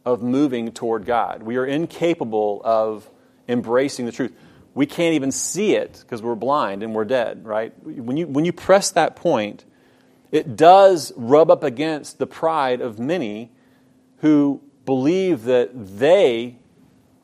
of 0.06 0.24
moving 0.24 0.72
toward 0.72 1.06
God. 1.06 1.44
We 1.44 1.58
are 1.58 1.66
incapable 1.66 2.62
of 2.64 3.10
embracing 3.48 4.06
the 4.06 4.12
truth. 4.12 4.34
We 4.74 4.86
can't 4.86 5.16
even 5.16 5.32
see 5.32 5.76
it 5.76 6.00
because 6.02 6.22
we're 6.22 6.36
blind 6.36 6.84
and 6.84 6.94
we're 6.94 7.06
dead, 7.06 7.46
right? 7.46 7.74
When 7.84 8.16
you, 8.16 8.28
when 8.28 8.46
you 8.46 8.54
press 8.54 8.92
that 8.92 9.16
point, 9.16 9.66
it 10.32 10.56
does 10.56 11.12
rub 11.16 11.52
up 11.52 11.64
against 11.64 12.20
the 12.20 12.28
pride 12.28 12.82
of 12.82 13.00
many 13.00 13.52
who 14.18 14.62
believe 14.86 15.44
that 15.44 15.72
they 15.74 16.58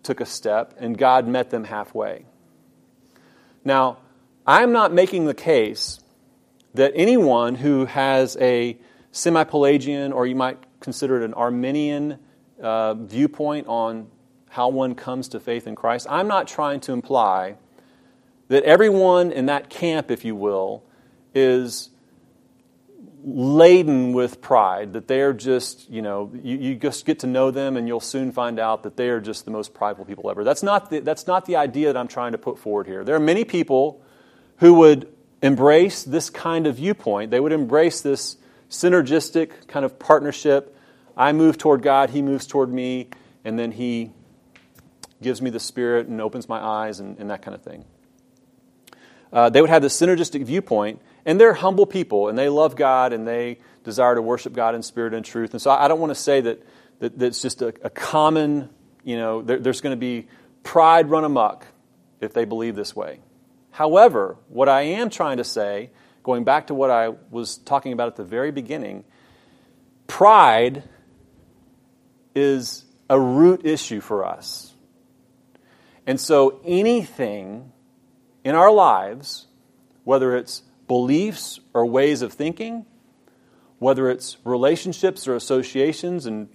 took 0.03 0.19
a 0.19 0.25
step 0.25 0.73
and 0.77 0.97
God 0.97 1.27
met 1.27 1.49
them 1.49 1.63
halfway. 1.63 2.25
Now, 3.63 3.99
I'm 4.45 4.71
not 4.71 4.93
making 4.93 5.25
the 5.25 5.33
case 5.33 6.02
that 6.73 6.91
anyone 6.95 7.55
who 7.55 7.85
has 7.85 8.37
a 8.39 8.77
semi 9.11 9.43
Pelagian 9.43 10.11
or 10.11 10.25
you 10.25 10.35
might 10.35 10.59
consider 10.79 11.21
it 11.21 11.25
an 11.25 11.33
Arminian 11.33 12.19
uh, 12.61 12.93
viewpoint 12.95 13.67
on 13.67 14.07
how 14.49 14.69
one 14.69 14.95
comes 14.95 15.29
to 15.29 15.39
faith 15.39 15.67
in 15.67 15.75
Christ, 15.75 16.07
I'm 16.09 16.27
not 16.27 16.47
trying 16.47 16.79
to 16.81 16.93
imply 16.93 17.55
that 18.49 18.63
everyone 18.63 19.31
in 19.31 19.47
that 19.47 19.69
camp, 19.69 20.11
if 20.11 20.23
you 20.23 20.35
will, 20.35 20.83
is 21.33 21.89
laden 23.23 24.13
with 24.13 24.41
pride, 24.41 24.93
that 24.93 25.07
they're 25.07 25.33
just, 25.33 25.89
you 25.89 26.01
know, 26.01 26.31
you, 26.43 26.57
you, 26.57 26.75
just 26.75 27.05
get 27.05 27.19
to 27.19 27.27
know 27.27 27.51
them 27.51 27.77
and 27.77 27.87
you'll 27.87 28.01
soon 28.01 28.31
find 28.31 28.59
out 28.59 28.83
that 28.83 28.97
they 28.97 29.09
are 29.09 29.21
just 29.21 29.45
the 29.45 29.51
most 29.51 29.73
prideful 29.73 30.03
people 30.03 30.29
ever. 30.29 30.43
That's 30.43 30.61
not, 30.61 30.89
the, 30.89 30.99
that's 30.99 31.25
not 31.25 31.45
the 31.45 31.55
idea 31.55 31.91
that 31.93 31.97
I'm 31.97 32.09
trying 32.09 32.33
to 32.33 32.37
put 32.37 32.59
forward 32.59 32.85
here. 32.85 33.03
There 33.03 33.15
are 33.15 33.21
many 33.21 33.45
people 33.45 34.03
who 34.57 34.73
would 34.75 35.12
embrace 35.43 36.03
this 36.03 36.31
kind 36.31 36.65
of 36.65 36.77
viewpoint. 36.77 37.29
They 37.29 37.39
would 37.39 37.51
embrace 37.51 38.01
this 38.01 38.37
synergistic 38.69 39.67
kind 39.67 39.85
of 39.85 39.99
partnership. 39.99 40.75
I 41.15 41.31
move 41.33 41.59
toward 41.59 41.83
God, 41.83 42.09
He 42.09 42.23
moves 42.23 42.47
toward 42.47 42.73
me, 42.73 43.09
and 43.45 43.59
then 43.59 43.71
He 43.71 44.09
gives 45.21 45.41
me 45.41 45.51
the 45.51 45.59
Spirit 45.59 46.07
and 46.07 46.19
opens 46.19 46.49
my 46.49 46.59
eyes 46.59 46.99
and, 46.99 47.19
and 47.19 47.29
that 47.29 47.43
kind 47.43 47.53
of 47.53 47.61
thing. 47.61 47.85
Uh, 49.31 49.49
they 49.49 49.61
would 49.61 49.69
have 49.69 49.81
this 49.83 49.99
synergistic 49.99 50.43
viewpoint 50.43 50.99
and 51.25 51.39
they're 51.39 51.53
humble 51.53 51.85
people, 51.85 52.27
and 52.27 52.37
they 52.37 52.49
love 52.49 52.75
God, 52.75 53.13
and 53.13 53.27
they 53.27 53.59
desire 53.83 54.15
to 54.15 54.21
worship 54.21 54.53
God 54.53 54.75
in 54.75 54.83
spirit 54.83 55.13
and 55.13 55.23
truth. 55.23 55.53
And 55.53 55.61
so 55.61 55.71
I 55.71 55.87
don't 55.87 55.99
want 55.99 56.11
to 56.11 56.15
say 56.15 56.41
that, 56.41 56.61
that, 56.99 57.17
that 57.17 57.25
it's 57.27 57.41
just 57.41 57.61
a, 57.61 57.67
a 57.81 57.89
common, 57.89 58.69
you 59.03 59.17
know, 59.17 59.41
there, 59.41 59.59
there's 59.59 59.81
going 59.81 59.95
to 59.95 59.99
be 59.99 60.27
pride 60.63 61.09
run 61.09 61.23
amok 61.23 61.65
if 62.19 62.33
they 62.33 62.45
believe 62.45 62.75
this 62.75 62.95
way. 62.95 63.19
However, 63.73 64.37
what 64.49 64.69
I 64.69 64.83
am 64.83 65.09
trying 65.09 65.37
to 65.37 65.43
say, 65.43 65.89
going 66.21 66.43
back 66.43 66.67
to 66.67 66.75
what 66.75 66.91
I 66.91 67.09
was 67.31 67.57
talking 67.57 67.91
about 67.91 68.07
at 68.07 68.15
the 68.15 68.23
very 68.23 68.51
beginning, 68.51 69.03
pride 70.05 70.83
is 72.35 72.85
a 73.09 73.19
root 73.19 73.65
issue 73.65 73.99
for 73.99 74.25
us. 74.25 74.75
And 76.05 76.21
so 76.21 76.61
anything 76.63 77.71
in 78.43 78.53
our 78.53 78.71
lives, 78.71 79.47
whether 80.03 80.37
it's 80.37 80.61
beliefs 80.87 81.59
or 81.73 81.83
ways 81.83 82.21
of 82.21 82.31
thinking, 82.31 82.85
whether 83.79 84.07
it's 84.07 84.37
relationships 84.43 85.27
or 85.27 85.35
associations 85.35 86.27
and, 86.27 86.47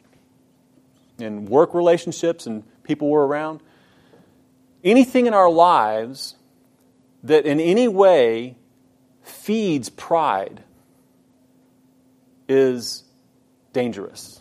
and 1.19 1.49
work 1.49 1.75
relationships 1.75 2.47
and 2.47 2.62
people 2.85 3.09
we're 3.09 3.27
around, 3.27 3.61
anything 4.85 5.27
in 5.27 5.35
our 5.35 5.51
lives 5.51 6.37
that 7.23 7.47
in 7.47 7.61
any 7.61 7.89
way 7.89 8.57
feeds 9.23 9.89
pride 9.89 10.62
is 12.49 13.05
dangerous. 13.73 14.41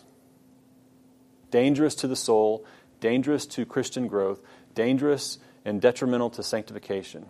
Dangerous 1.50 1.94
to 1.96 2.08
the 2.08 2.16
soul, 2.16 2.64
dangerous 3.00 3.46
to 3.46 3.64
Christian 3.64 4.06
growth, 4.06 4.40
dangerous 4.74 5.38
and 5.64 5.80
detrimental 5.80 6.30
to 6.30 6.42
sanctification. 6.42 7.26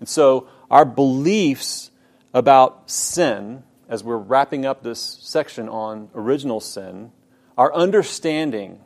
And 0.00 0.08
so, 0.08 0.48
our 0.70 0.84
beliefs 0.84 1.90
about 2.32 2.90
sin, 2.90 3.62
as 3.88 4.02
we're 4.02 4.16
wrapping 4.16 4.66
up 4.66 4.82
this 4.82 5.00
section 5.22 5.68
on 5.68 6.10
original 6.14 6.60
sin, 6.60 7.12
our 7.56 7.72
understanding 7.72 8.80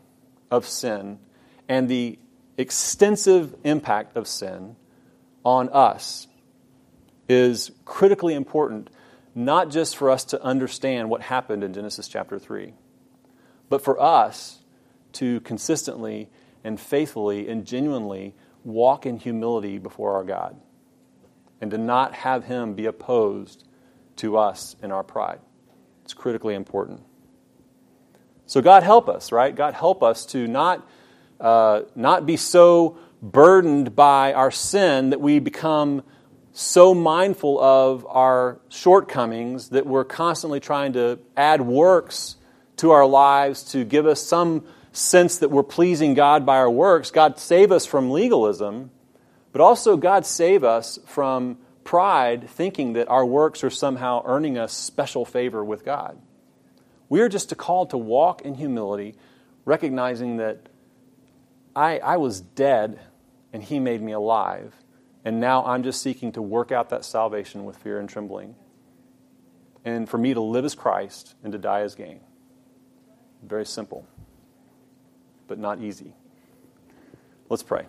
of 0.50 0.66
sin 0.66 1.18
and 1.68 1.88
the 1.88 2.18
extensive 2.56 3.54
impact 3.64 4.16
of 4.16 4.26
sin 4.26 4.76
on 5.44 5.68
us 5.70 6.26
is 7.28 7.70
critically 7.84 8.34
important, 8.34 8.90
not 9.34 9.70
just 9.70 9.96
for 9.96 10.10
us 10.10 10.24
to 10.24 10.42
understand 10.42 11.10
what 11.10 11.22
happened 11.22 11.62
in 11.62 11.72
Genesis 11.72 12.08
chapter 12.08 12.38
3, 12.38 12.74
but 13.68 13.82
for 13.82 14.00
us 14.00 14.58
to 15.12 15.40
consistently 15.40 16.28
and 16.64 16.80
faithfully 16.80 17.48
and 17.48 17.64
genuinely 17.64 18.34
walk 18.64 19.06
in 19.06 19.16
humility 19.16 19.78
before 19.78 20.14
our 20.14 20.24
God 20.24 20.56
and 21.60 21.70
to 21.70 21.78
not 21.78 22.14
have 22.14 22.44
Him 22.44 22.74
be 22.74 22.86
opposed 22.86 23.64
to 24.16 24.36
us 24.36 24.76
in 24.82 24.92
our 24.92 25.02
pride. 25.02 25.40
It's 26.04 26.14
critically 26.14 26.54
important. 26.54 27.02
So, 28.46 28.62
God 28.62 28.82
help 28.82 29.08
us, 29.08 29.30
right? 29.30 29.54
God 29.54 29.74
help 29.74 30.02
us 30.02 30.24
to 30.26 30.46
not, 30.46 30.88
uh, 31.38 31.82
not 31.94 32.24
be 32.24 32.36
so 32.36 32.98
burdened 33.22 33.94
by 33.96 34.32
our 34.32 34.50
sin 34.50 35.10
that 35.10 35.20
we 35.20 35.38
become 35.38 36.02
so 36.52 36.94
mindful 36.94 37.60
of 37.60 38.06
our 38.06 38.60
shortcomings 38.68 39.70
that 39.70 39.86
we're 39.86 40.04
constantly 40.04 40.60
trying 40.60 40.92
to 40.92 41.18
add 41.36 41.60
works 41.60 42.36
to 42.76 42.90
our 42.90 43.06
lives 43.06 43.62
to 43.62 43.84
give 43.84 44.06
us 44.06 44.22
some 44.22 44.64
sense 44.92 45.38
that 45.38 45.50
we're 45.50 45.62
pleasing 45.62 46.14
God 46.14 46.46
by 46.46 46.56
our 46.56 46.70
works. 46.70 47.10
God 47.10 47.38
save 47.38 47.70
us 47.70 47.86
from 47.86 48.10
legalism 48.10 48.90
but 49.52 49.60
also, 49.60 49.96
God 49.96 50.26
save 50.26 50.62
us 50.62 50.98
from 51.06 51.58
pride, 51.84 52.48
thinking 52.48 52.92
that 52.94 53.08
our 53.08 53.24
works 53.24 53.64
are 53.64 53.70
somehow 53.70 54.22
earning 54.24 54.58
us 54.58 54.72
special 54.72 55.24
favor 55.24 55.64
with 55.64 55.84
God. 55.84 56.18
We 57.08 57.20
are 57.22 57.28
just 57.28 57.56
called 57.56 57.90
to 57.90 57.98
walk 57.98 58.42
in 58.42 58.54
humility, 58.54 59.14
recognizing 59.64 60.36
that 60.36 60.68
I, 61.74 61.98
I 61.98 62.18
was 62.18 62.40
dead 62.40 63.00
and 63.52 63.62
He 63.62 63.78
made 63.78 64.02
me 64.02 64.12
alive. 64.12 64.74
And 65.24 65.40
now 65.40 65.64
I'm 65.64 65.82
just 65.82 66.00
seeking 66.00 66.32
to 66.32 66.42
work 66.42 66.72
out 66.72 66.90
that 66.90 67.04
salvation 67.04 67.64
with 67.64 67.76
fear 67.76 67.98
and 67.98 68.08
trembling. 68.08 68.54
And 69.84 70.08
for 70.08 70.18
me 70.18 70.34
to 70.34 70.40
live 70.40 70.64
as 70.64 70.74
Christ 70.74 71.34
and 71.42 71.52
to 71.52 71.58
die 71.58 71.80
as 71.80 71.94
gain. 71.94 72.20
Very 73.42 73.66
simple, 73.66 74.06
but 75.46 75.58
not 75.58 75.80
easy. 75.80 76.14
Let's 77.48 77.62
pray. 77.62 77.86